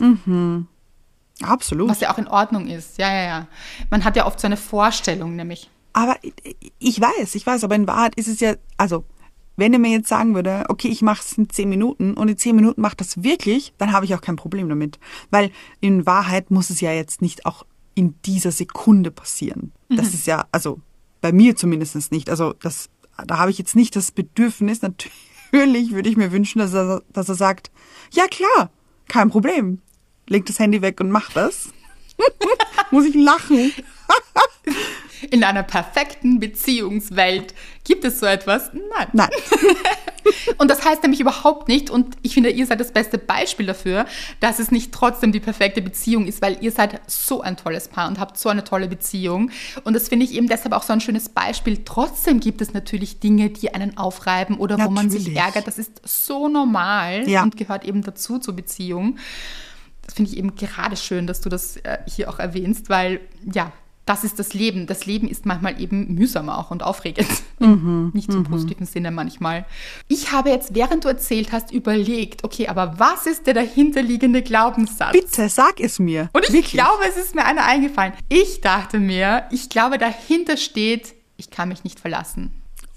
Absolut. 1.40 1.88
Was 1.88 2.00
ja 2.00 2.12
auch 2.12 2.18
in 2.18 2.28
Ordnung 2.28 2.66
ist. 2.66 2.98
Ja, 2.98 3.12
ja, 3.12 3.22
ja. 3.22 3.46
Man 3.90 4.04
hat 4.04 4.16
ja 4.16 4.26
oft 4.26 4.38
so 4.38 4.46
eine 4.46 4.56
Vorstellung, 4.56 5.34
nämlich. 5.34 5.70
Aber 5.92 6.16
ich 6.78 7.00
weiß, 7.00 7.34
ich 7.34 7.46
weiß, 7.46 7.64
aber 7.64 7.74
in 7.74 7.86
Wahrheit 7.86 8.14
ist 8.16 8.28
es 8.28 8.40
ja, 8.40 8.54
also, 8.76 9.04
wenn 9.56 9.72
er 9.72 9.78
mir 9.78 9.90
jetzt 9.90 10.08
sagen 10.08 10.34
würde, 10.34 10.64
okay, 10.68 10.88
ich 10.88 11.02
mache 11.02 11.20
es 11.20 11.36
in 11.36 11.50
zehn 11.50 11.68
Minuten 11.68 12.14
und 12.14 12.28
in 12.28 12.38
zehn 12.38 12.56
Minuten 12.56 12.80
macht 12.80 13.00
das 13.00 13.22
wirklich, 13.22 13.74
dann 13.78 13.92
habe 13.92 14.06
ich 14.06 14.14
auch 14.14 14.20
kein 14.20 14.36
Problem 14.36 14.68
damit. 14.68 14.98
Weil 15.30 15.50
in 15.80 16.06
Wahrheit 16.06 16.50
muss 16.50 16.70
es 16.70 16.80
ja 16.80 16.92
jetzt 16.92 17.20
nicht 17.20 17.44
auch 17.44 17.66
in 17.94 18.14
dieser 18.24 18.52
Sekunde 18.52 19.10
passieren. 19.10 19.72
Das 19.90 20.14
ist 20.14 20.26
ja, 20.26 20.46
also 20.50 20.80
bei 21.20 21.32
mir 21.32 21.56
zumindest 21.56 22.10
nicht. 22.10 22.30
Also 22.30 22.54
das, 22.60 22.88
da 23.26 23.38
habe 23.38 23.50
ich 23.50 23.58
jetzt 23.58 23.76
nicht 23.76 23.94
das 23.94 24.10
Bedürfnis, 24.10 24.80
natürlich 24.80 25.92
würde 25.92 26.08
ich 26.08 26.16
mir 26.16 26.32
wünschen, 26.32 26.58
dass 26.58 26.72
er, 26.72 27.02
dass 27.12 27.28
er 27.28 27.34
sagt, 27.34 27.70
ja 28.12 28.26
klar, 28.26 28.70
kein 29.08 29.28
Problem. 29.28 29.80
Legt 30.28 30.48
das 30.48 30.58
Handy 30.58 30.80
weg 30.80 31.00
und 31.00 31.10
macht 31.10 31.36
das. 31.36 31.70
muss 32.90 33.04
ich 33.04 33.14
lachen. 33.14 33.72
In 35.30 35.44
einer 35.44 35.62
perfekten 35.62 36.40
Beziehungswelt 36.40 37.54
gibt 37.84 38.04
es 38.04 38.20
so 38.20 38.26
etwas? 38.26 38.70
Nein. 38.72 39.08
Nein. 39.12 39.30
Und 40.58 40.70
das 40.70 40.84
heißt 40.84 41.02
nämlich 41.02 41.20
überhaupt 41.20 41.66
nicht, 41.66 41.90
und 41.90 42.16
ich 42.22 42.34
finde, 42.34 42.50
ihr 42.50 42.64
seid 42.64 42.78
das 42.78 42.92
beste 42.92 43.18
Beispiel 43.18 43.66
dafür, 43.66 44.06
dass 44.38 44.60
es 44.60 44.70
nicht 44.70 44.92
trotzdem 44.92 45.32
die 45.32 45.40
perfekte 45.40 45.82
Beziehung 45.82 46.26
ist, 46.28 46.40
weil 46.40 46.58
ihr 46.60 46.70
seid 46.70 47.00
so 47.08 47.40
ein 47.40 47.56
tolles 47.56 47.88
Paar 47.88 48.06
und 48.08 48.20
habt 48.20 48.38
so 48.38 48.48
eine 48.48 48.62
tolle 48.62 48.86
Beziehung. 48.86 49.50
Und 49.82 49.94
das 49.94 50.08
finde 50.08 50.24
ich 50.24 50.32
eben 50.34 50.46
deshalb 50.46 50.74
auch 50.74 50.84
so 50.84 50.92
ein 50.92 51.00
schönes 51.00 51.28
Beispiel. 51.28 51.82
Trotzdem 51.84 52.38
gibt 52.38 52.60
es 52.60 52.72
natürlich 52.72 53.18
Dinge, 53.18 53.50
die 53.50 53.74
einen 53.74 53.96
aufreiben 53.96 54.58
oder 54.58 54.78
wo 54.78 54.90
man 54.90 55.10
sich 55.10 55.22
Natürlich. 55.26 55.40
ärgert. 55.40 55.66
Das 55.66 55.78
ist 55.78 56.00
so 56.04 56.46
normal 56.48 57.28
Ja. 57.28 57.42
und 57.42 57.56
gehört 57.56 57.84
eben 57.84 58.02
dazu 58.02 58.38
zur 58.38 58.54
Beziehung. 58.54 59.18
Das 60.06 60.14
finde 60.14 60.30
ich 60.30 60.36
eben 60.36 60.54
gerade 60.54 60.96
schön, 60.96 61.26
dass 61.26 61.40
du 61.40 61.48
das 61.48 61.78
äh, 61.78 61.98
hier 62.06 62.28
auch 62.28 62.38
erwähnst, 62.38 62.90
weil 62.90 63.20
ja, 63.52 63.72
das 64.04 64.24
ist 64.24 64.38
das 64.38 64.52
Leben. 64.52 64.86
Das 64.86 65.06
Leben 65.06 65.28
ist 65.28 65.46
manchmal 65.46 65.80
eben 65.80 66.14
mühsam 66.14 66.48
auch 66.48 66.70
und 66.70 66.82
aufregend. 66.82 67.28
Nicht 68.14 68.28
im 68.30 68.42
positiven 68.44 68.86
Sinne 68.86 69.10
manchmal. 69.10 69.64
Ich 70.08 70.32
habe 70.32 70.50
jetzt, 70.50 70.74
während 70.74 71.04
du 71.04 71.08
erzählt 71.08 71.52
hast, 71.52 71.70
überlegt, 71.70 72.42
okay, 72.42 72.66
aber 72.68 72.98
was 72.98 73.26
ist 73.26 73.46
der 73.46 73.54
dahinterliegende 73.54 74.42
Glaubenssatz? 74.42 75.12
Bitte 75.12 75.48
sag 75.48 75.78
es 75.78 76.00
mir. 76.00 76.30
Und 76.32 76.44
ich 76.44 76.52
Wirklich. 76.52 76.72
glaube, 76.72 77.04
es 77.08 77.16
ist 77.16 77.34
mir 77.34 77.44
einer 77.44 77.64
eingefallen. 77.64 78.14
Ich 78.28 78.60
dachte 78.60 78.98
mir, 78.98 79.44
ich 79.50 79.68
glaube, 79.68 79.98
dahinter 79.98 80.56
steht, 80.56 81.14
ich 81.36 81.50
kann 81.50 81.68
mich 81.68 81.84
nicht 81.84 82.00
verlassen. 82.00 82.50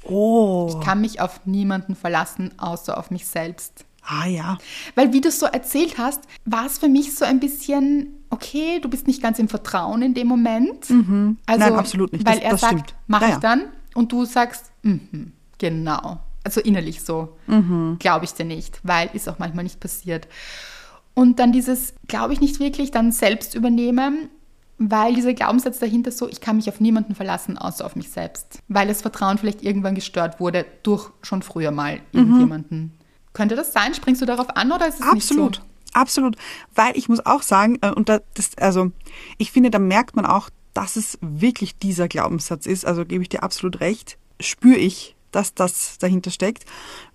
Oh. 0.03 0.67
Ich 0.69 0.85
kann 0.85 1.01
mich 1.01 1.21
auf 1.21 1.45
niemanden 1.45 1.95
verlassen, 1.95 2.51
außer 2.57 2.97
auf 2.97 3.11
mich 3.11 3.27
selbst. 3.27 3.85
Ah 4.07 4.27
ja. 4.27 4.57
Weil 4.93 5.13
wie 5.13 5.21
du 5.21 5.29
es 5.29 5.39
so 5.39 5.47
erzählt 5.47 5.97
hast, 5.97 6.21
war 6.45 6.65
es 6.65 6.77
für 6.77 6.87
mich 6.87 7.15
so 7.15 7.25
ein 7.25 7.39
bisschen, 7.39 8.24
okay, 8.35 8.79
du 8.81 8.89
bist 8.89 9.07
nicht 9.07 9.21
ganz 9.21 9.39
im 9.39 9.47
Vertrauen 9.47 10.01
in 10.01 10.13
dem 10.13 10.27
Moment. 10.27 10.83
Also, 10.83 10.93
Mhm. 10.93 11.37
Nein, 11.47 11.73
absolut 11.73 12.13
nicht. 12.13 12.25
Weil 12.25 12.35
Das- 12.35 12.43
er 12.43 12.51
das 12.51 12.61
sagt, 12.61 12.73
stimmt. 12.73 12.95
mach 13.07 13.21
Ja, 13.21 13.29
ich 13.29 13.35
dann 13.37 13.63
und 13.95 14.11
du 14.11 14.25
sagst, 14.25 14.71
mhm, 14.83 15.31
genau. 15.57 16.19
Also 16.43 16.61
innerlich 16.61 17.01
so, 17.01 17.35
Mhm. 17.47 17.95
glaube 17.99 18.25
ich 18.25 18.33
dir 18.33 18.45
nicht, 18.45 18.79
weil 18.83 19.09
ist 19.13 19.27
auch 19.27 19.39
manchmal 19.39 19.63
nicht 19.63 19.79
passiert. 19.79 20.27
Und 21.15 21.39
dann 21.39 21.51
dieses, 21.51 21.93
glaube 22.07 22.33
ich 22.33 22.41
nicht 22.41 22.59
wirklich, 22.59 22.91
dann 22.91 23.11
selbst 23.11 23.55
übernehmen, 23.55 24.29
weil 24.77 25.15
dieser 25.15 25.33
Glaubenssatz 25.33 25.79
dahinter 25.79 26.11
so, 26.11 26.27
ich 26.27 26.41
kann 26.41 26.57
mich 26.57 26.67
auf 26.69 26.81
niemanden 26.81 27.15
verlassen, 27.15 27.57
außer 27.57 27.85
auf 27.85 27.95
mich 27.95 28.09
selbst. 28.11 28.59
Weil 28.67 28.87
das 28.89 29.01
Vertrauen 29.01 29.37
vielleicht 29.37 29.63
irgendwann 29.63 29.95
gestört 29.95 30.39
wurde 30.41 30.65
durch 30.83 31.09
schon 31.21 31.41
früher 31.41 31.71
mal 31.71 31.95
Mhm. 32.11 32.19
irgendjemanden. 32.19 32.91
Könnte 33.33 33.55
das 33.55 33.71
sein? 33.73 33.93
Springst 33.93 34.21
du 34.21 34.25
darauf 34.25 34.55
an 34.55 34.71
oder 34.71 34.87
ist 34.87 34.99
es 34.99 35.05
Absolut. 35.07 35.51
nicht 35.51 35.61
so? 35.61 35.65
Absolut. 35.95 36.35
Weil 36.75 36.97
ich 36.97 37.07
muss 37.07 37.25
auch 37.25 37.41
sagen, 37.41 37.79
äh, 37.81 37.89
und 37.89 38.09
da, 38.09 38.19
das, 38.33 38.57
also 38.57 38.91
ich 39.37 39.51
finde, 39.51 39.71
da 39.71 39.79
merkt 39.79 40.15
man 40.15 40.25
auch, 40.25 40.49
dass 40.73 40.97
es 40.97 41.17
wirklich 41.21 41.77
dieser 41.77 42.09
Glaubenssatz 42.09 42.65
ist. 42.65 42.85
Also 42.85 43.05
gebe 43.05 43.23
ich 43.23 43.29
dir 43.29 43.43
absolut 43.43 43.79
recht. 43.79 44.17
Spüre 44.41 44.77
ich, 44.77 45.15
dass 45.31 45.53
das 45.53 45.97
dahinter 45.97 46.31
steckt. 46.31 46.65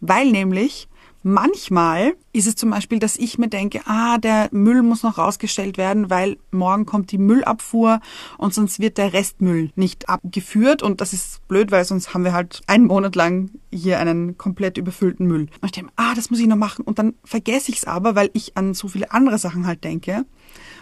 Weil 0.01 0.31
nämlich 0.31 0.89
Manchmal 1.23 2.14
ist 2.33 2.47
es 2.47 2.57
zum 2.57 2.71
Beispiel, 2.71 2.99
dass 2.99 3.16
ich 3.16 3.37
mir 3.37 3.49
denke, 3.49 3.83
ah, 3.85 4.16
der 4.16 4.49
Müll 4.53 4.83
muss 4.83 5.03
noch 5.03 5.18
rausgestellt 5.18 5.77
werden, 5.77 6.09
weil 6.09 6.39
morgen 6.51 6.87
kommt 6.87 7.12
die 7.12 7.18
Müllabfuhr 7.18 8.01
und 8.39 8.55
sonst 8.55 8.81
wird 8.81 8.97
der 8.97 9.12
Restmüll 9.12 9.71
nicht 9.75 10.09
abgeführt 10.09 10.83
und 10.83 11.03
das 11.03 11.12
ist 11.12 11.47
blöd, 11.47 11.73
weil 11.73 11.85
sonst 11.85 12.14
haben 12.14 12.25
wir 12.25 12.33
halt 12.33 12.62
einen 12.66 12.87
Monat 12.87 13.16
lang 13.16 13.51
hier 13.71 13.99
einen 13.99 14.39
komplett 14.39 14.79
überfüllten 14.79 15.27
Müll. 15.27 15.49
Und 15.61 15.66
ich 15.66 15.73
denke, 15.73 15.93
ah, 15.97 16.14
das 16.14 16.31
muss 16.31 16.41
ich 16.41 16.47
noch 16.47 16.57
machen 16.57 16.87
und 16.87 16.99
dann 16.99 17.14
vergesse 17.23 17.71
ich 17.71 17.79
es 17.79 17.85
aber, 17.85 18.14
weil 18.14 18.31
ich 18.33 18.57
an 18.57 18.73
so 18.73 18.89
viele 18.89 19.12
andere 19.12 19.37
Sachen 19.37 19.66
halt 19.66 19.85
denke. 19.85 20.25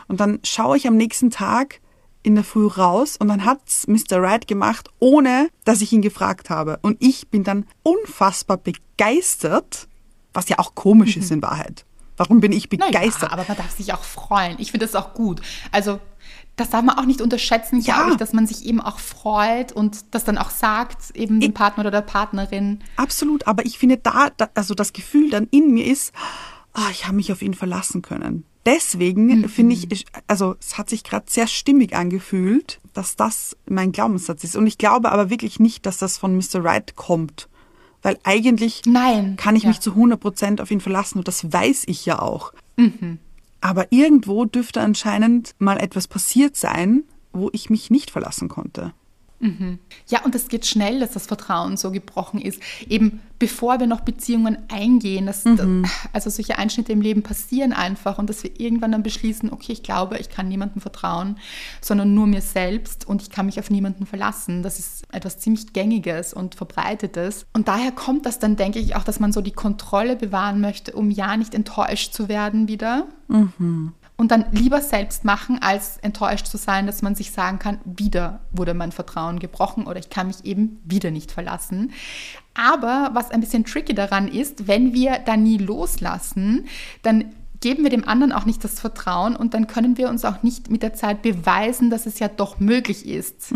Und 0.06 0.20
dann 0.20 0.38
schaue 0.44 0.76
ich 0.76 0.86
am 0.86 0.96
nächsten 0.96 1.30
Tag 1.30 1.80
in 2.22 2.34
der 2.34 2.44
Früh 2.44 2.66
raus 2.66 3.16
und 3.18 3.28
dann 3.28 3.44
hat's 3.44 3.86
Mr. 3.86 4.22
Wright 4.22 4.46
gemacht, 4.46 4.90
ohne 4.98 5.48
dass 5.64 5.80
ich 5.80 5.92
ihn 5.92 6.02
gefragt 6.02 6.50
habe. 6.50 6.78
Und 6.82 6.96
ich 7.00 7.28
bin 7.28 7.42
dann 7.42 7.66
unfassbar 7.82 8.58
begeistert, 8.58 9.87
was 10.38 10.48
ja 10.48 10.58
auch 10.60 10.74
komisch 10.76 11.16
ist 11.16 11.30
in 11.32 11.42
Wahrheit. 11.42 11.84
Warum 12.16 12.38
bin 12.40 12.52
ich 12.52 12.68
begeistert? 12.68 13.22
Naja, 13.30 13.32
aber 13.32 13.44
man 13.48 13.56
darf 13.56 13.76
sich 13.76 13.92
auch 13.92 14.02
freuen. 14.04 14.56
Ich 14.58 14.70
finde 14.70 14.86
das 14.86 14.94
auch 14.94 15.14
gut. 15.14 15.40
Also 15.72 15.98
das 16.56 16.70
darf 16.70 16.82
man 16.82 16.96
auch 16.98 17.04
nicht 17.06 17.20
unterschätzen, 17.20 17.80
Ja. 17.80 17.94
glaube 17.96 18.10
ich, 18.12 18.16
dass 18.16 18.32
man 18.32 18.46
sich 18.46 18.64
eben 18.64 18.80
auch 18.80 18.98
freut 18.98 19.72
und 19.72 20.04
das 20.12 20.24
dann 20.24 20.38
auch 20.38 20.50
sagt, 20.50 21.10
eben 21.16 21.40
dem 21.40 21.50
Ich- 21.50 21.54
Partner 21.54 21.82
oder 21.82 21.90
der 21.90 22.00
Partnerin. 22.02 22.80
Absolut, 22.96 23.46
aber 23.46 23.66
ich 23.66 23.78
finde 23.78 23.96
da, 23.98 24.30
da 24.36 24.48
also 24.54 24.74
das 24.74 24.92
Gefühl 24.92 25.30
dann 25.30 25.46
in 25.50 25.72
mir 25.74 25.86
ist, 25.86 26.12
ah, 26.72 26.88
ich 26.90 27.04
habe 27.06 27.16
mich 27.16 27.30
auf 27.32 27.42
ihn 27.42 27.54
verlassen 27.54 28.02
können. 28.02 28.44
Deswegen 28.66 29.48
finde 29.48 29.74
ich, 29.74 30.06
also 30.26 30.54
es 30.60 30.76
hat 30.78 30.90
sich 30.90 31.02
gerade 31.02 31.26
sehr 31.28 31.46
stimmig 31.46 31.94
angefühlt, 31.96 32.80
dass 32.92 33.16
das 33.16 33.56
mein 33.68 33.92
Glaubenssatz 33.92 34.44
ist. 34.44 34.56
Und 34.56 34.66
ich 34.66 34.76
glaube 34.78 35.10
aber 35.10 35.30
wirklich 35.30 35.58
nicht, 35.58 35.86
dass 35.86 35.98
das 35.98 36.18
von 36.18 36.36
Mr. 36.36 36.62
Right 36.64 36.94
kommt. 36.96 37.48
Weil 38.02 38.18
eigentlich 38.22 38.82
Nein, 38.86 39.36
kann 39.36 39.56
ich 39.56 39.64
ja. 39.64 39.70
mich 39.70 39.80
zu 39.80 39.90
100 39.90 40.20
Prozent 40.20 40.60
auf 40.60 40.70
ihn 40.70 40.80
verlassen 40.80 41.18
und 41.18 41.28
das 41.28 41.52
weiß 41.52 41.84
ich 41.86 42.06
ja 42.06 42.20
auch. 42.20 42.52
Aber 43.60 43.90
irgendwo 43.90 44.44
dürfte 44.44 44.80
anscheinend 44.80 45.54
mal 45.58 45.78
etwas 45.78 46.06
passiert 46.06 46.56
sein, 46.56 47.02
wo 47.32 47.50
ich 47.52 47.70
mich 47.70 47.90
nicht 47.90 48.10
verlassen 48.10 48.48
konnte. 48.48 48.92
Ja, 50.08 50.24
und 50.24 50.34
es 50.34 50.48
geht 50.48 50.66
schnell, 50.66 51.00
dass 51.00 51.12
das 51.12 51.26
Vertrauen 51.26 51.76
so 51.76 51.90
gebrochen 51.90 52.40
ist. 52.40 52.60
Eben 52.88 53.20
bevor 53.38 53.78
wir 53.78 53.86
noch 53.86 54.00
Beziehungen 54.00 54.58
eingehen, 54.68 55.26
dass, 55.26 55.44
also 56.12 56.30
solche 56.30 56.58
Einschnitte 56.58 56.92
im 56.92 57.00
Leben 57.00 57.22
passieren 57.22 57.72
einfach 57.72 58.18
und 58.18 58.28
dass 58.28 58.42
wir 58.42 58.58
irgendwann 58.58 58.92
dann 58.92 59.02
beschließen, 59.02 59.52
okay, 59.52 59.72
ich 59.72 59.82
glaube, 59.82 60.18
ich 60.18 60.28
kann 60.28 60.48
niemandem 60.48 60.80
vertrauen, 60.80 61.38
sondern 61.80 62.14
nur 62.14 62.26
mir 62.26 62.40
selbst 62.40 63.06
und 63.06 63.22
ich 63.22 63.30
kann 63.30 63.46
mich 63.46 63.60
auf 63.60 63.70
niemanden 63.70 64.06
verlassen. 64.06 64.62
Das 64.62 64.78
ist 64.78 65.04
etwas 65.12 65.38
ziemlich 65.38 65.72
Gängiges 65.72 66.34
und 66.34 66.56
Verbreitetes. 66.56 67.46
Und 67.52 67.68
daher 67.68 67.92
kommt 67.92 68.26
das 68.26 68.38
dann, 68.38 68.56
denke 68.56 68.80
ich, 68.80 68.96
auch, 68.96 69.04
dass 69.04 69.20
man 69.20 69.32
so 69.32 69.40
die 69.40 69.52
Kontrolle 69.52 70.16
bewahren 70.16 70.60
möchte, 70.60 70.92
um 70.92 71.10
ja 71.10 71.36
nicht 71.36 71.54
enttäuscht 71.54 72.12
zu 72.12 72.28
werden 72.28 72.66
wieder. 72.66 73.06
Und 74.20 74.32
dann 74.32 74.46
lieber 74.50 74.80
selbst 74.80 75.24
machen, 75.24 75.60
als 75.62 75.96
enttäuscht 75.98 76.48
zu 76.48 76.56
sein, 76.56 76.86
dass 76.86 77.02
man 77.02 77.14
sich 77.14 77.30
sagen 77.30 77.60
kann, 77.60 77.78
wieder 77.84 78.40
wurde 78.50 78.74
mein 78.74 78.90
Vertrauen 78.90 79.38
gebrochen 79.38 79.86
oder 79.86 80.00
ich 80.00 80.10
kann 80.10 80.26
mich 80.26 80.44
eben 80.44 80.80
wieder 80.84 81.12
nicht 81.12 81.30
verlassen. 81.30 81.92
Aber 82.52 83.10
was 83.12 83.30
ein 83.30 83.40
bisschen 83.40 83.64
tricky 83.64 83.94
daran 83.94 84.26
ist, 84.26 84.66
wenn 84.66 84.92
wir 84.92 85.20
da 85.24 85.36
nie 85.36 85.56
loslassen, 85.56 86.66
dann 87.02 87.26
geben 87.60 87.84
wir 87.84 87.90
dem 87.90 88.08
anderen 88.08 88.32
auch 88.32 88.44
nicht 88.44 88.64
das 88.64 88.80
Vertrauen 88.80 89.36
und 89.36 89.54
dann 89.54 89.68
können 89.68 89.96
wir 89.96 90.08
uns 90.08 90.24
auch 90.24 90.42
nicht 90.42 90.68
mit 90.68 90.82
der 90.82 90.94
Zeit 90.94 91.22
beweisen, 91.22 91.88
dass 91.88 92.04
es 92.04 92.18
ja 92.18 92.26
doch 92.26 92.58
möglich 92.58 93.06
ist. 93.06 93.52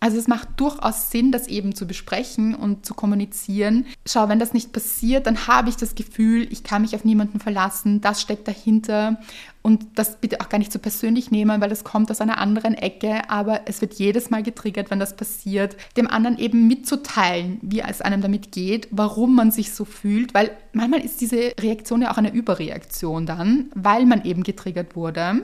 Also 0.00 0.16
es 0.16 0.28
macht 0.28 0.48
durchaus 0.56 1.10
Sinn, 1.10 1.32
das 1.32 1.48
eben 1.48 1.74
zu 1.74 1.86
besprechen 1.86 2.54
und 2.54 2.86
zu 2.86 2.94
kommunizieren. 2.94 3.86
Schau, 4.06 4.28
wenn 4.28 4.38
das 4.38 4.52
nicht 4.52 4.72
passiert, 4.72 5.26
dann 5.26 5.46
habe 5.46 5.68
ich 5.68 5.76
das 5.76 5.94
Gefühl, 5.94 6.46
ich 6.50 6.62
kann 6.62 6.82
mich 6.82 6.94
auf 6.94 7.04
niemanden 7.04 7.40
verlassen, 7.40 8.00
das 8.00 8.22
steckt 8.22 8.46
dahinter. 8.46 9.18
Und 9.60 9.86
das 9.96 10.20
bitte 10.20 10.40
auch 10.40 10.48
gar 10.48 10.58
nicht 10.58 10.72
so 10.72 10.78
persönlich 10.78 11.30
nehmen, 11.30 11.60
weil 11.60 11.68
das 11.68 11.84
kommt 11.84 12.10
aus 12.10 12.20
einer 12.20 12.38
anderen 12.38 12.74
Ecke, 12.74 13.28
aber 13.28 13.62
es 13.66 13.80
wird 13.80 13.94
jedes 13.94 14.30
Mal 14.30 14.42
getriggert, 14.42 14.90
wenn 14.90 15.00
das 15.00 15.16
passiert, 15.16 15.76
dem 15.96 16.06
anderen 16.06 16.38
eben 16.38 16.68
mitzuteilen, 16.68 17.58
wie 17.60 17.80
es 17.80 18.00
einem 18.00 18.22
damit 18.22 18.52
geht, 18.52 18.88
warum 18.92 19.34
man 19.34 19.50
sich 19.50 19.72
so 19.72 19.84
fühlt, 19.84 20.32
weil 20.32 20.52
manchmal 20.72 21.00
ist 21.00 21.20
diese 21.20 21.52
Reaktion 21.60 22.00
ja 22.02 22.12
auch 22.12 22.16
eine 22.16 22.32
Überreaktion 22.32 23.26
dann, 23.26 23.70
weil 23.74 24.06
man 24.06 24.24
eben 24.24 24.42
getriggert 24.42 24.96
wurde. 24.96 25.40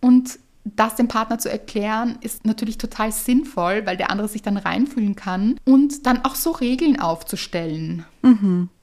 Und 0.00 0.38
das 0.64 0.96
dem 0.96 1.08
Partner 1.08 1.38
zu 1.38 1.50
erklären, 1.50 2.18
ist 2.22 2.46
natürlich 2.46 2.78
total 2.78 3.12
sinnvoll, 3.12 3.84
weil 3.84 3.96
der 3.96 4.10
andere 4.10 4.28
sich 4.28 4.42
dann 4.42 4.56
reinfühlen 4.56 5.14
kann 5.14 5.60
und 5.64 6.06
dann 6.06 6.24
auch 6.24 6.34
so 6.34 6.52
Regeln 6.52 6.98
aufzustellen. 6.98 8.06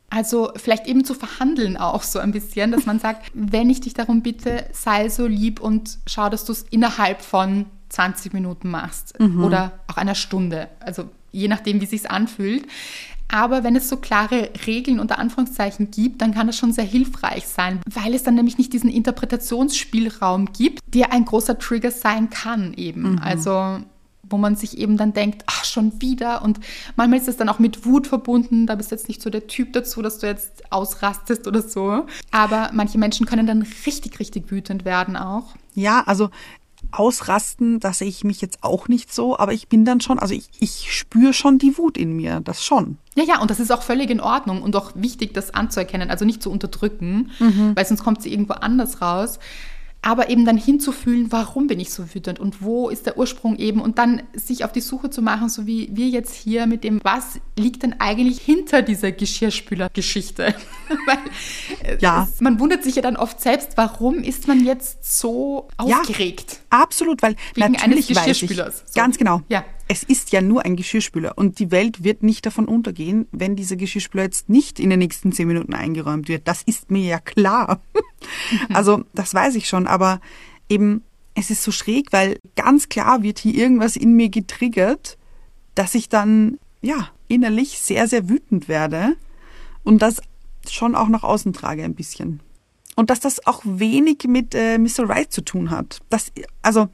Also 0.09 0.51
vielleicht 0.57 0.87
eben 0.87 1.05
zu 1.05 1.13
verhandeln 1.13 1.77
auch 1.77 2.03
so 2.03 2.19
ein 2.19 2.31
bisschen, 2.31 2.71
dass 2.71 2.85
man 2.85 2.99
sagt, 2.99 3.31
wenn 3.33 3.69
ich 3.69 3.81
dich 3.81 3.93
darum 3.93 4.21
bitte, 4.21 4.65
sei 4.73 5.09
so 5.09 5.25
lieb 5.25 5.59
und 5.59 5.97
schau, 6.05 6.29
dass 6.29 6.45
du 6.45 6.51
es 6.51 6.63
innerhalb 6.69 7.21
von 7.21 7.65
20 7.89 8.33
Minuten 8.33 8.69
machst 8.69 9.19
oder 9.45 9.79
auch 9.87 9.97
einer 9.97 10.15
Stunde. 10.15 10.69
Also 10.79 11.09
je 11.31 11.47
nachdem, 11.47 11.81
wie 11.81 11.85
sich's 11.85 12.05
anfühlt. 12.05 12.65
Aber 13.31 13.63
wenn 13.63 13.75
es 13.75 13.87
so 13.89 13.97
klare 13.97 14.49
Regeln 14.67 14.99
unter 14.99 15.17
Anführungszeichen 15.17 15.89
gibt, 15.89 16.21
dann 16.21 16.33
kann 16.33 16.47
das 16.47 16.57
schon 16.57 16.73
sehr 16.73 16.83
hilfreich 16.83 17.47
sein, 17.47 17.79
weil 17.89 18.13
es 18.13 18.23
dann 18.23 18.35
nämlich 18.35 18.57
nicht 18.57 18.73
diesen 18.73 18.89
Interpretationsspielraum 18.89 20.51
gibt, 20.51 20.79
der 20.87 21.13
ein 21.13 21.25
großer 21.25 21.57
Trigger 21.57 21.91
sein 21.91 22.29
kann 22.29 22.73
eben. 22.73 23.19
Also 23.19 23.79
wo 24.31 24.37
man 24.37 24.55
sich 24.55 24.77
eben 24.77 24.97
dann 24.97 25.13
denkt, 25.13 25.43
ach, 25.47 25.65
schon 25.65 26.01
wieder. 26.01 26.41
Und 26.41 26.59
manchmal 26.95 27.19
ist 27.19 27.27
es 27.27 27.37
dann 27.37 27.49
auch 27.49 27.59
mit 27.59 27.85
Wut 27.85 28.07
verbunden. 28.07 28.65
Da 28.65 28.75
bist 28.75 28.91
du 28.91 28.95
jetzt 28.95 29.07
nicht 29.07 29.21
so 29.21 29.29
der 29.29 29.47
Typ 29.47 29.73
dazu, 29.73 30.01
dass 30.01 30.19
du 30.19 30.27
jetzt 30.27 30.71
ausrastest 30.71 31.47
oder 31.47 31.61
so. 31.61 32.05
Aber 32.31 32.69
manche 32.73 32.97
Menschen 32.97 33.25
können 33.25 33.45
dann 33.45 33.65
richtig, 33.85 34.19
richtig 34.19 34.49
wütend 34.51 34.85
werden 34.85 35.17
auch. 35.17 35.55
Ja, 35.73 36.03
also 36.05 36.29
ausrasten, 36.91 37.79
da 37.79 37.93
sehe 37.93 38.07
ich 38.07 38.23
mich 38.23 38.41
jetzt 38.41 38.63
auch 38.63 38.87
nicht 38.87 39.13
so, 39.13 39.37
aber 39.37 39.53
ich 39.53 39.67
bin 39.67 39.85
dann 39.85 40.01
schon, 40.01 40.19
also 40.19 40.33
ich, 40.33 40.49
ich 40.59 40.93
spüre 40.93 41.33
schon 41.33 41.57
die 41.57 41.77
Wut 41.77 41.97
in 41.97 42.15
mir, 42.15 42.39
das 42.41 42.63
schon. 42.63 42.97
Ja, 43.15 43.23
ja, 43.23 43.41
und 43.41 43.51
das 43.51 43.59
ist 43.59 43.71
auch 43.71 43.81
völlig 43.81 44.09
in 44.09 44.21
Ordnung 44.21 44.61
und 44.61 44.75
auch 44.75 44.91
wichtig, 44.95 45.33
das 45.33 45.53
anzuerkennen, 45.53 46.09
also 46.09 46.25
nicht 46.25 46.41
zu 46.41 46.49
unterdrücken, 46.49 47.31
weil 47.75 47.85
sonst 47.85 48.03
kommt 48.03 48.21
sie 48.21 48.31
irgendwo 48.31 48.53
anders 48.53 49.01
raus. 49.01 49.39
Aber 50.03 50.29
eben 50.31 50.45
dann 50.45 50.57
hinzufühlen, 50.57 51.31
warum 51.31 51.67
bin 51.67 51.79
ich 51.79 51.91
so 51.91 52.15
wütend 52.15 52.39
und 52.39 52.63
wo 52.63 52.89
ist 52.89 53.05
der 53.05 53.19
Ursprung 53.19 53.55
eben 53.57 53.79
und 53.79 53.99
dann 53.99 54.23
sich 54.33 54.65
auf 54.65 54.71
die 54.71 54.81
Suche 54.81 55.11
zu 55.11 55.21
machen, 55.21 55.47
so 55.47 55.67
wie 55.67 55.89
wir 55.93 56.07
jetzt 56.07 56.33
hier 56.33 56.65
mit 56.65 56.83
dem, 56.83 56.99
was 57.03 57.39
liegt 57.55 57.83
denn 57.83 57.99
eigentlich 57.99 58.41
hinter 58.41 58.81
dieser 58.81 59.11
Geschirrspüler-Geschichte? 59.11 60.55
Weil 61.05 61.17
äh, 61.83 61.97
Ja. 62.01 62.27
es, 62.31 62.41
man 62.41 62.59
wundert 62.59 62.83
sich 62.83 62.95
ja 62.95 63.01
dann 63.03 63.15
oft 63.15 63.39
selbst, 63.41 63.77
warum 63.77 64.23
ist 64.23 64.47
man 64.47 64.65
jetzt 64.65 65.19
so 65.19 65.67
Ja. 65.85 65.99
aufgeregt? 65.99 66.61
Absolut, 66.71 67.21
weil 67.21 67.35
Wegen 67.53 67.73
natürlich 67.73 68.09
eines 68.09 68.27
weiß 68.27 68.27
ich, 68.27 68.41
Geschirrspülers. 68.47 68.83
So. 68.87 68.99
ganz 68.99 69.17
genau. 69.19 69.41
Ja. 69.49 69.63
Es 69.91 70.03
ist 70.03 70.31
ja 70.31 70.41
nur 70.41 70.63
ein 70.63 70.77
Geschirrspüler 70.77 71.37
und 71.37 71.59
die 71.59 71.69
Welt 71.69 72.01
wird 72.01 72.23
nicht 72.23 72.45
davon 72.45 72.69
untergehen, 72.69 73.27
wenn 73.33 73.57
dieser 73.57 73.75
Geschirrspüler 73.75 74.23
jetzt 74.23 74.47
nicht 74.47 74.79
in 74.79 74.89
den 74.89 74.99
nächsten 74.99 75.33
zehn 75.33 75.49
Minuten 75.49 75.73
eingeräumt 75.73 76.29
wird. 76.29 76.47
Das 76.47 76.63
ist 76.63 76.91
mir 76.91 77.03
ja 77.03 77.19
klar. 77.19 77.81
Also 78.71 79.03
das 79.13 79.33
weiß 79.33 79.55
ich 79.55 79.67
schon, 79.67 79.87
aber 79.87 80.21
eben 80.69 81.03
es 81.33 81.49
ist 81.49 81.63
so 81.63 81.71
schräg, 81.71 82.13
weil 82.13 82.37
ganz 82.55 82.87
klar 82.87 83.21
wird 83.21 83.39
hier 83.39 83.53
irgendwas 83.53 83.97
in 83.97 84.15
mir 84.15 84.29
getriggert, 84.29 85.17
dass 85.75 85.93
ich 85.93 86.07
dann 86.07 86.57
ja 86.81 87.09
innerlich 87.27 87.79
sehr 87.79 88.07
sehr 88.07 88.29
wütend 88.29 88.69
werde 88.69 89.17
und 89.83 90.01
das 90.01 90.21
schon 90.69 90.95
auch 90.95 91.09
nach 91.09 91.23
außen 91.23 91.51
trage 91.51 91.83
ein 91.83 91.95
bisschen. 91.95 92.39
Und 92.95 93.09
dass 93.09 93.19
das 93.19 93.45
auch 93.45 93.61
wenig 93.65 94.23
mit 94.25 94.55
äh, 94.55 94.77
Mr. 94.77 95.09
Right 95.09 95.33
zu 95.33 95.41
tun 95.41 95.69
hat. 95.69 95.99
Das, 96.09 96.31
also, 96.61 96.87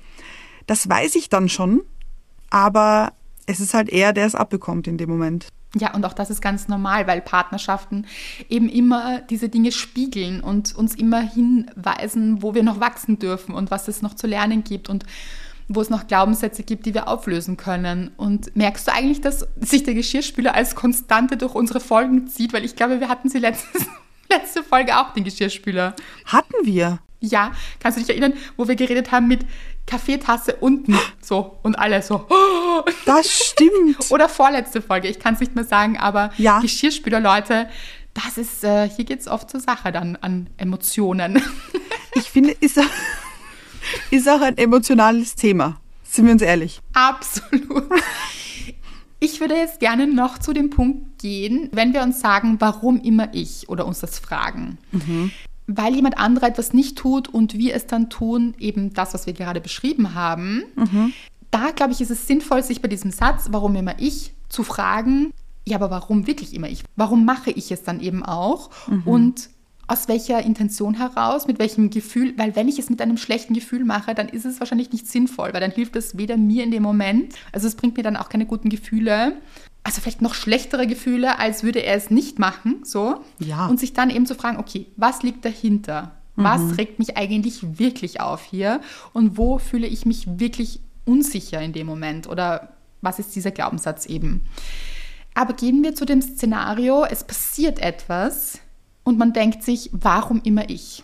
das 0.66 0.90
weiß 0.90 1.14
ich 1.16 1.30
dann 1.30 1.48
schon, 1.48 1.84
aber 2.50 3.14
es 3.46 3.60
ist 3.60 3.74
halt 3.74 3.90
er, 3.90 4.14
der 4.14 4.26
es 4.26 4.36
abbekommt 4.36 4.88
in 4.88 4.98
dem 4.98 5.10
Moment. 5.10 5.48
Ja, 5.76 5.94
und 5.94 6.06
auch 6.06 6.14
das 6.14 6.30
ist 6.30 6.42
ganz 6.42 6.68
normal, 6.68 7.08
weil 7.08 7.22
Partnerschaften 7.22 8.06
eben 8.50 8.70
immer 8.70 9.22
diese 9.22 9.50
Dinge 9.50 9.72
spiegeln 9.72 10.42
und 10.42 10.76
uns 10.76 10.96
immer 10.96 11.20
hinweisen, 11.20 12.42
wo 12.42 12.54
wir 12.54 12.64
noch 12.64 12.80
wachsen 12.80 13.20
dürfen 13.20 13.54
und 13.54 13.70
was 13.70 13.88
es 13.88 14.02
noch 14.02 14.14
zu 14.14 14.28
lernen 14.28 14.64
gibt 14.64 14.90
und 14.90 15.06
wo 15.68 15.82
es 15.82 15.90
noch 15.90 16.08
Glaubenssätze 16.08 16.64
gibt, 16.64 16.86
die 16.86 16.94
wir 16.94 17.10
auflösen 17.10 17.58
können. 17.58 18.12
Und 18.16 18.56
merkst 18.56 18.88
du 18.88 18.94
eigentlich, 18.94 19.20
dass 19.20 19.46
sich 19.60 19.84
der 19.84 19.94
Geschirrspüler 19.94 20.56
als 20.56 20.76
Konstante 20.76 21.36
durch 21.36 21.56
unsere 21.56 21.82
Folgen 21.82 22.28
zieht? 22.28 22.54
Weil 22.54 22.64
ich 22.64 22.76
glaube, 22.76 23.02
wir 23.02 23.10
hatten 23.10 23.30
sie 23.30 23.40
letztes, 23.40 23.86
letzte 24.30 24.64
Folge 24.64 24.98
auch, 24.98 25.14
den 25.14 25.26
Geschirrspüler. 25.26 25.94
Hatten 26.26 26.54
wir. 26.64 27.00
Ja, 27.20 27.52
kannst 27.80 27.98
du 27.98 28.02
dich 28.02 28.10
erinnern, 28.10 28.34
wo 28.56 28.68
wir 28.68 28.76
geredet 28.76 29.12
haben 29.12 29.28
mit 29.28 29.46
Kaffeetasse 29.88 30.56
unten 30.58 30.96
so 31.22 31.58
und 31.64 31.80
alle 31.80 32.02
so. 32.04 32.28
Das 33.06 33.32
stimmt. 33.32 33.98
Oder 34.12 34.30
vorletzte 34.30 34.82
Folge, 34.84 35.08
ich 35.08 35.18
kann 35.20 35.34
es 35.34 35.40
nicht 35.40 35.56
mehr 35.56 35.64
sagen, 35.64 35.98
aber 35.98 36.30
Ja. 36.38 36.60
Geschirrspüler, 36.60 37.20
Leute, 37.20 37.68
das 38.14 38.38
ist, 38.38 38.64
äh, 38.64 38.88
hier 38.90 39.04
geht 39.06 39.20
es 39.22 39.28
oft 39.28 39.50
zur 39.50 39.60
Sache 39.60 39.92
dann 39.92 40.16
an 40.18 40.50
Emotionen. 40.58 41.42
Ich 42.16 42.32
finde, 42.32 42.52
ist, 42.52 42.80
auch- 42.80 42.84
ist 44.12 44.28
auch 44.28 44.42
ein 44.42 44.58
emotionales 44.58 45.36
Thema. 45.36 45.80
Sind 46.04 46.26
wir 46.26 46.32
uns 46.34 46.42
ehrlich? 46.42 46.82
Absolut. 46.94 47.84
Ich 49.20 49.40
würde 49.40 49.56
jetzt 49.56 49.80
gerne 49.80 50.08
noch 50.08 50.38
zu 50.40 50.54
dem 50.54 50.70
Punkt 50.72 51.20
gehen, 51.20 51.70
wenn 51.74 51.94
wir 51.94 52.02
uns 52.02 52.20
sagen, 52.20 52.58
warum 52.60 53.00
immer 53.02 53.30
ich 53.34 53.68
oder 53.70 53.86
uns 53.86 54.00
das 54.00 54.18
fragen. 54.20 54.78
Weil 55.68 55.96
jemand 55.96 56.18
anderer 56.18 56.48
etwas 56.48 56.74
nicht 56.74 56.98
tut 56.98 57.28
und 57.28 57.58
wir 57.58 57.76
es 57.76 57.88
dann 57.88 58.10
tun, 58.10 58.56
eben 58.58 58.94
das, 58.94 59.14
was 59.14 59.26
wir 59.28 59.34
gerade 59.34 59.62
beschrieben 59.62 60.16
haben. 60.16 60.64
Da, 61.52 61.72
glaube 61.72 61.94
ich, 61.94 62.02
ist 62.02 62.10
es 62.12 62.28
sinnvoll, 62.28 62.64
sich 62.64 62.82
bei 62.82 62.88
diesem 62.88 63.12
Satz, 63.12 63.48
warum 63.52 63.76
immer 63.76 64.00
ich, 64.00 64.34
zu 64.50 64.64
fragen, 64.64 65.32
ja, 65.66 65.76
aber 65.76 65.90
warum 65.92 66.26
wirklich 66.28 66.54
immer 66.54 66.70
ich? 66.70 66.84
Warum 66.96 67.26
mache 67.26 67.52
ich 67.52 67.72
es 67.72 67.84
dann 67.84 68.00
eben 68.00 68.24
auch? 68.24 68.70
Und 69.06 69.50
aus 69.90 70.08
welcher 70.10 70.42
Intention 70.44 70.96
heraus, 70.96 71.48
mit 71.48 71.60
welchem 71.60 71.90
Gefühl, 71.90 72.34
weil 72.38 72.56
wenn 72.58 72.68
ich 72.68 72.78
es 72.78 72.90
mit 72.90 73.02
einem 73.02 73.18
schlechten 73.18 73.54
Gefühl 73.54 73.86
mache, 73.86 74.14
dann 74.14 74.28
ist 74.28 74.46
es 74.46 74.60
wahrscheinlich 74.60 74.92
nicht 74.92 75.08
sinnvoll, 75.08 75.54
weil 75.54 75.62
dann 75.62 75.72
hilft 75.72 75.96
es 75.96 76.18
weder 76.18 76.36
mir 76.36 76.64
in 76.64 76.72
dem 76.72 76.84
Moment, 76.84 77.34
also 77.54 77.68
es 77.68 77.76
bringt 77.76 77.96
mir 77.96 78.04
dann 78.04 78.18
auch 78.18 78.28
keine 78.28 78.46
guten 78.46 78.68
Gefühle, 78.70 79.38
also 79.88 80.02
vielleicht 80.02 80.22
noch 80.22 80.34
schlechtere 80.34 80.86
Gefühle, 80.86 81.40
als 81.40 81.64
würde 81.64 81.80
er 81.80 81.96
es 81.96 82.12
nicht 82.12 82.40
machen, 82.40 82.82
so. 82.84 83.24
Ja. 83.40 83.68
Und 83.68 83.80
sich 83.80 83.94
dann 83.94 84.10
eben 84.10 84.26
zu 84.26 84.36
fragen, 84.36 84.58
okay, 84.58 84.88
was 84.98 85.24
liegt 85.24 85.46
dahinter? 85.46 86.12
Was 86.36 86.78
regt 86.78 87.00
mich 87.00 87.16
eigentlich 87.16 87.80
wirklich 87.80 88.20
auf 88.20 88.44
hier? 88.44 88.82
Und 89.14 89.38
wo 89.38 89.60
fühle 89.60 89.88
ich 89.88 90.06
mich 90.06 90.28
wirklich 90.40 90.82
unsicher 91.06 91.62
in 91.62 91.72
dem 91.72 91.88
Moment? 91.88 92.28
Oder 92.28 92.74
was 93.02 93.18
ist 93.18 93.34
dieser 93.34 93.52
Glaubenssatz 93.52 94.06
eben? 94.08 94.42
Aber 95.34 95.54
gehen 95.54 95.82
wir 95.84 95.96
zu 95.96 96.04
dem 96.04 96.22
Szenario, 96.22 97.06
es 97.06 97.24
passiert 97.24 97.80
etwas 97.80 98.60
und 99.06 99.18
man 99.18 99.32
denkt 99.32 99.64
sich, 99.64 99.90
warum 99.94 100.42
immer 100.44 100.70
ich? 100.70 101.02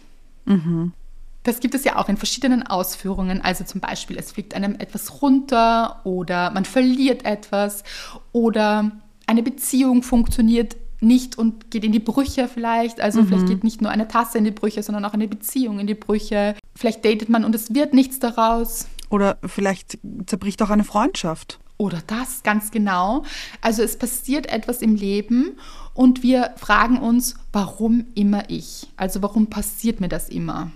Das 1.43 1.59
gibt 1.59 1.75
es 1.75 1.83
ja 1.83 1.97
auch 1.97 2.09
in 2.09 2.17
verschiedenen 2.17 2.63
Ausführungen. 2.65 3.41
Also 3.41 3.63
zum 3.63 3.81
Beispiel, 3.81 4.17
es 4.17 4.31
fliegt 4.31 4.53
einem 4.53 4.75
etwas 4.75 5.21
runter 5.21 6.01
oder 6.05 6.51
man 6.51 6.65
verliert 6.65 7.25
etwas 7.25 7.83
oder 8.31 8.91
eine 9.27 9.43
Beziehung 9.43 10.03
funktioniert 10.03 10.75
nicht 11.03 11.37
und 11.37 11.69
geht 11.69 11.83
in 11.83 11.91
die 11.91 11.99
Brüche 11.99 12.47
vielleicht. 12.47 13.01
Also 13.01 13.23
vielleicht 13.23 13.47
geht 13.47 13.63
nicht 13.63 13.81
nur 13.81 13.91
eine 13.91 14.07
Tasse 14.07 14.37
in 14.37 14.45
die 14.45 14.51
Brüche, 14.51 14.81
sondern 14.81 15.05
auch 15.05 15.13
eine 15.13 15.27
Beziehung 15.27 15.79
in 15.79 15.87
die 15.87 15.95
Brüche. 15.95 16.55
Vielleicht 16.75 17.05
datet 17.05 17.29
man 17.29 17.43
und 17.43 17.53
es 17.53 17.73
wird 17.73 17.93
nichts 17.93 18.19
daraus. 18.19 18.87
Oder 19.09 19.37
vielleicht 19.45 19.99
zerbricht 20.25 20.61
auch 20.61 20.69
eine 20.69 20.83
Freundschaft. 20.83 21.59
Oder 21.77 22.01
das, 22.07 22.43
ganz 22.43 22.71
genau. 22.71 23.23
Also 23.61 23.83
es 23.83 23.97
passiert 23.97 24.47
etwas 24.47 24.81
im 24.81 24.95
Leben 24.95 25.57
und 25.93 26.23
wir 26.23 26.51
fragen 26.55 26.97
uns, 26.97 27.35
warum 27.51 28.05
immer 28.15 28.49
ich? 28.49 28.87
Also 28.95 29.21
warum 29.21 29.47
passiert 29.47 29.99
mir 29.99 30.07
das 30.07 30.29
immer? 30.29 30.71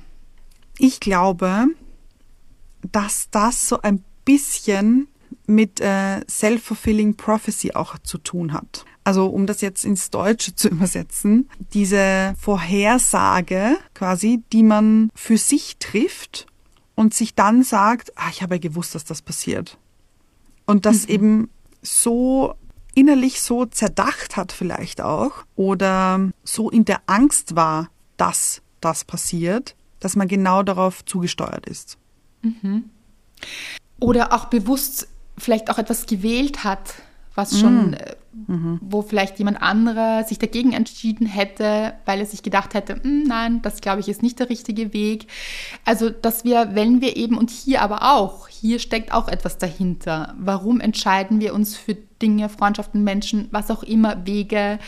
Ich 0.77 0.99
glaube, 0.99 1.67
dass 2.91 3.29
das 3.31 3.67
so 3.67 3.81
ein 3.81 4.03
bisschen 4.25 5.07
mit 5.45 5.79
äh, 5.79 6.21
Self-Fulfilling 6.29 7.15
Prophecy 7.15 7.71
auch 7.73 7.97
zu 7.99 8.17
tun 8.17 8.53
hat. 8.53 8.85
Also 9.03 9.27
um 9.27 9.47
das 9.47 9.61
jetzt 9.61 9.85
ins 9.85 10.09
Deutsche 10.09 10.53
zu 10.55 10.67
übersetzen, 10.69 11.49
diese 11.73 12.35
Vorhersage 12.37 13.77
quasi, 13.93 14.43
die 14.51 14.63
man 14.63 15.09
für 15.15 15.37
sich 15.37 15.77
trifft 15.77 16.45
und 16.95 17.13
sich 17.13 17.33
dann 17.33 17.63
sagt, 17.63 18.11
ah, 18.15 18.29
ich 18.29 18.41
habe 18.41 18.55
ja 18.55 18.59
gewusst, 18.59 18.95
dass 18.95 19.05
das 19.05 19.21
passiert. 19.21 19.77
Und 20.65 20.85
das 20.85 21.05
eben 21.05 21.49
so 21.81 22.55
innerlich 22.93 23.39
so 23.39 23.65
zerdacht 23.65 24.35
hat 24.35 24.51
vielleicht 24.51 24.99
auch 24.99 25.45
oder 25.55 26.31
so 26.43 26.69
in 26.69 26.83
der 26.83 27.01
Angst 27.05 27.55
war, 27.55 27.89
dass 28.17 28.61
das 28.81 29.05
passiert, 29.05 29.76
dass 29.99 30.15
man 30.15 30.27
genau 30.27 30.63
darauf 30.63 31.03
zugesteuert 31.05 31.67
ist. 31.67 31.97
Oder 33.99 34.33
auch 34.33 34.45
bewusst 34.45 35.07
vielleicht 35.37 35.69
auch 35.69 35.77
etwas 35.77 36.05
gewählt 36.05 36.63
hat, 36.63 36.95
was 37.35 37.59
schon, 37.59 37.93
äh, 37.93 38.15
wo 38.81 39.03
vielleicht 39.03 39.37
jemand 39.37 39.61
anderer 39.61 40.23
sich 40.23 40.39
dagegen 40.39 40.73
entschieden 40.73 41.27
hätte, 41.27 41.93
weil 42.05 42.19
er 42.19 42.25
sich 42.25 42.41
gedacht 42.41 42.73
hätte, 42.73 42.95
"Hm, 43.03 43.23
nein, 43.23 43.61
das 43.61 43.81
glaube 43.81 43.99
ich 43.99 44.09
ist 44.09 44.23
nicht 44.23 44.39
der 44.39 44.49
richtige 44.49 44.91
Weg. 44.93 45.27
Also, 45.85 46.09
dass 46.09 46.43
wir, 46.45 46.69
wenn 46.73 46.99
wir 47.01 47.15
eben, 47.15 47.37
und 47.37 47.51
hier 47.51 47.81
aber 47.83 48.13
auch, 48.13 48.47
hier 48.47 48.79
steckt 48.79 49.11
auch 49.11 49.27
etwas 49.27 49.59
dahinter. 49.59 50.33
Warum 50.39 50.79
entscheiden 50.79 51.39
wir 51.39 51.53
uns 51.53 51.75
für 51.77 51.95
Dinge, 52.21 52.49
Freundschaften, 52.49 53.03
Menschen, 53.03 53.47
was 53.51 53.69
auch 53.69 53.83
immer, 53.83 54.25
Wege 54.25 54.79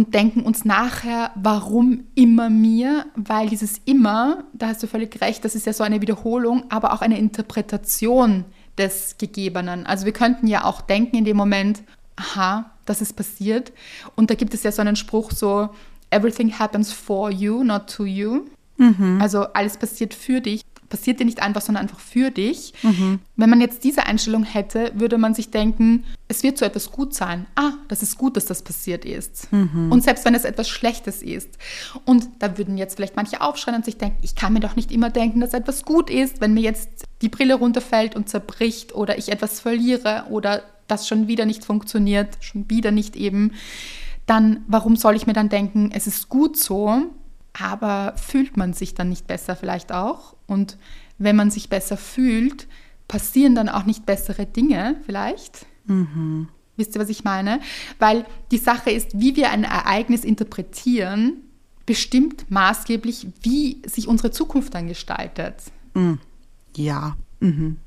und 0.00 0.14
denken 0.14 0.40
uns 0.40 0.64
nachher, 0.64 1.30
warum 1.34 2.04
immer 2.14 2.48
mir? 2.48 3.04
Weil 3.16 3.50
dieses 3.50 3.82
immer, 3.84 4.44
da 4.54 4.68
hast 4.68 4.82
du 4.82 4.86
völlig 4.86 5.20
recht, 5.20 5.44
das 5.44 5.54
ist 5.54 5.66
ja 5.66 5.74
so 5.74 5.84
eine 5.84 6.00
Wiederholung, 6.00 6.64
aber 6.70 6.94
auch 6.94 7.02
eine 7.02 7.18
Interpretation 7.18 8.46
des 8.78 9.16
Gegebenen. 9.18 9.84
Also 9.84 10.06
wir 10.06 10.14
könnten 10.14 10.46
ja 10.46 10.64
auch 10.64 10.80
denken 10.80 11.18
in 11.18 11.26
dem 11.26 11.36
Moment, 11.36 11.82
aha, 12.16 12.70
das 12.86 13.02
ist 13.02 13.14
passiert. 13.14 13.72
Und 14.16 14.30
da 14.30 14.36
gibt 14.36 14.54
es 14.54 14.62
ja 14.62 14.72
so 14.72 14.80
einen 14.80 14.96
Spruch 14.96 15.32
so, 15.32 15.68
everything 16.08 16.58
happens 16.58 16.94
for 16.94 17.30
you, 17.30 17.62
not 17.62 17.94
to 17.94 18.06
you. 18.06 18.46
Also 19.20 19.40
alles 19.52 19.76
passiert 19.76 20.14
für 20.14 20.40
dich. 20.40 20.62
Passiert 20.90 21.20
dir 21.20 21.24
nicht 21.24 21.40
einfach, 21.40 21.62
sondern 21.62 21.84
einfach 21.84 22.00
für 22.00 22.30
dich. 22.30 22.74
Wenn 23.36 23.48
man 23.50 23.60
jetzt 23.62 23.84
diese 23.84 24.04
Einstellung 24.04 24.44
hätte, 24.44 24.92
würde 24.94 25.16
man 25.16 25.32
sich 25.34 25.50
denken, 25.50 26.04
es 26.28 26.42
wird 26.42 26.58
so 26.58 26.66
etwas 26.66 26.90
gut 26.90 27.14
sein. 27.14 27.46
Ah, 27.54 27.72
das 27.88 28.02
ist 28.02 28.18
gut, 28.18 28.36
dass 28.36 28.44
das 28.44 28.62
passiert 28.62 29.06
ist. 29.06 29.48
Und 29.90 30.02
selbst 30.02 30.24
wenn 30.24 30.34
es 30.34 30.44
etwas 30.44 30.68
Schlechtes 30.68 31.22
ist. 31.22 31.56
Und 32.04 32.28
da 32.40 32.58
würden 32.58 32.76
jetzt 32.76 32.96
vielleicht 32.96 33.16
manche 33.16 33.40
aufschreien 33.40 33.76
und 33.76 33.84
sich 33.84 33.96
denken, 33.96 34.18
ich 34.20 34.34
kann 34.34 34.52
mir 34.52 34.60
doch 34.60 34.76
nicht 34.76 34.92
immer 34.92 35.08
denken, 35.08 35.40
dass 35.40 35.54
etwas 35.54 35.84
gut 35.84 36.10
ist, 36.10 36.40
wenn 36.40 36.52
mir 36.54 36.62
jetzt 36.62 37.04
die 37.22 37.28
Brille 37.28 37.54
runterfällt 37.54 38.16
und 38.16 38.28
zerbricht 38.28 38.94
oder 38.94 39.16
ich 39.16 39.30
etwas 39.30 39.60
verliere 39.60 40.24
oder 40.28 40.62
das 40.88 41.06
schon 41.06 41.28
wieder 41.28 41.46
nicht 41.46 41.64
funktioniert, 41.64 42.36
schon 42.40 42.68
wieder 42.68 42.90
nicht 42.90 43.14
eben. 43.14 43.52
Dann, 44.26 44.64
warum 44.66 44.96
soll 44.96 45.14
ich 45.16 45.26
mir 45.26 45.32
dann 45.34 45.48
denken, 45.48 45.90
es 45.92 46.06
ist 46.06 46.28
gut 46.28 46.56
so, 46.56 47.04
aber 47.60 48.14
fühlt 48.16 48.56
man 48.56 48.72
sich 48.72 48.94
dann 48.94 49.08
nicht 49.08 49.26
besser 49.26 49.56
vielleicht 49.56 49.92
auch? 49.92 50.34
Und 50.46 50.78
wenn 51.18 51.36
man 51.36 51.50
sich 51.50 51.68
besser 51.68 51.96
fühlt, 51.96 52.66
passieren 53.08 53.54
dann 53.54 53.68
auch 53.68 53.84
nicht 53.84 54.06
bessere 54.06 54.46
Dinge 54.46 54.96
vielleicht? 55.04 55.66
Wisst 56.76 56.94
ihr, 56.94 57.00
was 57.00 57.08
ich 57.08 57.24
meine? 57.24 57.60
Weil 57.98 58.24
die 58.50 58.58
Sache 58.58 58.90
ist, 58.90 59.20
wie 59.20 59.36
wir 59.36 59.50
ein 59.50 59.64
Ereignis 59.64 60.24
interpretieren, 60.24 61.38
bestimmt 61.86 62.50
maßgeblich, 62.50 63.26
wie 63.42 63.82
sich 63.86 64.06
unsere 64.06 64.30
Zukunft 64.30 64.74
dann 64.74 64.86
gestaltet. 64.86 65.56
Ja. 66.76 67.16
Mhm. 67.40 67.78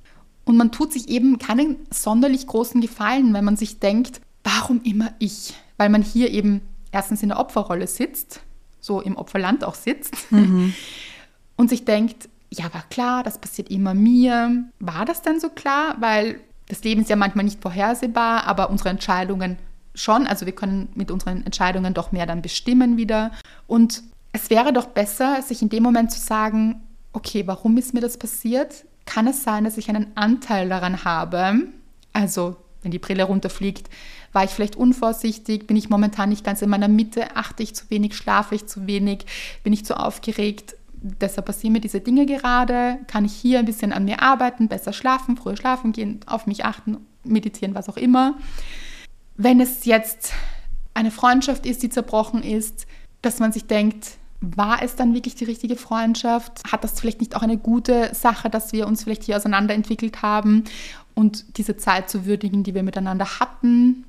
Und 0.46 0.58
man 0.58 0.72
tut 0.74 0.92
sich 0.92 1.08
eben 1.08 1.40
keinen 1.40 1.78
sonderlich 1.90 2.46
großen 2.48 2.82
Gefallen, 2.82 3.34
wenn 3.34 3.46
man 3.46 3.56
sich 3.56 3.80
denkt, 3.80 4.20
warum 4.44 4.82
immer 4.84 5.14
ich? 5.20 5.54
Weil 5.78 5.88
man 5.88 6.02
hier 6.02 6.32
eben 6.32 6.62
erstens 6.92 7.24
in 7.24 7.30
der 7.30 7.40
Opferrolle 7.40 7.88
sitzt, 7.88 8.42
so 8.84 9.02
im 9.02 9.16
Opferland 9.16 9.64
auch 9.64 9.76
sitzt, 9.76 10.14
und 11.56 11.70
sich 11.70 11.86
denkt, 11.86 12.30
ja, 12.50 12.72
war 12.74 12.84
klar, 12.90 13.24
das 13.24 13.40
passiert 13.40 13.70
immer 13.72 13.94
mir. 13.94 14.66
War 14.80 15.06
das 15.06 15.22
denn 15.22 15.40
so 15.40 15.50
klar? 15.50 15.96
Weil 16.00 16.40
das 16.68 16.84
Leben 16.84 17.02
ist 17.02 17.10
ja 17.10 17.16
manchmal 17.16 17.46
nicht 17.46 17.62
vorhersehbar, 17.62 18.46
aber 18.46 18.70
unsere 18.70 18.90
Entscheidungen 18.90 19.58
schon. 19.96 20.28
Also 20.28 20.46
wir 20.46 20.54
können 20.54 20.90
mit 20.94 21.10
unseren 21.10 21.46
Entscheidungen 21.46 21.94
doch 21.94 22.12
mehr 22.12 22.26
dann 22.26 22.42
bestimmen 22.42 22.98
wieder. 22.98 23.32
Und 23.66 24.04
es 24.34 24.50
wäre 24.50 24.74
doch 24.74 24.88
besser, 24.88 25.42
sich 25.42 25.62
in 25.62 25.70
dem 25.70 25.84
Moment 25.84 26.12
zu 26.12 26.20
sagen, 26.20 26.84
okay, 27.14 27.48
warum 27.48 27.78
ist 27.78 27.94
mir 27.94 28.02
das 28.02 28.18
passiert? 28.18 28.86
Kann 29.06 29.28
es 29.28 29.44
sein, 29.44 29.64
dass 29.64 29.78
ich 29.78 29.90
einen 29.90 30.16
Anteil 30.16 30.70
daran 30.70 31.06
habe? 31.06 31.68
Also, 32.14 32.58
wenn 32.84 32.92
die 32.92 33.00
Brille 33.00 33.24
runterfliegt, 33.24 33.90
war 34.32 34.44
ich 34.44 34.52
vielleicht 34.52 34.76
unvorsichtig? 34.76 35.68
Bin 35.68 35.78
ich 35.78 35.90
momentan 35.90 36.30
nicht 36.30 36.44
ganz 36.44 36.62
in 36.62 36.70
meiner 36.70 36.88
Mitte? 36.88 37.36
Achte 37.36 37.64
ich 37.64 37.76
zu 37.76 37.90
wenig? 37.90 38.16
Schlafe 38.16 38.56
ich 38.56 38.68
zu 38.68 38.88
wenig? 38.88 39.26
Bin 39.64 39.74
ich 39.74 39.86
zu 39.86 39.98
aufgeregt? 39.98 40.76
Deshalb 40.94 41.46
passieren 41.46 41.74
mir 41.74 41.82
diese 41.82 42.00
Dinge 42.00 42.26
gerade. 42.26 43.00
Kann 43.08 43.26
ich 43.26 43.34
hier 43.34 43.60
ein 43.60 43.66
bisschen 43.66 43.92
an 43.92 44.06
mir 44.06 44.22
arbeiten, 44.22 44.68
besser 44.68 44.94
schlafen, 44.94 45.38
früher 45.38 45.58
schlafen 45.58 45.92
gehen, 45.92 46.22
auf 46.26 46.48
mich 46.48 46.66
achten, 46.66 46.98
meditieren, 47.24 47.76
was 47.76 47.90
auch 47.90 47.98
immer? 47.98 48.36
Wenn 49.36 49.60
es 49.60 49.86
jetzt 49.86 50.34
eine 50.94 51.12
Freundschaft 51.12 51.66
ist, 51.66 51.84
die 51.84 51.90
zerbrochen 51.90 52.44
ist, 52.44 52.86
dass 53.22 53.40
man 53.40 53.52
sich 53.52 53.66
denkt, 53.66 54.18
war 54.40 54.84
es 54.84 54.96
dann 54.96 55.14
wirklich 55.14 55.36
die 55.36 55.46
richtige 55.46 55.78
Freundschaft? 55.78 56.62
Hat 56.70 56.84
das 56.84 57.00
vielleicht 57.00 57.22
nicht 57.22 57.36
auch 57.36 57.42
eine 57.42 57.58
gute 57.58 58.14
Sache, 58.14 58.50
dass 58.50 58.74
wir 58.74 58.88
uns 58.88 59.04
vielleicht 59.04 59.24
hier 59.24 59.38
auseinanderentwickelt 59.38 60.22
haben 60.22 60.66
und 61.16 61.58
diese 61.58 61.78
Zeit 61.78 62.10
zu 62.10 62.26
würdigen, 62.26 62.64
die 62.64 62.74
wir 62.74 62.84
miteinander 62.84 63.40
hatten? 63.40 64.06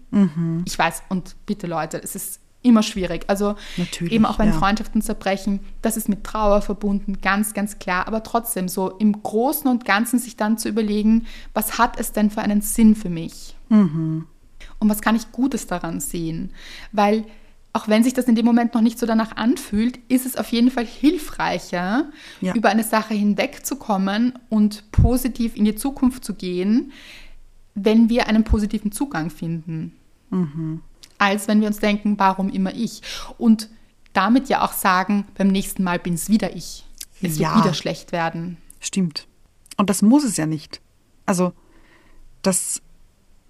Ich 0.65 0.79
weiß, 0.79 1.03
und 1.09 1.37
bitte 1.47 1.67
Leute, 1.67 2.03
es 2.03 2.15
ist 2.15 2.41
immer 2.63 2.83
schwierig. 2.83 3.25
Also 3.29 3.55
Natürlich, 3.77 4.13
eben 4.13 4.25
auch 4.25 4.39
wenn 4.39 4.49
ja. 4.49 4.55
Freundschaften 4.55 5.03
zerbrechen, 5.03 5.61
das 5.83 5.97
ist 5.97 6.09
mit 6.09 6.25
Trauer 6.25 6.63
verbunden, 6.63 7.21
ganz, 7.21 7.55
ganz 7.55 7.79
klar. 7.79 8.09
Aber 8.09 8.23
trotzdem 8.23 8.69
so 8.69 8.91
im 8.91 9.23
Großen 9.23 9.71
und 9.71 9.85
Ganzen 9.85 10.19
sich 10.19 10.37
dann 10.37 10.59
zu 10.59 10.69
überlegen, 10.69 11.27
was 11.53 11.79
hat 11.79 12.01
es 12.01 12.13
denn 12.13 12.31
für 12.31 12.41
einen 12.41 12.63
Sinn 12.63 12.97
für 12.97 13.11
mich? 13.11 13.55
Und 14.79 14.89
was 14.89 15.03
kann 15.03 15.15
ich 15.15 15.31
Gutes 15.31 15.67
daran 15.67 16.01
sehen? 16.01 16.51
Weil 16.91 17.25
auch 17.75 17.89
wenn 17.89 18.03
sich 18.05 18.15
das 18.15 18.25
in 18.27 18.35
dem 18.37 18.47
Moment 18.47 18.73
noch 18.73 18.81
nicht 18.81 18.99
so 18.99 19.05
danach 19.05 19.37
anfühlt, 19.37 19.99
ist 20.09 20.25
es 20.25 20.37
auf 20.37 20.49
jeden 20.53 20.71
Fall 20.71 20.87
hilfreicher, 20.87 22.11
Ja. 22.41 22.55
über 22.55 22.69
eine 22.71 22.85
Sache 22.85 23.13
hinwegzukommen 23.15 24.39
und 24.49 24.91
positiv 24.93 25.57
in 25.57 25.65
die 25.67 25.75
Zukunft 25.75 26.25
zu 26.25 26.35
gehen, 26.35 26.93
wenn 27.75 28.09
wir 28.09 28.29
einen 28.29 28.45
positiven 28.45 28.93
Zugang 28.93 29.29
finden. 29.29 29.93
Als 31.19 31.49
wenn 31.49 31.61
wir 31.61 31.67
uns 31.69 31.79
denken, 31.79 32.19
warum 32.19 32.49
immer 32.49 32.75
ich? 32.75 33.03
Und 33.39 33.69
damit 34.13 34.49
ja 34.49 34.63
auch 34.65 34.73
sagen, 34.73 35.27
beim 35.37 35.49
nächsten 35.49 35.83
Mal 35.85 35.99
bin 35.99 36.15
es 36.15 36.29
wieder 36.29 36.55
ich. 36.57 36.85
Es 37.23 37.39
Ja. 37.39 37.55
wird 37.55 37.65
wieder 37.65 37.75
schlecht 37.75 38.13
werden. 38.13 38.57
Stimmt. 38.81 39.27
Und 39.77 39.91
das 39.91 40.03
muss 40.03 40.25
es 40.25 40.37
ja 40.37 40.47
nicht. 40.47 40.81
Also, 41.27 41.53
das 42.43 42.81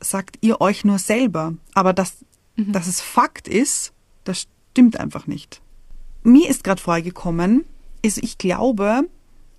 sagt 0.01 0.39
ihr 0.41 0.61
euch 0.61 0.85
nur 0.85 0.99
selber. 0.99 1.55
Aber 1.75 1.93
dass, 1.93 2.25
dass 2.57 2.87
es 2.87 3.01
Fakt 3.01 3.49
ist, 3.49 3.93
das 4.25 4.47
stimmt 4.73 4.99
einfach 4.99 5.27
nicht. 5.27 5.61
Mir 6.23 6.49
ist 6.49 6.65
gerade 6.65 6.81
vorgekommen, 6.81 7.65
ist, 8.03 8.19
ich 8.19 8.39
glaube, 8.39 9.03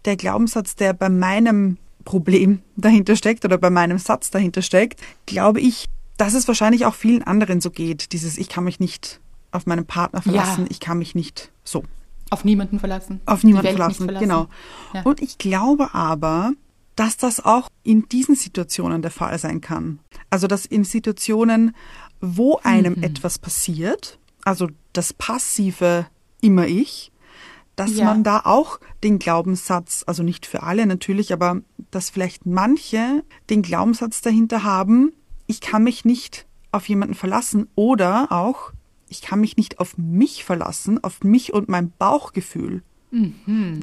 der 0.05 0.15
Glaubenssatz, 0.15 0.75
der 0.75 0.93
bei 0.93 1.09
meinem 1.09 1.77
Problem 2.03 2.61
dahinter 2.75 3.15
steckt 3.15 3.45
oder 3.45 3.57
bei 3.57 3.69
meinem 3.69 3.97
Satz 3.97 4.29
dahinter 4.31 4.61
steckt, 4.61 5.01
glaube 5.25 5.59
ich, 5.61 5.87
dass 6.17 6.33
es 6.33 6.47
wahrscheinlich 6.47 6.85
auch 6.85 6.93
vielen 6.95 7.23
anderen 7.23 7.61
so 7.61 7.71
geht. 7.71 8.11
Dieses, 8.13 8.37
ich 8.37 8.47
kann 8.49 8.63
mich 8.63 8.79
nicht 8.79 9.19
auf 9.51 9.65
meinen 9.65 9.85
Partner 9.85 10.21
verlassen, 10.21 10.61
Ja. 10.65 10.67
ich 10.71 10.79
kann 10.79 10.97
mich 10.99 11.15
nicht 11.15 11.51
so 11.63 11.83
Auf 12.29 12.43
niemanden 12.45 12.79
verlassen. 12.79 13.21
auf 13.25 13.43
niemanden 13.43 13.67
nicht 13.67 13.77
verlassen. 13.77 14.07
Genau. 14.19 14.47
Ja. 14.93 15.01
Und 15.03 15.21
ich 15.21 15.37
glaube 15.37 15.93
aber, 15.93 16.51
dass 16.95 17.17
das 17.17 17.43
auch 17.43 17.69
in 17.83 18.07
diesen 18.09 18.35
Situationen 18.35 19.01
der 19.01 19.11
Fall 19.11 19.37
sein 19.39 19.61
kann. 19.61 19.99
Also 20.29 20.47
dass 20.47 20.65
in 20.65 20.83
Situationen, 20.83 21.75
wo 22.21 22.59
einem 22.63 22.93
Mhm. 22.95 23.03
etwas 23.03 23.39
passiert, 23.39 24.19
also 24.45 24.69
das 24.93 25.11
passive 25.13 26.07
immer 26.41 26.65
ich, 26.67 27.11
dass 27.75 27.97
Ja. 27.97 28.05
man 28.05 28.23
da 28.23 28.41
auch 28.45 28.79
den 29.03 29.19
Glaubenssatz, 29.19 30.03
also 30.07 30.23
nicht 30.23 30.45
für 30.45 30.63
alle 30.63 30.85
natürlich, 30.85 31.33
aber 31.33 31.61
dass 31.91 32.09
vielleicht 32.09 32.45
manche 32.45 33.23
den 33.49 33.61
Glaubenssatz 33.61 34.21
dahinter 34.21 34.63
haben, 34.63 35.11
ich 35.47 35.59
kann 35.59 35.83
mich 35.83 36.05
nicht 36.05 36.45
auf 36.71 36.87
jemanden 36.87 37.15
verlassen 37.15 37.67
oder 37.75 38.31
auch, 38.31 38.71
ich 39.09 39.21
kann 39.21 39.41
mich 39.41 39.57
nicht 39.57 39.79
auf 39.79 39.97
mich 39.97 40.43
verlassen, 40.45 41.03
auf 41.03 41.23
mich 41.23 41.53
und 41.53 41.67
mein 41.67 41.91
Bauchgefühl. 41.99 42.81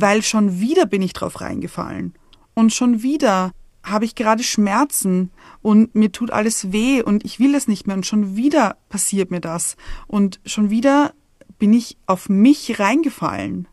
Weil 0.01 0.23
schon 0.23 0.59
wieder 0.61 0.85
bin 0.87 1.01
ich 1.03 1.13
drauf 1.13 1.41
reingefallen. 1.41 2.15
Und 2.55 2.73
schon 2.73 3.03
wieder 3.03 3.53
habe 3.83 4.05
ich 4.05 4.15
gerade 4.15 4.43
Schmerzen 4.43 5.31
und 5.61 5.95
mir 5.95 6.13
tut 6.13 6.31
alles 6.31 6.73
weh 6.73 7.03
und 7.03 7.25
ich 7.25 7.41
will 7.41 7.55
es 7.55 7.69
nicht 7.69 7.87
mehr 7.87 7.97
und 7.97 8.07
schon 8.07 8.37
wieder 8.37 8.77
passiert 8.89 9.31
mir 9.31 9.41
das. 9.41 9.77
Und 10.07 10.41
schon 10.47 10.71
wieder 10.71 11.13
bin 11.59 11.73
ich 11.73 11.97
auf 12.07 12.29
mich 12.29 12.79
reingefallen. 12.79 13.69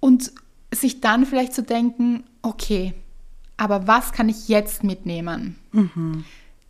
Und 0.00 0.32
sich 0.74 1.00
dann 1.00 1.24
vielleicht 1.26 1.54
zu 1.54 1.62
denken, 1.62 2.24
okay, 2.42 2.94
aber 3.56 3.86
was 3.86 4.12
kann 4.12 4.28
ich 4.28 4.48
jetzt 4.48 4.84
mitnehmen? 4.84 5.56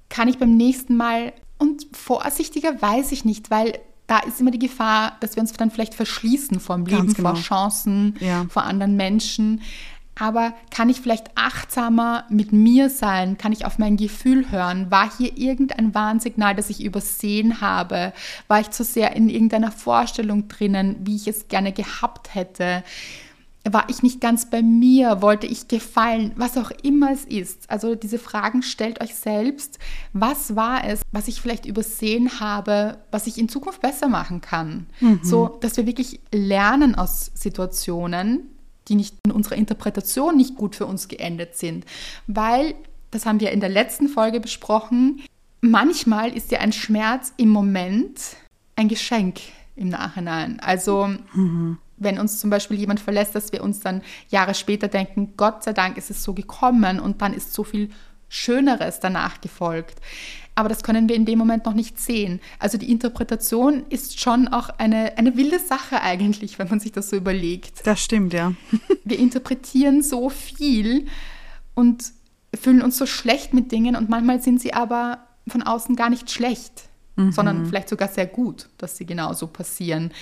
Kann 0.08 0.28
ich 0.28 0.38
beim 0.38 0.56
nächsten 0.56 0.96
Mal, 0.96 1.32
und 1.58 1.86
vorsichtiger 1.92 2.80
weiß 2.80 3.12
ich 3.12 3.24
nicht, 3.24 3.50
weil 3.50 3.78
da 4.06 4.20
ist 4.20 4.40
immer 4.40 4.50
die 4.52 4.58
Gefahr, 4.58 5.16
dass 5.20 5.36
wir 5.36 5.42
uns 5.42 5.52
dann 5.52 5.70
vielleicht 5.70 5.94
verschließen 5.94 6.60
vor 6.60 6.76
dem 6.76 6.86
Leben, 6.86 7.12
genau. 7.12 7.34
vor 7.34 7.42
Chancen, 7.42 8.16
Ja. 8.20 8.46
vor 8.48 8.62
anderen 8.64 8.96
Menschen. 8.96 9.60
Aber 10.18 10.52
kann 10.70 10.88
ich 10.88 11.00
vielleicht 11.00 11.30
achtsamer 11.36 12.24
mit 12.28 12.52
mir 12.52 12.90
sein? 12.90 13.38
Kann 13.38 13.52
ich 13.52 13.64
auf 13.64 13.78
mein 13.78 13.96
Gefühl 13.96 14.50
hören? 14.50 14.90
War 14.90 15.10
hier 15.16 15.36
irgendein 15.36 15.94
Warnsignal, 15.94 16.54
das 16.54 16.70
ich 16.70 16.82
übersehen 16.82 17.60
habe? 17.60 18.12
War 18.48 18.60
ich 18.60 18.70
zu 18.70 18.84
sehr 18.84 19.14
in 19.14 19.28
irgendeiner 19.28 19.70
Vorstellung 19.70 20.48
drinnen, 20.48 20.96
wie 21.00 21.16
ich 21.16 21.28
es 21.28 21.48
gerne 21.48 21.72
gehabt 21.72 22.34
hätte? 22.34 22.82
War 23.70 23.84
ich 23.88 24.02
nicht 24.02 24.20
ganz 24.20 24.48
bei 24.48 24.62
mir? 24.62 25.20
Wollte 25.20 25.46
ich 25.46 25.68
gefallen? 25.68 26.32
Was 26.36 26.56
auch 26.56 26.70
immer 26.82 27.12
es 27.12 27.24
ist. 27.24 27.70
Also 27.70 27.94
diese 27.94 28.18
Fragen 28.18 28.62
stellt 28.62 29.00
euch 29.02 29.14
selbst. 29.14 29.78
Was 30.12 30.56
war 30.56 30.84
es, 30.84 31.02
was 31.12 31.28
ich 31.28 31.40
vielleicht 31.40 31.66
übersehen 31.66 32.40
habe, 32.40 32.98
was 33.10 33.26
ich 33.26 33.36
in 33.36 33.48
Zukunft 33.48 33.82
besser 33.82 34.08
machen 34.08 34.40
kann? 34.40 34.86
So, 35.22 35.58
dass 35.60 35.76
wir 35.76 35.86
wirklich 35.86 36.20
lernen 36.32 36.94
aus 36.94 37.30
Situationen, 37.34 38.50
die 38.88 38.94
nicht 38.94 39.14
in 39.24 39.32
unserer 39.32 39.56
Interpretation 39.56 40.36
nicht 40.36 40.56
gut 40.56 40.76
für 40.76 40.86
uns 40.86 41.08
geendet 41.08 41.56
sind. 41.56 41.84
Weil, 42.26 42.74
das 43.10 43.26
haben 43.26 43.40
wir 43.40 43.52
in 43.52 43.60
der 43.60 43.68
letzten 43.68 44.08
Folge 44.08 44.40
besprochen, 44.40 45.22
manchmal 45.60 46.36
ist 46.36 46.50
ja 46.50 46.60
ein 46.60 46.72
Schmerz 46.72 47.32
im 47.36 47.48
Moment 47.48 48.20
ein 48.76 48.88
Geschenk 48.88 49.40
im 49.76 49.88
Nachhinein. 49.88 50.60
Also, 50.60 51.08
wenn 51.96 52.18
uns 52.18 52.40
zum 52.40 52.50
Beispiel 52.50 52.78
jemand 52.78 53.00
verlässt, 53.00 53.34
dass 53.34 53.52
wir 53.52 53.62
uns 53.62 53.80
dann 53.80 54.02
Jahre 54.28 54.54
später 54.54 54.88
denken, 54.88 55.34
Gott 55.36 55.64
sei 55.64 55.72
Dank 55.72 55.96
ist 55.96 56.10
es 56.10 56.22
so 56.22 56.34
gekommen 56.34 57.00
und 57.00 57.22
dann 57.22 57.34
ist 57.34 57.52
so 57.52 57.64
viel 57.64 57.90
Schöneres 58.28 59.00
danach 59.00 59.40
gefolgt. 59.40 60.00
Aber 60.58 60.68
das 60.68 60.82
können 60.82 61.08
wir 61.08 61.14
in 61.14 61.24
dem 61.24 61.38
Moment 61.38 61.66
noch 61.66 61.72
nicht 61.72 62.00
sehen. 62.00 62.40
Also 62.58 62.78
die 62.78 62.90
Interpretation 62.90 63.84
ist 63.90 64.18
schon 64.18 64.48
auch 64.48 64.70
eine, 64.70 65.16
eine 65.16 65.36
wilde 65.36 65.60
Sache 65.60 66.02
eigentlich, 66.02 66.58
wenn 66.58 66.66
man 66.66 66.80
sich 66.80 66.90
das 66.90 67.10
so 67.10 67.16
überlegt. 67.16 67.86
Das 67.86 68.00
stimmt, 68.00 68.32
ja. 68.32 68.54
Wir 69.04 69.20
interpretieren 69.20 70.02
so 70.02 70.30
viel 70.30 71.06
und 71.76 72.10
fühlen 72.60 72.82
uns 72.82 72.98
so 72.98 73.06
schlecht 73.06 73.54
mit 73.54 73.70
Dingen 73.70 73.94
und 73.94 74.08
manchmal 74.08 74.42
sind 74.42 74.60
sie 74.60 74.74
aber 74.74 75.28
von 75.46 75.62
außen 75.62 75.94
gar 75.94 76.10
nicht 76.10 76.28
schlecht, 76.28 76.88
sondern 77.30 77.66
vielleicht 77.66 77.88
sogar 77.88 78.08
sehr 78.08 78.26
gut, 78.26 78.68
dass 78.78 78.96
sie 78.96 79.06
genauso 79.06 79.46
passieren. 79.46 80.12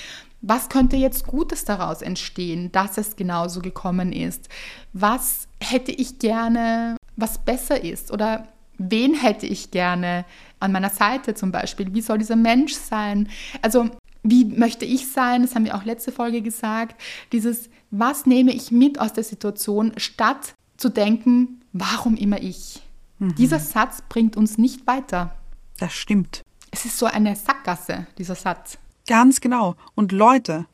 Was 0.42 0.68
könnte 0.68 0.96
jetzt 0.96 1.26
Gutes 1.26 1.64
daraus 1.64 2.02
entstehen, 2.02 2.70
dass 2.72 2.98
es 2.98 3.16
genauso 3.16 3.60
gekommen 3.60 4.12
ist? 4.12 4.50
Was 4.92 5.48
hätte 5.60 5.92
ich 5.92 6.18
gerne, 6.18 6.98
was 7.16 7.38
besser 7.38 7.82
ist? 7.82 8.12
Oder 8.12 8.48
wen 8.78 9.14
hätte 9.14 9.46
ich 9.46 9.70
gerne 9.70 10.24
an 10.60 10.72
meiner 10.72 10.90
Seite 10.90 11.34
zum 11.34 11.52
Beispiel? 11.52 11.94
Wie 11.94 12.00
soll 12.00 12.18
dieser 12.18 12.36
Mensch 12.36 12.74
sein? 12.74 13.28
Also 13.62 13.90
wie 14.22 14.44
möchte 14.44 14.84
ich 14.84 15.08
sein? 15.08 15.42
Das 15.42 15.54
haben 15.54 15.64
wir 15.64 15.76
auch 15.76 15.84
letzte 15.84 16.12
Folge 16.12 16.42
gesagt. 16.42 17.00
Dieses, 17.32 17.70
was 17.90 18.26
nehme 18.26 18.52
ich 18.52 18.72
mit 18.72 18.98
aus 18.98 19.12
der 19.12 19.24
Situation, 19.24 19.92
statt 19.96 20.54
zu 20.76 20.88
denken, 20.88 21.60
warum 21.72 22.16
immer 22.16 22.42
ich? 22.42 22.82
Dieser 23.18 23.60
Satz 23.60 24.02
bringt 24.08 24.36
uns 24.36 24.58
nicht 24.58 24.86
weiter. 24.86 25.34
Das 25.78 25.94
stimmt. 25.94 26.42
Es 26.70 26.84
ist 26.84 26.98
so 26.98 27.06
eine 27.06 27.34
Sackgasse, 27.34 28.06
dieser 28.18 28.34
Satz. 28.34 28.78
Ganz 29.06 29.40
genau. 29.40 29.76
Und 29.94 30.12
Leute, 30.12 30.66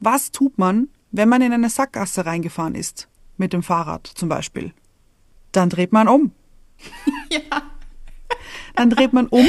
was 0.00 0.30
tut 0.30 0.56
man, 0.56 0.88
wenn 1.10 1.28
man 1.28 1.42
in 1.42 1.52
eine 1.52 1.68
Sackgasse 1.68 2.24
reingefahren 2.24 2.74
ist? 2.74 3.08
Mit 3.36 3.52
dem 3.52 3.62
Fahrrad 3.62 4.06
zum 4.06 4.28
Beispiel. 4.28 4.72
Dann 5.52 5.68
dreht 5.68 5.92
man 5.92 6.08
um. 6.08 6.32
Ja. 7.30 7.62
Dann 8.76 8.90
dreht 8.90 9.12
man 9.12 9.26
um 9.26 9.48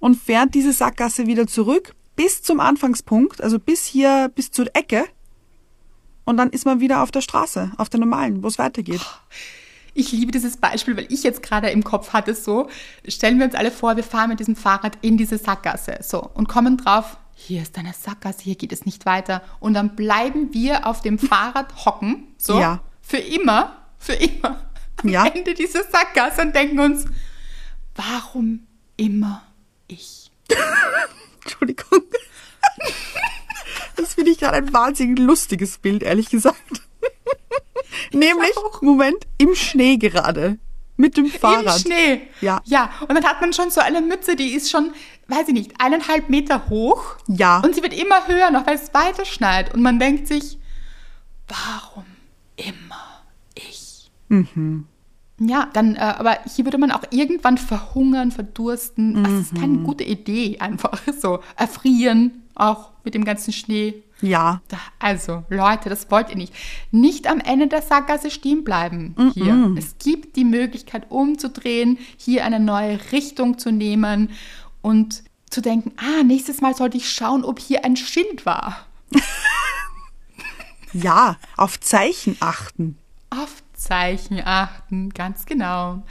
und 0.00 0.16
fährt 0.16 0.54
diese 0.54 0.72
Sackgasse 0.72 1.26
wieder 1.26 1.46
zurück 1.46 1.94
bis 2.16 2.42
zum 2.42 2.60
Anfangspunkt, 2.60 3.40
also 3.42 3.58
bis 3.58 3.86
hier, 3.86 4.30
bis 4.34 4.50
zur 4.50 4.66
Ecke. 4.74 5.04
Und 6.24 6.36
dann 6.36 6.50
ist 6.50 6.64
man 6.66 6.80
wieder 6.80 7.02
auf 7.02 7.10
der 7.10 7.20
Straße, 7.20 7.72
auf 7.78 7.88
der 7.88 8.00
normalen, 8.00 8.42
wo 8.42 8.48
es 8.48 8.58
weitergeht. 8.58 9.00
Ich 9.94 10.12
liebe 10.12 10.30
dieses 10.32 10.56
Beispiel, 10.56 10.96
weil 10.96 11.06
ich 11.10 11.22
jetzt 11.22 11.42
gerade 11.42 11.68
im 11.70 11.84
Kopf 11.84 12.12
hatte, 12.12 12.34
so, 12.34 12.68
stellen 13.06 13.38
wir 13.38 13.46
uns 13.46 13.54
alle 13.54 13.70
vor, 13.70 13.96
wir 13.96 14.04
fahren 14.04 14.30
mit 14.30 14.40
diesem 14.40 14.56
Fahrrad 14.56 14.96
in 15.02 15.16
diese 15.18 15.36
Sackgasse, 15.38 15.98
so, 16.02 16.20
und 16.34 16.48
kommen 16.48 16.76
drauf, 16.78 17.18
hier 17.34 17.62
ist 17.62 17.76
eine 17.76 17.92
Sackgasse, 17.92 18.42
hier 18.42 18.54
geht 18.54 18.72
es 18.72 18.86
nicht 18.86 19.04
weiter. 19.04 19.42
Und 19.58 19.74
dann 19.74 19.96
bleiben 19.96 20.52
wir 20.54 20.86
auf 20.86 21.00
dem 21.02 21.18
Fahrrad 21.18 21.84
hocken, 21.84 22.24
so, 22.38 22.58
Ja. 22.58 22.80
für 23.00 23.16
immer, 23.18 23.76
für 23.98 24.14
immer, 24.14 24.60
am 25.02 25.08
Ja. 25.08 25.26
Ende 25.26 25.54
dieser 25.54 25.84
Sackgasse 25.84 26.42
und 26.42 26.54
denken 26.54 26.80
uns, 26.80 27.04
warum 27.94 28.66
immer 28.96 29.42
ich? 29.88 30.30
Entschuldigung. 31.44 32.02
Das 33.96 34.14
finde 34.14 34.30
ich 34.30 34.38
gerade 34.38 34.56
ein 34.58 34.72
wahnsinnig 34.72 35.18
lustiges 35.18 35.78
Bild, 35.78 36.02
ehrlich 36.02 36.28
gesagt. 36.30 36.82
Nämlich, 38.12 38.56
auch. 38.56 38.82
Moment, 38.82 39.26
im 39.38 39.54
Schnee 39.54 39.96
gerade. 39.96 40.58
Mit 40.96 41.16
dem 41.16 41.26
Fahrrad. 41.26 41.76
Im 41.76 41.82
Schnee. 41.82 42.20
Ja. 42.40 42.60
Ja, 42.64 42.90
und 43.00 43.14
dann 43.14 43.24
hat 43.24 43.40
man 43.40 43.52
schon 43.52 43.70
so 43.70 43.80
eine 43.80 44.00
Mütze, 44.00 44.36
die 44.36 44.52
ist 44.54 44.70
schon, 44.70 44.92
weiß 45.28 45.48
ich 45.48 45.54
nicht, 45.54 45.72
eineinhalb 45.78 46.28
Meter 46.28 46.68
hoch. 46.68 47.16
Ja. 47.28 47.60
Und 47.60 47.74
sie 47.74 47.82
wird 47.82 47.94
immer 47.94 48.28
höher 48.28 48.50
noch, 48.50 48.66
weil 48.66 48.76
es 48.76 48.92
weiter 48.94 49.24
schneit. 49.24 49.72
Und 49.74 49.82
man 49.82 49.98
denkt 49.98 50.28
sich, 50.28 50.58
warum 51.48 52.04
immer 52.56 53.22
ich? 53.54 54.10
Mhm. 54.28 54.86
Ja, 55.44 55.68
dann, 55.72 55.96
äh, 55.96 56.00
aber 56.00 56.38
hier 56.54 56.64
würde 56.64 56.78
man 56.78 56.92
auch 56.92 57.02
irgendwann 57.10 57.58
verhungern, 57.58 58.30
verdursten. 58.30 59.24
Das 59.24 59.32
ist 59.32 59.52
Mhm. 59.54 59.60
keine 59.60 59.78
gute 59.78 60.04
Idee, 60.04 60.58
einfach 60.60 61.00
so. 61.20 61.40
Erfrieren, 61.56 62.42
auch 62.54 62.90
mit 63.02 63.14
dem 63.14 63.24
ganzen 63.24 63.52
Schnee. 63.52 64.02
Ja. 64.20 64.60
Also, 65.00 65.42
Leute, 65.48 65.88
das 65.88 66.08
wollt 66.12 66.30
ihr 66.30 66.36
nicht. 66.36 66.54
Nicht 66.92 67.26
am 67.26 67.40
Ende 67.40 67.66
der 67.66 67.82
Sackgasse 67.82 68.30
stehen 68.30 68.62
bleiben 68.62 69.16
hier. 69.34 69.74
Es 69.76 69.96
gibt 69.98 70.36
die 70.36 70.44
Möglichkeit 70.44 71.10
umzudrehen, 71.10 71.98
hier 72.16 72.44
eine 72.44 72.60
neue 72.60 73.00
Richtung 73.10 73.58
zu 73.58 73.72
nehmen 73.72 74.30
und 74.80 75.24
zu 75.50 75.60
denken, 75.60 75.90
ah, 75.96 76.22
nächstes 76.22 76.60
Mal 76.60 76.76
sollte 76.76 76.98
ich 76.98 77.10
schauen, 77.10 77.42
ob 77.44 77.58
hier 77.58 77.84
ein 77.84 77.96
Schild 77.96 78.46
war. 78.46 78.86
Ja, 80.94 81.36
auf 81.56 81.80
Zeichen 81.80 82.36
achten. 82.40 82.98
Auf 83.30 83.61
Zeichen 83.82 84.40
achten, 84.44 85.10
ganz 85.10 85.44
genau. 85.46 86.02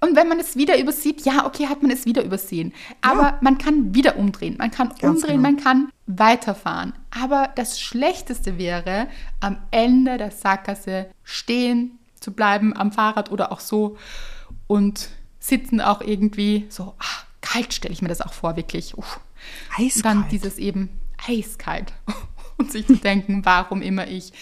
Und 0.00 0.16
wenn 0.16 0.28
man 0.28 0.38
es 0.38 0.56
wieder 0.56 0.78
übersieht, 0.78 1.24
ja, 1.24 1.46
okay, 1.46 1.66
hat 1.68 1.80
man 1.82 1.90
es 1.90 2.04
wieder 2.04 2.22
übersehen. 2.24 2.72
Aber 3.00 3.22
Ja. 3.22 3.38
man 3.40 3.56
kann 3.58 3.94
wieder 3.94 4.16
umdrehen. 4.16 4.56
Man 4.58 4.70
kann 4.70 4.88
Ganz 4.90 5.02
umdrehen, 5.02 5.42
genau. 5.42 5.50
man 5.50 5.56
kann 5.56 5.88
weiterfahren. 6.06 6.92
Aber 7.10 7.48
das 7.56 7.80
Schlechteste 7.80 8.58
wäre, 8.58 9.08
am 9.40 9.56
Ende 9.70 10.18
der 10.18 10.30
Sackgasse 10.30 11.10
stehen 11.22 11.98
zu 12.20 12.32
bleiben 12.32 12.76
am 12.76 12.92
Fahrrad 12.92 13.30
oder 13.30 13.52
auch 13.52 13.60
so 13.60 13.96
und 14.66 15.08
sitzen 15.40 15.80
auch 15.80 16.00
irgendwie 16.00 16.66
so, 16.70 16.94
ach, 16.98 17.24
kalt 17.40 17.72
stelle 17.74 17.92
ich 17.92 18.00
mir 18.02 18.08
das 18.08 18.20
auch 18.22 18.32
vor, 18.32 18.56
wirklich. 18.56 18.96
Uff. 18.96 19.20
Und 19.78 19.84
Eiskalt. 19.86 20.04
dann 20.04 20.28
dieses 20.30 20.56
eben 20.58 20.88
eiskalt 21.28 21.92
und 22.56 22.72
sich 22.72 22.86
zu 22.86 22.96
denken, 22.96 23.44
warum 23.44 23.82
immer 23.82 24.06
ich. 24.08 24.32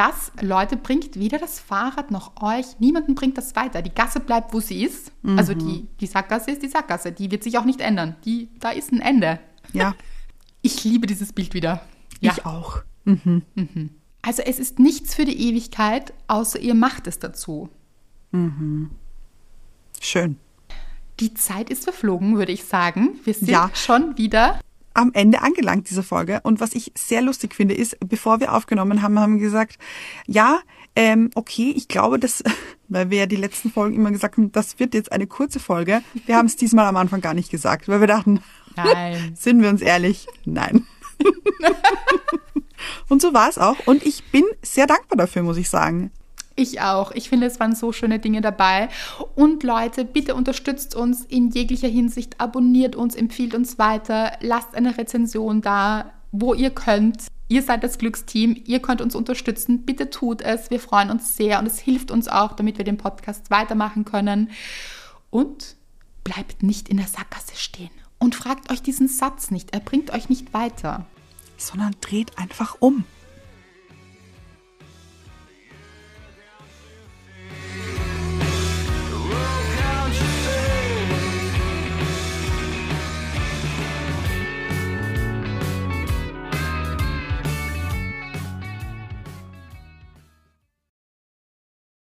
Das, 0.00 0.32
Leute, 0.40 0.78
bringt 0.78 1.18
weder 1.18 1.38
das 1.38 1.60
Fahrrad 1.60 2.10
noch 2.10 2.40
euch, 2.42 2.64
niemanden 2.78 3.14
bringt 3.14 3.36
das 3.36 3.54
weiter. 3.54 3.82
Die 3.82 3.92
Gasse 3.94 4.18
bleibt, 4.20 4.54
wo 4.54 4.60
sie 4.60 4.82
ist. 4.82 5.12
Also 5.36 5.52
die, 5.52 5.88
die 6.00 6.06
Sackgasse 6.06 6.52
ist 6.52 6.62
die 6.62 6.68
Sackgasse. 6.68 7.12
Die 7.12 7.30
wird 7.30 7.42
sich 7.44 7.58
auch 7.58 7.66
nicht 7.66 7.82
ändern. 7.82 8.16
Die, 8.24 8.48
da 8.60 8.70
ist 8.70 8.92
ein 8.92 9.00
Ende. 9.00 9.38
Ja, 9.74 9.94
Ich 10.62 10.84
liebe 10.84 11.06
dieses 11.06 11.32
Bild 11.34 11.52
wieder. 11.52 11.82
Ja. 12.20 12.32
ich 12.32 12.46
auch. 12.46 12.82
Also 14.22 14.42
es 14.42 14.58
ist 14.58 14.78
nichts 14.78 15.14
für 15.14 15.24
die 15.26 15.38
Ewigkeit, 15.48 16.14
außer 16.28 16.58
ihr 16.60 16.74
macht 16.74 17.06
es 17.06 17.18
dazu. 17.18 17.68
Schön. 20.00 20.36
Die 21.18 21.34
Zeit 21.34 21.68
ist 21.68 21.84
verflogen, 21.84 22.36
würde 22.38 22.52
ich 22.52 22.64
sagen. 22.64 23.20
Wir 23.24 23.34
sind 23.34 23.48
Ja. 23.50 23.70
schon 23.74 24.16
wieder 24.16 24.60
am 24.94 25.12
Ende 25.12 25.42
angelangt 25.42 25.88
dieser 25.88 26.02
Folge. 26.02 26.40
Und 26.42 26.60
was 26.60 26.74
ich 26.74 26.92
sehr 26.96 27.22
lustig 27.22 27.54
finde, 27.54 27.74
ist, 27.74 27.96
bevor 28.00 28.40
wir 28.40 28.54
aufgenommen 28.54 29.02
haben, 29.02 29.18
haben 29.18 29.34
wir 29.34 29.40
gesagt, 29.40 29.78
ja, 30.26 30.60
ähm, 30.96 31.30
okay, 31.34 31.72
ich 31.76 31.88
glaube, 31.88 32.18
dass, 32.18 32.42
weil 32.88 33.10
wir 33.10 33.18
ja 33.18 33.26
die 33.26 33.36
letzten 33.36 33.70
Folgen 33.70 33.96
immer 33.96 34.10
gesagt 34.10 34.36
haben, 34.36 34.52
das 34.52 34.78
wird 34.78 34.94
jetzt 34.94 35.12
eine 35.12 35.26
kurze 35.26 35.60
Folge. 35.60 36.02
Wir 36.26 36.36
haben 36.36 36.46
es 36.46 36.56
diesmal 36.56 36.86
am 36.86 36.96
Anfang 36.96 37.20
gar 37.20 37.34
nicht 37.34 37.50
gesagt, 37.50 37.88
weil 37.88 38.00
wir 38.00 38.08
dachten, 38.08 38.40
Nein. 38.76 39.32
sind 39.38 39.62
wir 39.62 39.68
uns 39.68 39.82
ehrlich? 39.82 40.26
Nein. 40.44 40.86
Und 43.08 43.20
so 43.20 43.34
war 43.34 43.48
es 43.48 43.58
auch. 43.58 43.76
Und 43.86 44.04
ich 44.04 44.24
bin 44.30 44.44
sehr 44.62 44.86
dankbar 44.86 45.18
dafür, 45.18 45.42
muss 45.42 45.58
ich 45.58 45.68
sagen. 45.68 46.10
Ich 46.60 46.82
auch. 46.82 47.12
Ich 47.12 47.30
finde, 47.30 47.46
es 47.46 47.58
waren 47.58 47.74
so 47.74 47.90
schöne 47.90 48.18
Dinge 48.18 48.42
dabei. 48.42 48.90
Und 49.34 49.62
Leute, 49.62 50.04
bitte 50.04 50.34
unterstützt 50.34 50.94
uns 50.94 51.24
in 51.24 51.48
jeglicher 51.48 51.88
Hinsicht. 51.88 52.38
Abonniert 52.38 52.96
uns, 52.96 53.14
empfiehlt 53.14 53.54
uns 53.54 53.78
weiter. 53.78 54.32
Lasst 54.42 54.74
eine 54.74 54.98
Rezension 54.98 55.62
da, 55.62 56.12
wo 56.32 56.52
ihr 56.52 56.68
könnt. 56.68 57.28
Ihr 57.48 57.62
seid 57.62 57.82
das 57.82 57.96
Glücksteam. 57.96 58.60
Ihr 58.66 58.80
könnt 58.82 59.00
uns 59.00 59.14
unterstützen. 59.14 59.86
Bitte 59.86 60.10
tut 60.10 60.42
es. 60.42 60.70
Wir 60.70 60.80
freuen 60.80 61.10
uns 61.10 61.34
sehr 61.34 61.58
und 61.60 61.66
es 61.66 61.78
hilft 61.78 62.10
uns 62.10 62.28
auch, 62.28 62.52
damit 62.52 62.76
wir 62.76 62.84
den 62.84 62.98
Podcast 62.98 63.50
weitermachen 63.50 64.04
können. 64.04 64.50
Und 65.30 65.76
bleibt 66.24 66.62
nicht 66.62 66.90
in 66.90 66.98
der 66.98 67.06
Sackgasse 67.06 67.56
stehen. 67.56 67.90
Und 68.18 68.34
fragt 68.34 68.70
euch 68.70 68.82
diesen 68.82 69.08
Satz 69.08 69.50
nicht. 69.50 69.72
Er 69.72 69.80
bringt 69.80 70.12
euch 70.12 70.28
nicht 70.28 70.52
weiter. 70.52 71.06
Sondern 71.56 71.96
dreht 72.02 72.36
einfach 72.36 72.76
um. 72.80 73.04